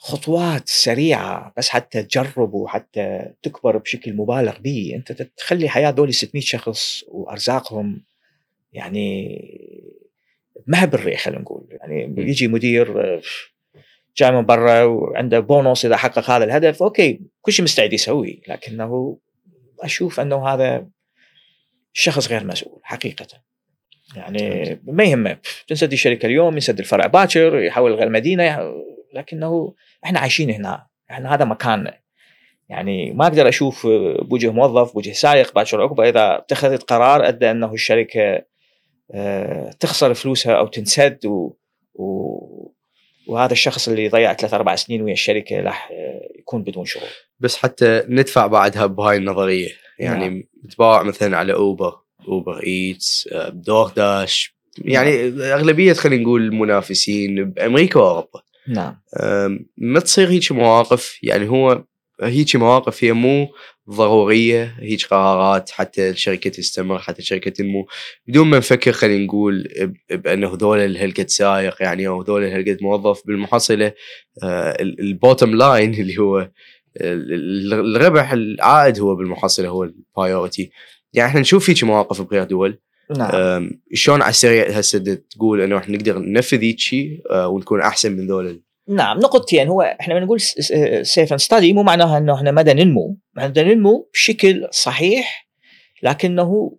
[0.00, 6.42] خطوات سريعة بس حتى تجرب وحتى تكبر بشكل مبالغ به أنت تخلي حياة دول 600
[6.44, 8.04] شخص وأرزاقهم
[8.72, 9.38] يعني
[10.66, 11.68] ما بالريح خلينا نقول.
[11.70, 13.20] يعني يجي مدير
[14.16, 18.40] جاي من برا وعنده بونص إذا حقق هذا الهدف أوكي كل شيء مستعد يسويه.
[18.48, 19.18] لكنه
[19.80, 20.88] أشوف أنه هذا
[21.92, 23.26] شخص غير مسؤول حقيقة.
[24.16, 25.38] يعني ما يهمه
[25.68, 28.74] تنسد الشركة اليوم ينسد الفرع باكر يحول غير المدينة
[29.14, 30.86] لكنه إحنا عايشين هنا.
[31.10, 31.98] إحنا هذا مكاننا
[32.68, 33.86] يعني ما أقدر أشوف
[34.22, 38.42] بوجه موظف بوجه سائق باكر عقبة إذا اتخذت قرار أدى أنه الشركة
[39.12, 41.56] آه، تخسر فلوسها أو تنسد و,
[41.94, 42.38] و
[43.26, 45.90] وهذا الشخص اللي ضيع ثلاث أربع سنين ويا الشركة راح
[46.38, 47.08] يكون بدون شغل.
[47.40, 49.68] بس حتى ندفع بعدها بهاي النظرية.
[49.98, 50.42] يعني نعم.
[50.70, 51.98] تباع مثلا على أوبر
[52.28, 55.10] أوبر إيتس دور داش يعني.
[55.52, 58.42] أغلبية خلينا نقول المنافسين بأمريكا وأوروبا.
[58.68, 58.96] نعم.
[59.76, 61.84] ما تصير هيك مواقف؟ يعني هو
[62.22, 63.48] هيك مواقف هي مو
[63.90, 67.86] ضرورية هيج قرارات حتى الشركة تستمر حتى الشركة تنمو.
[68.26, 69.68] بدون ما نفكر خلينا نقول
[70.10, 73.22] بأنه هذول الهلقد سائق يعني أو هذول الهلقد موظف.
[73.26, 73.92] بالمحصله
[74.80, 76.38] ال bottom line اللي هو
[77.00, 77.32] ال-
[77.72, 80.70] ال- الربح العائد هو بالمحصله هو ال priority
[81.12, 82.78] يعني إحنا نشوف هيك مواقف بغير دول.
[83.16, 83.70] نعم.
[83.94, 88.26] شلون على السريع هسه تقول إنه إحنا نقدر ننفذ هيك شيء أه، ونكون أحسن من
[88.26, 90.40] ذول نعم نقطتين هو إحنا بنقول
[91.02, 93.18] slow and steady مو معناها إنه إحنا ما دا ننمو.
[93.36, 95.48] دا ننمو بشكل صحيح
[96.02, 96.78] لكنه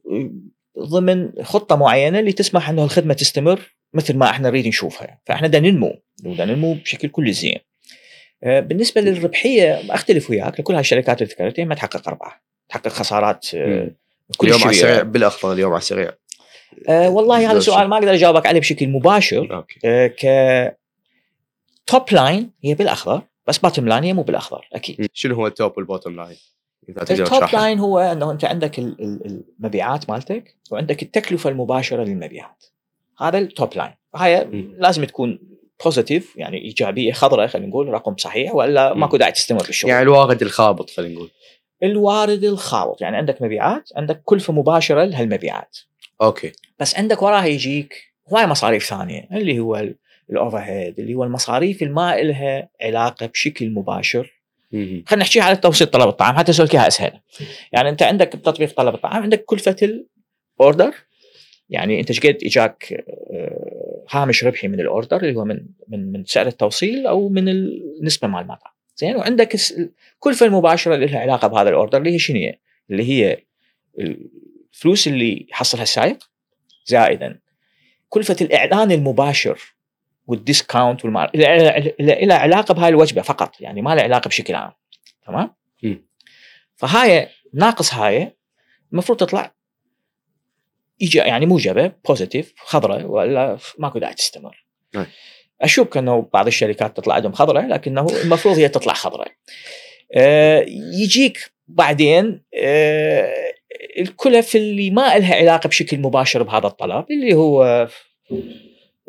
[0.79, 5.19] ضمن خطة معينة اللي تسمح إنه الخدمة تستمر مثل ما إحنا نريد نشوفها.
[5.25, 5.93] فإحنا دا ننمو
[6.23, 7.59] دا ننمو بشكل كلش زين.
[8.43, 13.91] آه، بالنسبة للربحية أختلف وياك لكل هالشركات اللي ذكرتها ما تحقق ارباح تحقق خسارات آه،
[14.43, 14.95] اليوم على السريع.
[14.95, 16.11] شيء بالأخضر اليوم على السريع.
[16.89, 17.87] آه والله هذا شيء.
[17.87, 19.55] ما أقدر أجاوبك عليه بشكل مباشر.
[19.55, 19.79] أوكي.
[19.85, 20.77] آه، ك
[21.87, 25.07] top line هي بالأخضر بس bottom line هي مو بالأخضر أكيد.
[25.13, 26.37] شنو هو ال top وال bottom line؟
[26.89, 32.65] التوب لاين هو إنه أنت عندك ال- ال- المبيعات مالتك وعندك التكلفة المباشرة للمبيعات.
[33.19, 34.43] هذا ال top line هاي.
[34.77, 35.39] لازم تكون
[35.85, 38.93] positive يعني إيجابية خضراء خلينا نقول رقم صحيح والا.
[38.93, 39.89] ماكو داعي تستمر بالشغل.
[39.91, 41.29] يعني الوارد الخابط خلينا نقول.
[41.83, 45.77] الوارد الخابط يعني عندك مبيعات عندك كلفه مباشرة لهالمبيعات.
[46.21, 46.51] أوكي.
[46.79, 47.93] بس عندك وراها يجيك
[48.31, 49.87] هواي مصاريف ثانية اللي هو
[50.29, 54.41] ال overhead اللي هو المصاريف اللي ما لها علاقة بشكل مباشر.
[55.07, 57.19] خلينا نحكي على توصيل طلب الطعام حتى اسويلك اياها أسهل.
[57.71, 59.75] يعني أنت عندك بتطبيق طلب الطعام عندك كلفه
[60.59, 60.93] ال order
[61.69, 63.03] يعني أنت شقد إجاك
[63.33, 67.49] آه، هامش ربحي من ال order اللي هو من من من سعر التوصيل أو من
[67.49, 68.73] النسبة مال المطعم.
[68.99, 72.51] زين وعندك الكلفه المباشره اللي لها علاقة بهذا ال order اللي هي شنو؟
[72.89, 73.43] اللي هي
[73.99, 76.29] الفلوس اللي يحصلها السائق
[76.85, 77.39] زائدا
[78.09, 79.75] كلفة الإعلان المباشر
[80.27, 81.31] وال discount والمار
[81.99, 84.71] لها علاقة بهاي الوجبة فقط يعني ما لها علاقة بشكل عام
[85.27, 85.55] تمام؟
[86.75, 88.35] فهاي ناقص هاي
[88.91, 89.53] المفروض تطلع
[91.15, 94.65] يعني موجبة بوزيتيف خضراء ولا ماكو داعي تستمر.
[95.61, 99.27] اشك انه بعض الشركات تطلع عندهم خضراء لكنه المفروض هي تطلع خضراء.
[100.13, 100.65] آه
[101.03, 103.33] يجيك بعدين آه
[103.99, 107.87] الكلف اللي ما لها علاقة بشكل مباشر بهذا الطلب اللي هو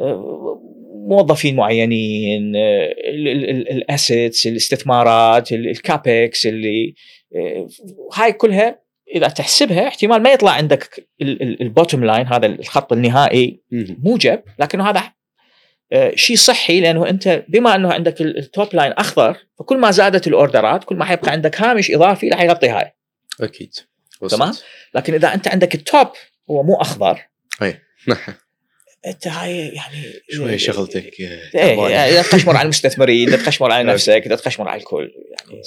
[0.00, 0.60] آه،
[1.08, 2.52] موظفين معينين
[3.70, 6.94] ال assets الاستثمارات ال- ال CAPEX اللي
[8.14, 8.80] هاي كلها
[9.14, 11.08] إذا تحسبها احتمال ما يطلع عندك
[11.60, 13.60] ال bottom line هذا الخط النهائي.
[14.02, 15.12] موجب لكنه هذا
[16.14, 20.26] شيء صحي لأنه أنت بما أنه عندك ال- ال top line أخضر فكل ما زادت
[20.26, 22.92] ال orderات كل ما حيبقى عندك هامش إضافي راح يغطي هاي
[23.40, 23.72] أكيد.
[24.30, 24.52] تمام؟
[24.94, 26.08] لكن إذا أنت عندك ال top
[26.50, 27.20] هو مو أخضر
[29.06, 31.88] أنت هاي يعني شوي شغلتك آه، إيه.
[31.88, 33.84] يعني تقشمر على المستثمرين تقشمر على.
[33.92, 35.62] نفسك تقشمر على الكل يعني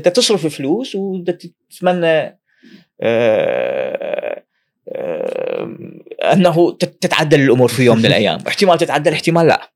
[0.00, 2.38] تصرف فلوس وتتمنى آه،
[3.02, 4.43] آه،
[6.32, 8.38] أنه تت- تتعدل الأمور في يوم من الأيام.
[8.48, 9.70] احتمال تتعدل احتمال لا.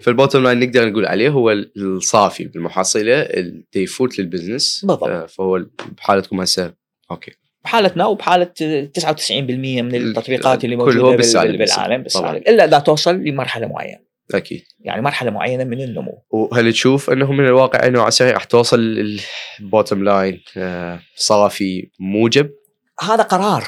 [0.00, 5.08] فال bottom line نقدر نقول عليه هو الصافي بالمحصله اللي يفوت لل business بالضبط.
[5.08, 5.64] آه، فهو
[5.96, 6.74] بحالتكم هسه
[7.10, 7.32] أوكي.
[7.64, 12.02] بحالتنا وبحالة 99% من التطبيقات اللي موجودة بالسالب بالعالم.
[12.02, 12.36] بالسالب.
[12.48, 13.98] إلا إذا توصل لمرحلة معينة.
[14.34, 14.62] أكيد.
[14.80, 16.22] يعني مرحلة معينة من النمو.
[16.30, 18.78] وهل تشوف أنه من الواقع إنه على السريع راح توصل
[19.60, 20.40] ال bottom line
[21.16, 22.50] صافي موجب؟
[23.00, 23.64] هذا قرار.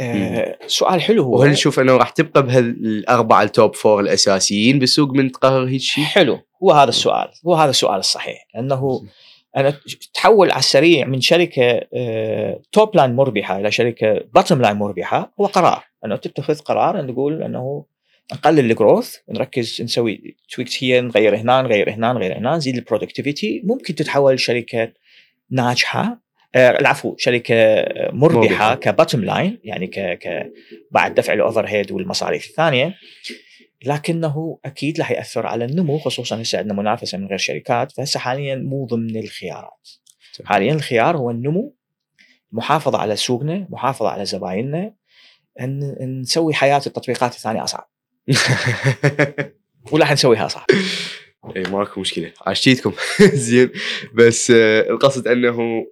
[0.00, 1.40] آه سؤال حلو هو.
[1.40, 6.04] وهل تشوف أنه راح تبقى بهالاربعه ال top four الأساسيين بالسوق من تقرر هيك شيء؟
[6.04, 9.02] حلو هو هذا السؤال هو هذا السؤال الصحيح انه
[9.56, 9.74] أنا
[10.14, 11.80] تحول على السريع من شركة
[12.72, 15.84] top line مربحة إلى شركة bottom line مربحة هو قرار.
[16.04, 17.84] أنه تتخذ قرار أن نقول أنه
[18.32, 22.83] نقلل ال growth نركز نسوي tweaks هي نغير هنا نغير هنا نغير هنا نزيد ال
[22.83, 24.92] productivity ممكن تتحول شركة
[25.50, 26.21] ناجحة آه،
[26.56, 28.38] العفو شركه مربحه, مربحة.
[28.40, 28.74] مربحة.
[28.74, 29.98] ك bottom line يعني ك...
[29.98, 30.52] ك
[30.90, 32.94] بعد دفع ال overhead والمصاريف الثانية
[33.84, 38.56] لكنه أكيد راح يأثر على النمو خصوصا هسه عندنا منافسة من غير شركات فهسه حاليا
[38.56, 39.88] مو ضمن الخيارات
[40.44, 41.74] حاليا الخيار هو النمو
[42.52, 44.94] محافظة على سوقنا محافظة على زبايننا
[45.60, 47.90] إن نسوي حياة التطبيقات الثانية أصعب
[49.92, 50.66] ولا حنسويها صعب
[51.56, 52.32] اي ماكو مشكلة.
[52.46, 52.92] عشتيتكم.
[53.34, 53.70] زين.
[54.14, 55.86] بس آه، القصد أنه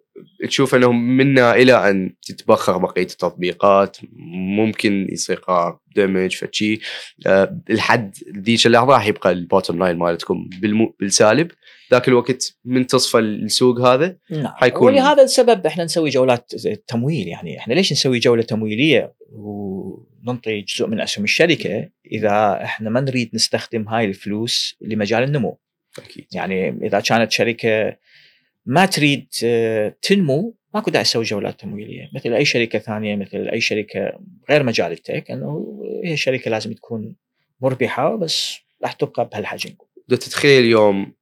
[0.48, 3.97] تشوف أنه منا إلى أن تتبخر بقية التطبيقات.
[4.56, 5.40] ممكن يصير
[5.97, 6.81] دمج فشي
[7.27, 10.48] آه، لحد ذيك اللحظة راح يبقى ال bottom line مالتكم
[11.01, 11.51] بالسالب.
[11.91, 14.53] ذاك الوقت من تصفى السوق هذا نعم.
[14.57, 16.53] حيكون- ولهذا السبب إحنا نسوي جولات
[16.87, 23.01] تمويل يعني إحنا ليش نسوي جولة تمويلية؟ وننطي جزء من أسهم الشركة إذا إحنا ما
[23.01, 25.59] نريد نستخدم هاي الفلوس لمجال النمو.
[25.99, 26.27] أكيد.
[26.33, 27.97] يعني إذا كانت شركة
[28.67, 32.11] ما تريد آه، تنمو ماكو داعي تسوي جولات تمويلية.
[32.15, 34.12] مثل أي شركة ثانية مثل أي شركة
[34.51, 37.17] غير مجال التك إنه هي شركة لازم تكون
[37.61, 39.71] مربحة بس راح تبقى بهالحجم.
[40.09, 41.12] لو تتخيل يوم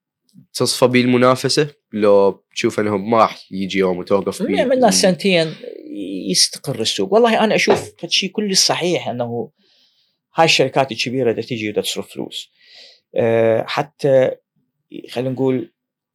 [0.55, 5.55] تصفى بيه المنافسه لو تشوف انه ما راح يجي يوم وتوقف بيه من سنتين
[6.31, 7.13] يستقر السوق.
[7.13, 9.51] والله أنا أشوف شيء كلش صحيح إنه
[10.35, 12.51] هاي الشركات الكبيرة دا تجي ودا تصرف فلوس.
[13.15, 14.31] أه حتى
[15.11, 15.73] خلينا نقول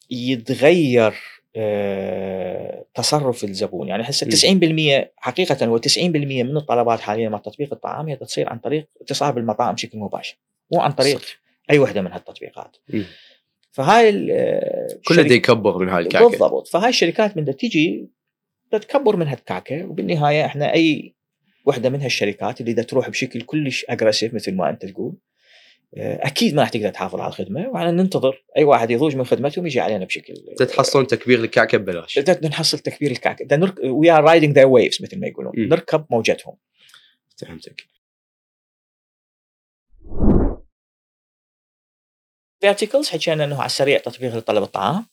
[0.10, 1.14] يتغير
[1.56, 3.88] أه تصرف الزبون.
[3.88, 8.60] يعني هسه 90% حقيقة هو 90% من الطلبات حاليا مع تطبيق الطعام هي تصير عن
[8.60, 10.38] طريق اتصال بالمطاعم بشكل مباشر.
[10.72, 11.44] مو عن طريق صح.
[11.72, 12.78] أي وحدة من هالتطبيقات.
[13.74, 14.12] فهاي
[15.08, 16.30] كله بده يكبر من هاي الكعكة.
[16.30, 16.68] بالضبط.
[16.68, 18.10] فهاي الشركات من تيجي
[18.72, 21.16] تكبر من هالكعكه وبالنهاية إحنا أي
[21.66, 25.16] وحدة من هالشركات اللي بدها تروح بشكل كلش aggressive مثل ما أنت تقول
[25.98, 29.80] أكيد ما راح تقدر تحافظ على الخدمة وعلى ننتظر أي واحد يضوج من خدمتهم يجي
[29.80, 32.20] علينا بشكل تحصلون تكبير الكعكة ببلاش.
[32.44, 33.74] نحصل تكبير الكعكة.
[33.84, 35.54] we are riding their waves مثل ما يقولون.
[35.58, 35.62] م.
[35.62, 36.56] نركب موجتهم.
[37.38, 37.93] فهمتك.
[42.64, 45.06] verticals حكينا أنه على السريع تطبيق لطلب الطعام.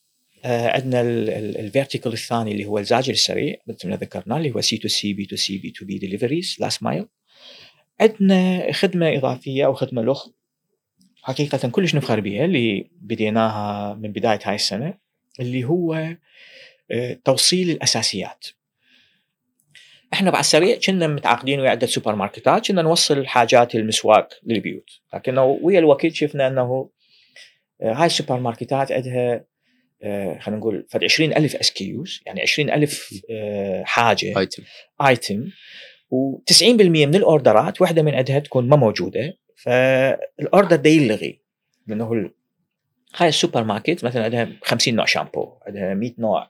[0.45, 4.77] آه عندنا ال vertical الثاني اللي هو الزاجل السريع مثل ما ذكرنا اللي هو C
[4.77, 7.07] to C B to C B to B deliveries last mile
[8.01, 10.27] عندنا خدمة إضافية أو خدمة لخ
[11.21, 14.93] حقيقة كلش نفخر بها اللي بديناها من بداية هاي السنة
[15.39, 16.15] اللي هو
[16.91, 18.47] آه توصيل الأساسيات.
[20.13, 24.89] إحنا بعد السريع كنا متعاقدين ويا عدة سوبر ماركتات كنا نوصل حاجات المسواق للبيوت.
[25.13, 26.89] لكنه ويا الوقت شفنا أنه
[27.81, 29.45] هاي السوبر ماركتات عندها
[30.03, 34.39] آه، خلينا نقول فد 20000 SKUs يعني 20000 آه، حاجة.
[34.39, 34.63] item
[35.07, 35.47] item
[36.11, 39.37] و90% من ال orderات واحدة من عندها تكون ما موجودة.
[39.55, 41.39] فال order ده يلغي
[41.87, 42.31] لأنه
[43.15, 46.47] هاي السوبر ماركت مثلا عندها 50 نوع شامبو عندها 100 نوع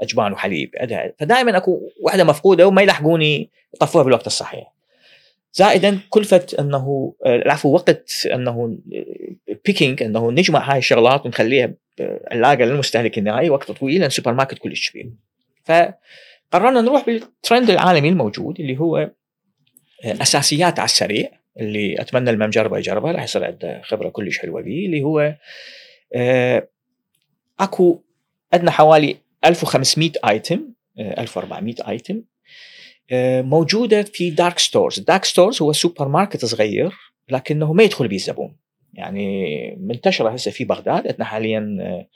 [0.00, 1.12] أجبان وحليب عندها.
[1.18, 4.72] فدائما أكو واحدة مفقودة وما يلحقوني يضيفوها بالوقت الصحيح.
[5.52, 8.78] زائدا كلفه أنه العفو وقت أنه
[9.64, 11.74] picking أنه نجمع هاي الشغلات ونخليها
[12.30, 15.10] علاقه للمستهلك النهائي وقت طويل لأن السوبر ماركت كلش كبير.
[15.64, 19.10] فقررنا نروح بالترند العالمي الموجود اللي هو
[20.04, 21.30] أساسيات على السريع
[21.60, 25.34] اللي أتمنى اللي ما مجربه يجربها راح يصير عنده خبرة كلش حلوة به اللي هو
[26.14, 26.68] آه،
[27.60, 28.02] أكو
[28.52, 32.22] عندنا حوالي 1500 item 1400 item
[33.42, 36.92] موجودة في dark stores، dark stores هو سوبر ماركت صغير
[37.28, 38.56] لكنه ما يدخل به الزبون
[38.94, 41.06] يعني منتشرة هسه في بغداد.
[41.06, 42.06] عندنا حاليا هاي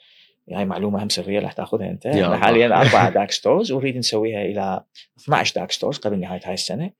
[0.47, 2.05] يعني معلومة هم سريه راح تأخذها أنت.
[2.05, 4.83] إحنا حاليا أربع dark stores ونريد نسويها إلى
[5.19, 6.91] 12 dark stores قبل نهاية هاي السنة.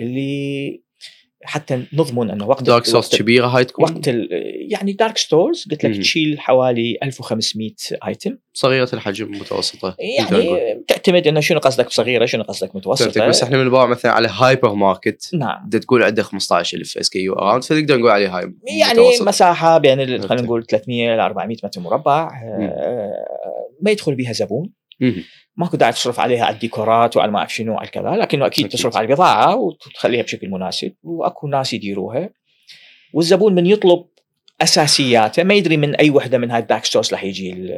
[0.00, 0.82] اللي
[1.44, 4.10] حتى نضمن أنه وقت dark stores كبيرة هاي تكون وقت
[4.70, 7.70] يعني dark stores قلت لك تشيل حوالي 1500
[8.06, 13.62] item صغيرة الحجم متوسطة يعني تعتمد إنه شنو قصدك بصغيرة شنو قصدك متوسطة؟ بس إحنا
[13.62, 15.66] بنباع مثلا على هايبر ماركت نعم.
[15.66, 19.28] بدها تقول عنده 15000 SKU around فنقدر نقول عليه هاي يعني متوسط.
[19.28, 23.24] مساحة بين خلينا نقول 300 ل 400 متر مربع آه
[23.82, 24.72] ما يدخل بها زبون.
[25.56, 28.78] ماكو داعي تصرف عليها على الديكورات وعلى ما أعرف شنو على كذا لكنه أكيد, أكيد.
[28.78, 32.30] تصرف على البضاعة وتخليها بشكل مناسب وأكو ناس يديروها.
[33.12, 34.06] والزبون من يطلب
[34.62, 37.74] أساسياته ما يدري من أي وحدة من هاي ال dark stores راح يجي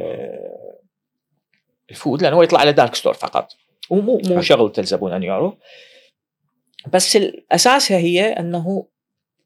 [1.91, 3.51] ال food لأنه هو يطلع على dark store فقط.
[3.89, 5.53] ومو مو شغلة الزبون أن يعرف.
[6.93, 7.17] بس
[7.51, 8.87] اساسها هي أنه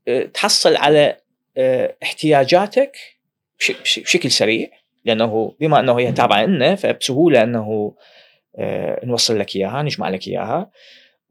[0.07, 1.17] آه، تحصل على
[1.57, 2.97] آه، احتياجاتك
[3.83, 4.69] بشكل سريع.
[5.05, 7.95] لأنه بما أنه هي تابعة لنا فبسهولة أنه
[9.03, 10.71] نوصل لك إياها نجمع لك إياها.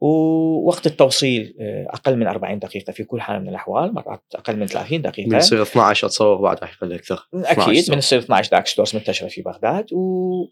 [0.01, 4.65] ووقت التوصيل آه، أقل من 40 دقيقة في كل حال من الأحوال مرات أقل من
[4.67, 5.29] 30 دقيقة.
[5.29, 7.27] من يصير 12 أتصور بعد راح يقل أكثر.
[7.33, 9.93] أكيد من يصير 12 dark stores منتشره في بغداد.
[9.93, 10.45] و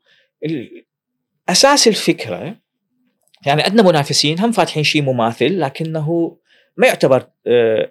[1.49, 2.55] أساس الفكرة
[3.45, 6.37] يعني عندنا منافسين هم فاتحين شيء مماثل لكنه
[6.77, 7.27] ما يعتبر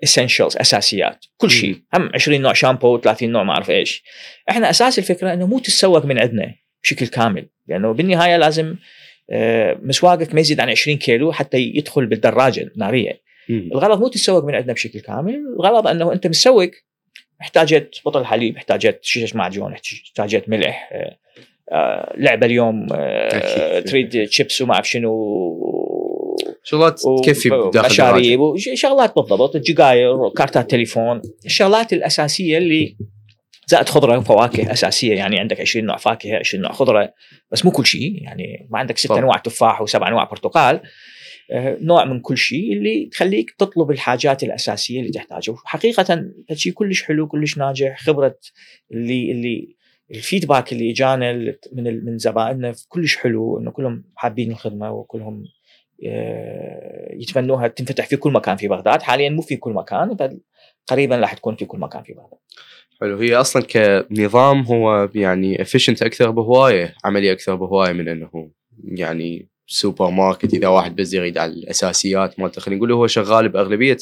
[0.04, 1.24] essentials آه، أساسيات.
[1.36, 1.82] كل شيء.
[1.94, 4.04] هم 20 نوع شامبو 30 نوع ما أعرف إيش.
[4.50, 7.48] إحنا أساس الفكرة إنه مو تتسوق من عندنا بشكل كامل.
[7.68, 8.76] لأنه بالنهاية لازم
[9.30, 13.20] آه، مسواقك ما يزيد عن 20 كيلو حتى يدخل بالدراجة النارية.
[13.50, 16.70] الغرض مو تتسوق من عندنا بشكل كامل الغرض أنه أنت مسوق
[17.40, 20.90] احتاجت بطل حليب احتاجت شيشة معجون احتاجت ملح
[21.72, 22.86] آه، لعبة اليوم
[23.86, 25.14] تريد شيبس وما أعرف شنو
[26.64, 31.22] شغلات تكفي داخل مشاريب وشغلات بالضبط الجقاير كارتات تليفون.
[31.46, 32.96] الشغلات الأساسية اللي
[33.68, 37.14] زائد خضرة وفواكه أساسية يعني عندك 20 نوع فاكهة 20 نوع خضرة
[37.52, 40.80] بس مو كل شيء يعني ما عندك ست انواع تفاح وسبع انواع برتقال.
[41.50, 45.52] آه، نوع من كل شيء اللي تخليك تطلب الحاجات الأساسية اللي تحتاجها.
[45.52, 47.98] وحقيقة شيء كلش حلو كلش ناجح.
[48.00, 48.38] خبرة
[48.92, 49.76] اللي اللي
[50.10, 51.32] الفيدباك اللي اجانا
[51.72, 55.44] من من زبائننا كلش حلو إنه كلهم حابين الخدمة وكلهم
[56.06, 59.02] آه، يتمنوها تنفتح في كل مكان في بغداد.
[59.02, 60.16] حاليا مو في كل مكان
[60.86, 62.38] قريبا راح تكون في كل مكان في بغداد.
[63.00, 63.18] حلو.
[63.18, 68.50] هي أصلا كنظام هو يعني efficient أكثر بهواية عملي أكثر بهواية من إنه
[68.84, 72.60] يعني سوبر ماركت إذا واحد بس يريد على الأساسيات مالته.
[72.60, 73.96] خلينا نقول هو شغال بأغلبية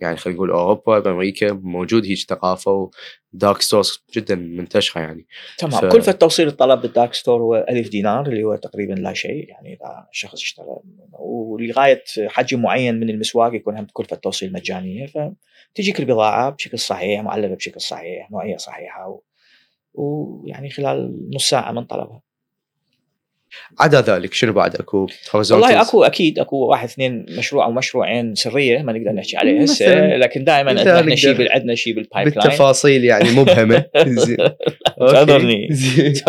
[0.00, 2.90] يعني خلينا نقول أوروبا بأمريكا موجود هيك ثقافة
[3.34, 5.26] و dark stores جدا منتشرة يعني.
[5.58, 5.80] تمام.
[5.80, 5.84] ف...
[5.84, 9.48] كلفه توصيل الطلب بال dark store هو 1000 دينار اللي هو تقريبا لا شيء.
[9.48, 10.76] يعني إذا شخص اشترى
[11.18, 15.06] ولغاية حجم معين من المسواق يكون هم كلفه توصيل مجانية.
[15.76, 19.20] فتجيك البضاعة بشكل صحيح معلبه بشكل صحيح نوعية صحيحة.
[19.94, 22.22] ويعني خلال نص ساعة من طلبها
[23.80, 28.82] عدا ذلك شنو بعد؟ أكو والله أكو أكيد أكو واحد اثنين مشروع أو مشروعين سرية
[28.82, 33.30] ما نقدر نحكي عليها هسه لكن دائما عندنا شيء عندنا شيء بال pipeline بالتفاصيل يعني
[33.30, 33.84] مبهمة.
[34.06, 34.36] زين.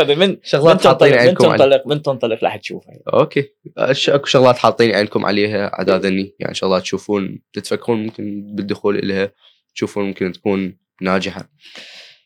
[0.17, 3.43] من شغلات حاطين عينكم من تنطلق من تنطلق راح تشوفها okay.
[3.77, 9.31] أكو شغلات حاطين عينكم عليها عدادني يعني شغلات تشوفون تتفكرون ممكن بالدخول لها
[9.75, 11.49] تشوفون ممكن تكون ناجحة.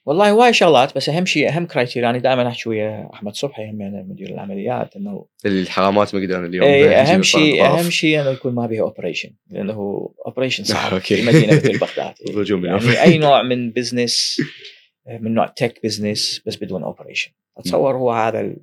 [0.05, 3.81] والله هواي شغلات بس أهم شيء أهم criteria أنا دائما أحكي ويا أحمد صبحي هم
[3.81, 8.55] يعني مدير العمليات إنه الحرامات ما قدرنا اليوم اي أهم شيء أهم شيء إنه يكون
[8.55, 12.13] ما بها operation لأنه operation صعب في مدينة مثل بغداد.
[12.65, 14.41] يعني أي نوع من business
[15.19, 18.57] من نوع tech business بس بدون operation أتصور هو هذا ال...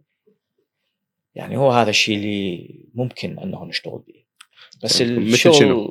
[1.35, 4.25] يعني هو هذا الشيء اللي ممكن إنه نشتغل به
[4.83, 5.91] بس الشغل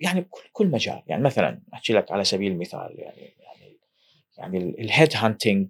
[0.00, 1.02] يعني كل مجال.
[1.06, 3.34] يعني مثلا أحكي لك على سبيل المثال يعني
[4.38, 5.68] يعني ال head hunting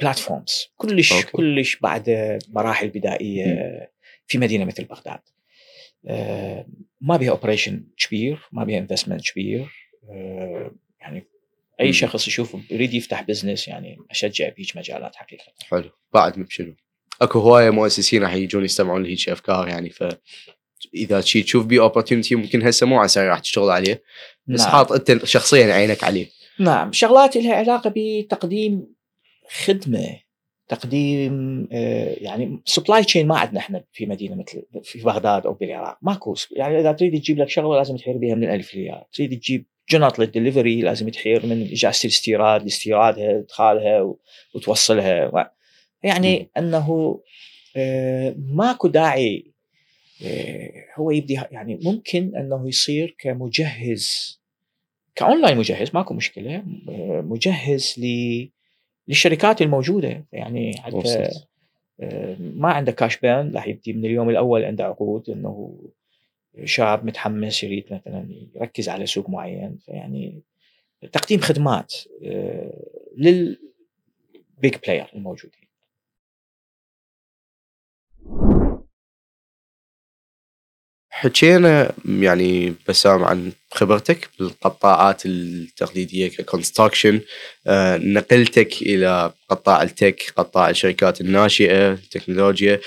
[0.00, 1.30] platforms كلش okay.
[1.30, 3.90] كلش بعد مراحل بدائية
[4.26, 5.20] في مدينة مثل بغداد.
[6.06, 6.66] آه،
[7.00, 9.90] ما بها operation كبير ما بها investment كبير.
[10.10, 10.70] آه،
[11.00, 11.26] يعني
[11.80, 15.52] أي شخص يشوف يريد يفتح business يعني أشجع بهيج مجالات حقيقة.
[15.70, 15.90] حلو.
[16.12, 16.74] بعد بشنو؟
[17.22, 20.04] أكو هواية مؤسسين راح يجون يستمعون لهيك أفكار يعني ف
[20.94, 24.02] إذا شي تشوف بي opportunity ممكن هسه مو على راح تشتغل عليه.
[24.46, 24.70] بس نعم.
[24.70, 26.26] حاط أنت شخصيا عينك عليه
[26.60, 28.94] نعم شغلات لها علاقة بتقديم
[29.64, 30.24] خدمة
[30.68, 35.98] تقديم آه، يعني supply chain ما عندنا إحنا في مدينة مثل في بغداد أو بالعراق
[36.02, 39.66] ماكو يعني إذا تريد تجيب لك شغلة لازم تحير بها من الالف للياء تريد تجيب
[39.90, 44.14] جنط للدليفري لازم تحير من اجازه الاستيراد لاستيرادها إدخالها
[44.54, 45.50] وتوصلها
[46.02, 46.50] يعني.
[46.58, 47.20] إنه
[47.76, 49.53] آه، ماكو داعي
[50.94, 54.38] هو يبدي يعني ممكن إنه يصير كمجهز
[55.14, 58.00] كأونلاين مجهز ماكو مشكلة آه، مجهز
[59.08, 60.24] للشركات الموجودة.
[60.32, 61.28] يعني حتى
[62.00, 65.80] آه، ما عنده كاش بان راح يبدي من اليوم الأول عنده عقود إنه
[66.64, 69.78] شاب متحمس يريد مثلا يركز على سوق معين.
[69.86, 70.42] فيعني
[71.12, 71.94] تقديم خدمات
[73.16, 75.63] لل big player الموجودين
[81.16, 87.20] حكينا يعني بسام عن خبرتك بالقطاعات التقليدية ك construction
[87.66, 92.80] آه، نقلتك إلى قطاع ال tech قطاع الشركات الناشئة التكنولوجيا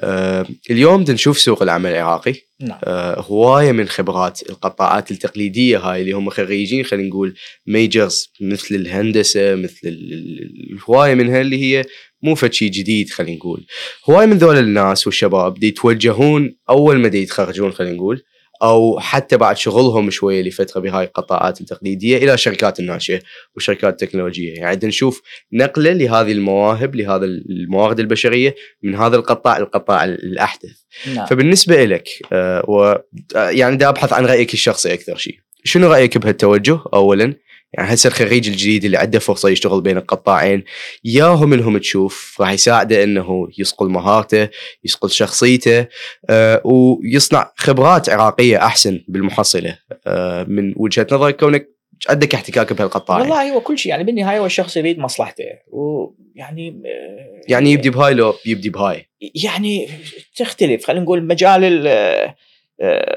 [0.00, 2.78] آه، اليوم نشوف سوق العمل العراقي نعم.
[2.84, 7.34] آه، هواية من خبرات القطاعات التقليدية هاي اللي هم خريجين خلينا نقول
[7.66, 11.84] majors مثل الهندسة مثل الهواية منها اللي هي
[12.22, 13.66] مو فد شي جديد خلينا نقول.
[14.10, 18.22] هواي من ذول الناس والشباب دي يتوجهون أول ما دي يتخرجون خلينا نقول
[18.62, 23.20] أو حتى بعد شغلهم شوية لفترة بهاي القطاعات التقليدية إلى شركات الناشئة
[23.56, 24.54] وشركات التكنولوجية.
[24.54, 25.22] يعني نشوف
[25.52, 30.76] نقلة لهذه المواهب لهذا الموارد البشرية من هذا القطاع القطاع الأحدث.
[31.14, 31.26] نعم.
[31.26, 32.94] فبالنسبة لك آه و
[33.36, 37.34] يعني دا أبحث عن رأيك الشخصي أكثر شيء شنو رأيك بهالتوجه اولا؟
[37.72, 40.64] يعني هسه الخريج الجديد اللي عنده فرصة يشتغل بين القطاعين
[41.04, 44.48] ياهو منهم تشوف راح يساعده إنه يصقل مهارته
[44.84, 45.86] يصقل شخصيته
[46.30, 51.68] آه ويصنع خبرات عراقية أحسن بالمحصلة آه من وجهة نظرك كونك
[52.08, 53.90] عندك احتكاك بهالقطاع والله هو كل شيء.
[53.90, 59.08] يعني بالنهاية هو الشخص يريد مصلحته ويعني آه يعني يبدي بهاي لو يبدي بهاي.
[59.44, 59.88] يعني
[60.36, 60.86] تختلف.
[60.86, 61.88] خلينا نقول مجال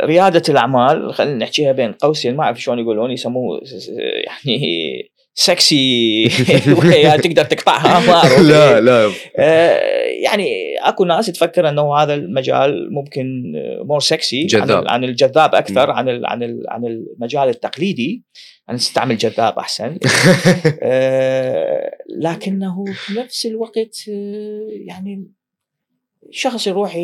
[0.04, 3.62] ريادة الأعمال خلينا نحكيها بين قوسين ما أعرف شلون يقولون يسموه
[4.26, 6.28] يعني سكسي
[7.24, 9.12] تقدر تقطعها ما اعرف لا لا.
[9.38, 9.80] آه،
[10.24, 13.54] يعني أكو ناس تفكر إنه هذا المجال ممكن
[13.86, 14.88] more sexy جذاب.
[14.88, 18.24] عن الجذاب أكثر عن عن عن المجال التقليدي.
[18.70, 19.98] أنا استعمل جذاب أحسن.
[20.84, 24.08] آه، لكنه في نفس الوقت
[24.88, 25.28] يعني
[26.32, 26.96] شخص يروح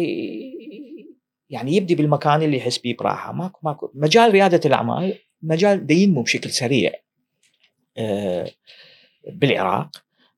[1.50, 3.32] يعني يبدي بالمكان اللي يحس بيه براحة.
[3.34, 6.92] ماكو ماكو مجال ريادة الأعمال مجال ينمو بشكل سريع.
[7.98, 8.52] آه
[9.34, 9.90] بالعراق.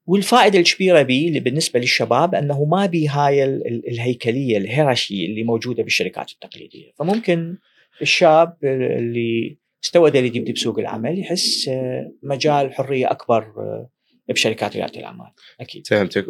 [0.06, 5.84] والفائدة الكبيرة به بالنسبة للشباب أنه ما بي هاي ال- ال- الهيكلية الهيرارشي اللي موجودة
[5.84, 6.92] بالشركات التقليدية.
[7.00, 7.58] فممكن
[8.02, 13.90] الشاب اللي هستوه يريد يبدي بسوق العمل يحس آه، مجال حرية أكبر آه،
[14.30, 15.32] بشركات ريادة الأعمال.
[15.60, 15.88] أكيد.
[15.88, 16.26] فهمتك.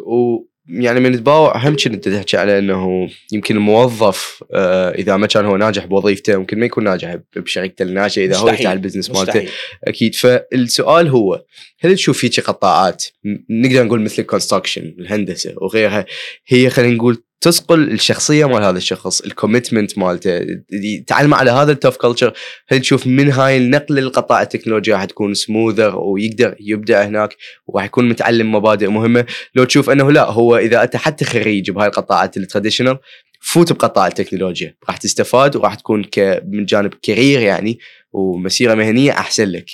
[0.70, 5.44] ويعني من تباوع اهم شيء انت تحكي على إنه يمكن الموظف آه إذا ما كان
[5.44, 8.48] هو ناجح بوظيفته ممكن ما يكون ناجح بشركته الناشئه إذا هو.
[8.48, 9.48] يفتح ال business مالته.
[9.84, 10.14] أكيد.
[10.14, 11.44] فالسؤال هو
[11.80, 13.04] هل تشوف فيك قطاعات؟
[13.50, 16.06] نقدر نقول مثل ال construction الهندسة وغيرها
[16.46, 20.40] هي خلينا نقول تصقل الشخصية مال هذا الشخص ال commitment مالته
[20.72, 22.32] يتعلم على هذا ال tough culture
[22.68, 27.36] هل تشوف من هاي النقله للقطاع التكنولوجيا راح تكون smoother ويقدر يبدع هناك
[27.66, 29.26] وراح يكون متعلم مبادئ مهمة.
[29.54, 32.98] لو تشوف إنه لا هو إذا انت حتى خريج بهاي القطاعات ال traditional
[33.40, 34.74] فوت بقطاع التكنولوجيا.
[34.88, 37.78] راح تستفاد وراح تكون ك من جانب career يعني
[38.12, 39.70] ومسيرة مهنية أحسن لك.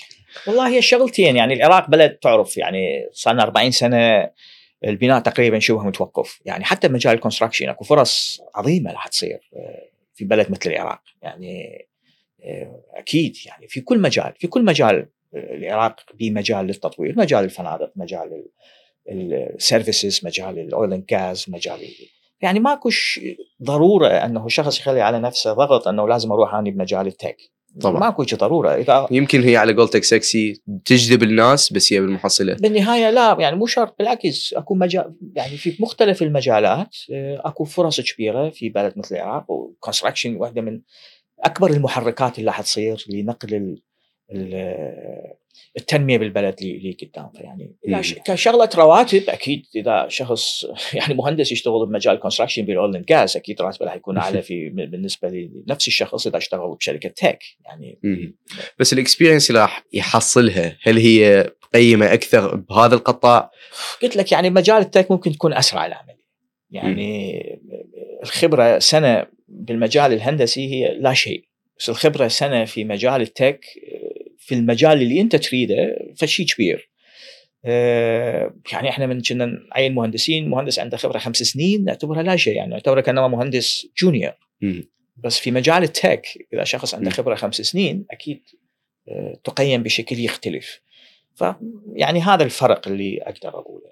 [0.46, 4.30] والله هي شغلتين يعني العراق بلد تعرف يعني صار لنا 40 سنة
[4.84, 6.40] البناء تقريبا شبه متوقف.
[6.44, 11.00] يعني حتى بمجال ال construction أكو فرص عظيمة راح تصير آه، في بلد مثل العراق.
[11.22, 11.78] يعني
[12.44, 17.92] آه، أكيد يعني في كل مجال في كل مجال آه، العراق بمجال للتطوير مجال الفنادق
[17.96, 18.44] مجال
[19.10, 22.08] ال services مجال ال oil and gas مجال ال-
[22.40, 23.20] يعني ماكو ش-
[23.62, 27.36] ضرورة أنه شخص يخلي على نفسه ضغط أنه لازم أروح أني بمجال ال tech
[27.80, 28.00] طبعاً.
[28.00, 33.10] ماكو شي ضرورة إذا يمكن هي على قولتك سكسي تجذب الناس بس هي بالمحصلة بالنهاية
[33.10, 38.50] لا يعني مو شرط بالعكس أكو مجال يعني في مختلف المجالات آه، أكو فرص كبيرة
[38.50, 40.80] في بلد مثل العراق و construction واحدة من
[41.44, 43.82] أكبر المحركات اللي راح تصير لنقل
[45.78, 48.02] التنمية بالبلد ل- لقدام يعني إذا مم.
[48.02, 50.64] ش- كشغلة رواتب أكيد إذا شخص
[50.94, 54.68] يعني مهندس يشتغل بمجال construction بال oil and gas أكيد راتبه راح يكون أعلى في
[54.92, 58.36] بالنسبة لنفس الشخص إذا اشتغل بشركة tech يعني مم.
[58.78, 63.50] بس ال experience اللي راح يحصلها هل هي قيمة أكثر بهذا القطاع؟
[64.02, 66.18] قلت لك يعني مجال ال tech ممكن تكون أسرع العملية
[66.70, 67.32] يعني
[68.22, 71.44] الخبرة سنة بالمجال الهندسي هي لا شيء.
[71.78, 73.60] بس الخبرة سنة في مجال التك
[74.48, 76.90] في المجال اللي انت تريده فشي كبير
[77.64, 82.56] آه، يعني إحنا من كنا نعين مهندسين مهندس عنده خبرة خمس سنين نعتبرها لا شيء
[82.56, 84.32] يعني نعتبره كأنه مهندس جونيور.
[85.16, 87.10] بس في مجال التك إذا شخص عنده.
[87.10, 88.42] خبرة خمس سنين أكيد
[89.08, 90.80] آه، تقيم بشكل يختلف
[91.34, 91.44] ف
[91.92, 93.90] يعني هذا الفرق اللي أقدر أقوله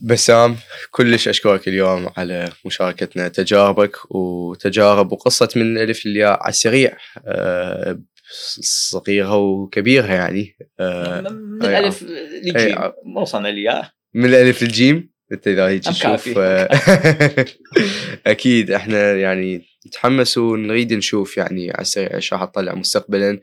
[0.00, 0.56] بسام
[0.90, 6.96] كلش أشكرك اليوم على مشاركتنا تجاربك وتجارب وقصة من الالف للياء على السريع
[7.26, 7.98] آه،
[8.60, 12.78] صغيرها وكبيرها يعني آه، من الالف للجيم.
[13.04, 16.38] ما وصلنا للياء من الالف للجيم أنت إذا هيك تشوف.
[16.38, 16.68] آه،
[18.26, 23.40] أكيد إحنا يعني نتحمس ونريد نشوف يعني على السريع إيش راح تطلع مستقبلا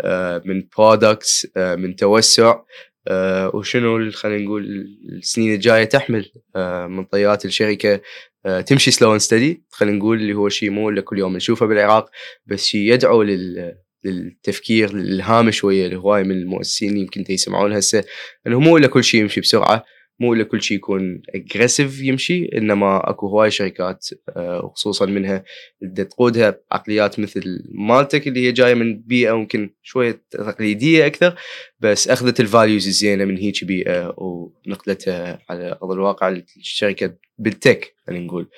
[0.00, 2.60] آه، من products من توسع
[3.08, 4.64] آه، وشنو خلينا نقول
[5.12, 8.00] السنين الجاية تحمل آه، من طيات الشركة
[8.46, 12.10] آه، تمشي slow and steady خلينا نقول اللي هو شيء مو كل يوم نشوفه بالعراق
[12.46, 13.74] بس شيء يدعو لل
[14.04, 18.04] للتفكير للإلهام شوية لهواي من المؤسسين يمكن يسمعون هسه
[18.46, 19.84] إنه مو كل شيء يمشي بسرعة.
[20.20, 25.44] مو إلا كل شيء يكون aggressive يمشي إنما أكو هواي شركات آه، وخصوصا منها
[25.82, 31.34] اللي تقودها عقليات مثل مالتك اللي هي جاية من بيئة ممكن شوية تقليدية أكثر
[31.80, 37.94] بس أخذت ال values الزينة من هيك بيئة ونقلتها على أرض الواقع للشركه بال tech
[38.06, 38.48] خلينا نقول.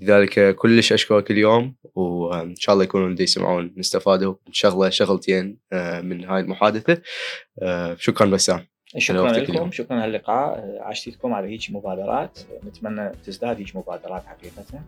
[0.00, 6.24] لذلك كلش أشكرك اليوم وإن شاء الله يكونوا اللي يسمعون استفادوا شغله شغلتين آه، من
[6.24, 7.02] هاي المحادثة.
[7.62, 8.66] آه، شكرا بسام.
[8.98, 9.72] شكرا لكم اليوم.
[9.72, 10.78] شكرا على اللقاء.
[10.80, 12.38] عاشتكم على هيك مبادرات.
[12.66, 14.82] نتمنى تزداد هيك مبادرات حقيقة.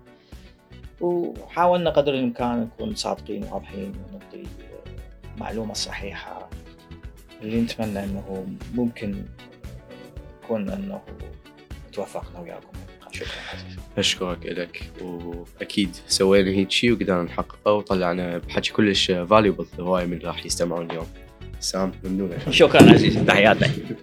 [1.01, 4.43] وحاولنا قدر الإمكان نكون صادقين وواضحين ونعطي
[5.35, 6.49] المعلومه الصحيحه
[7.43, 9.25] اللي نتمنى إنه ممكن
[10.45, 11.01] يكون إنه
[11.93, 12.69] توفقنا وياكم.
[13.13, 13.29] شكرا.
[13.53, 20.19] عزيز أشكرك لك وأكيد سوينا هيك شيء وقدرنا نحققه وطلعنا بحكي كلش فاليبل هواي من
[20.19, 21.07] راح يستمعون اليوم.
[21.73, 22.59] 3分でお願いします。
[22.59, 23.97] 評価なし、大当たり。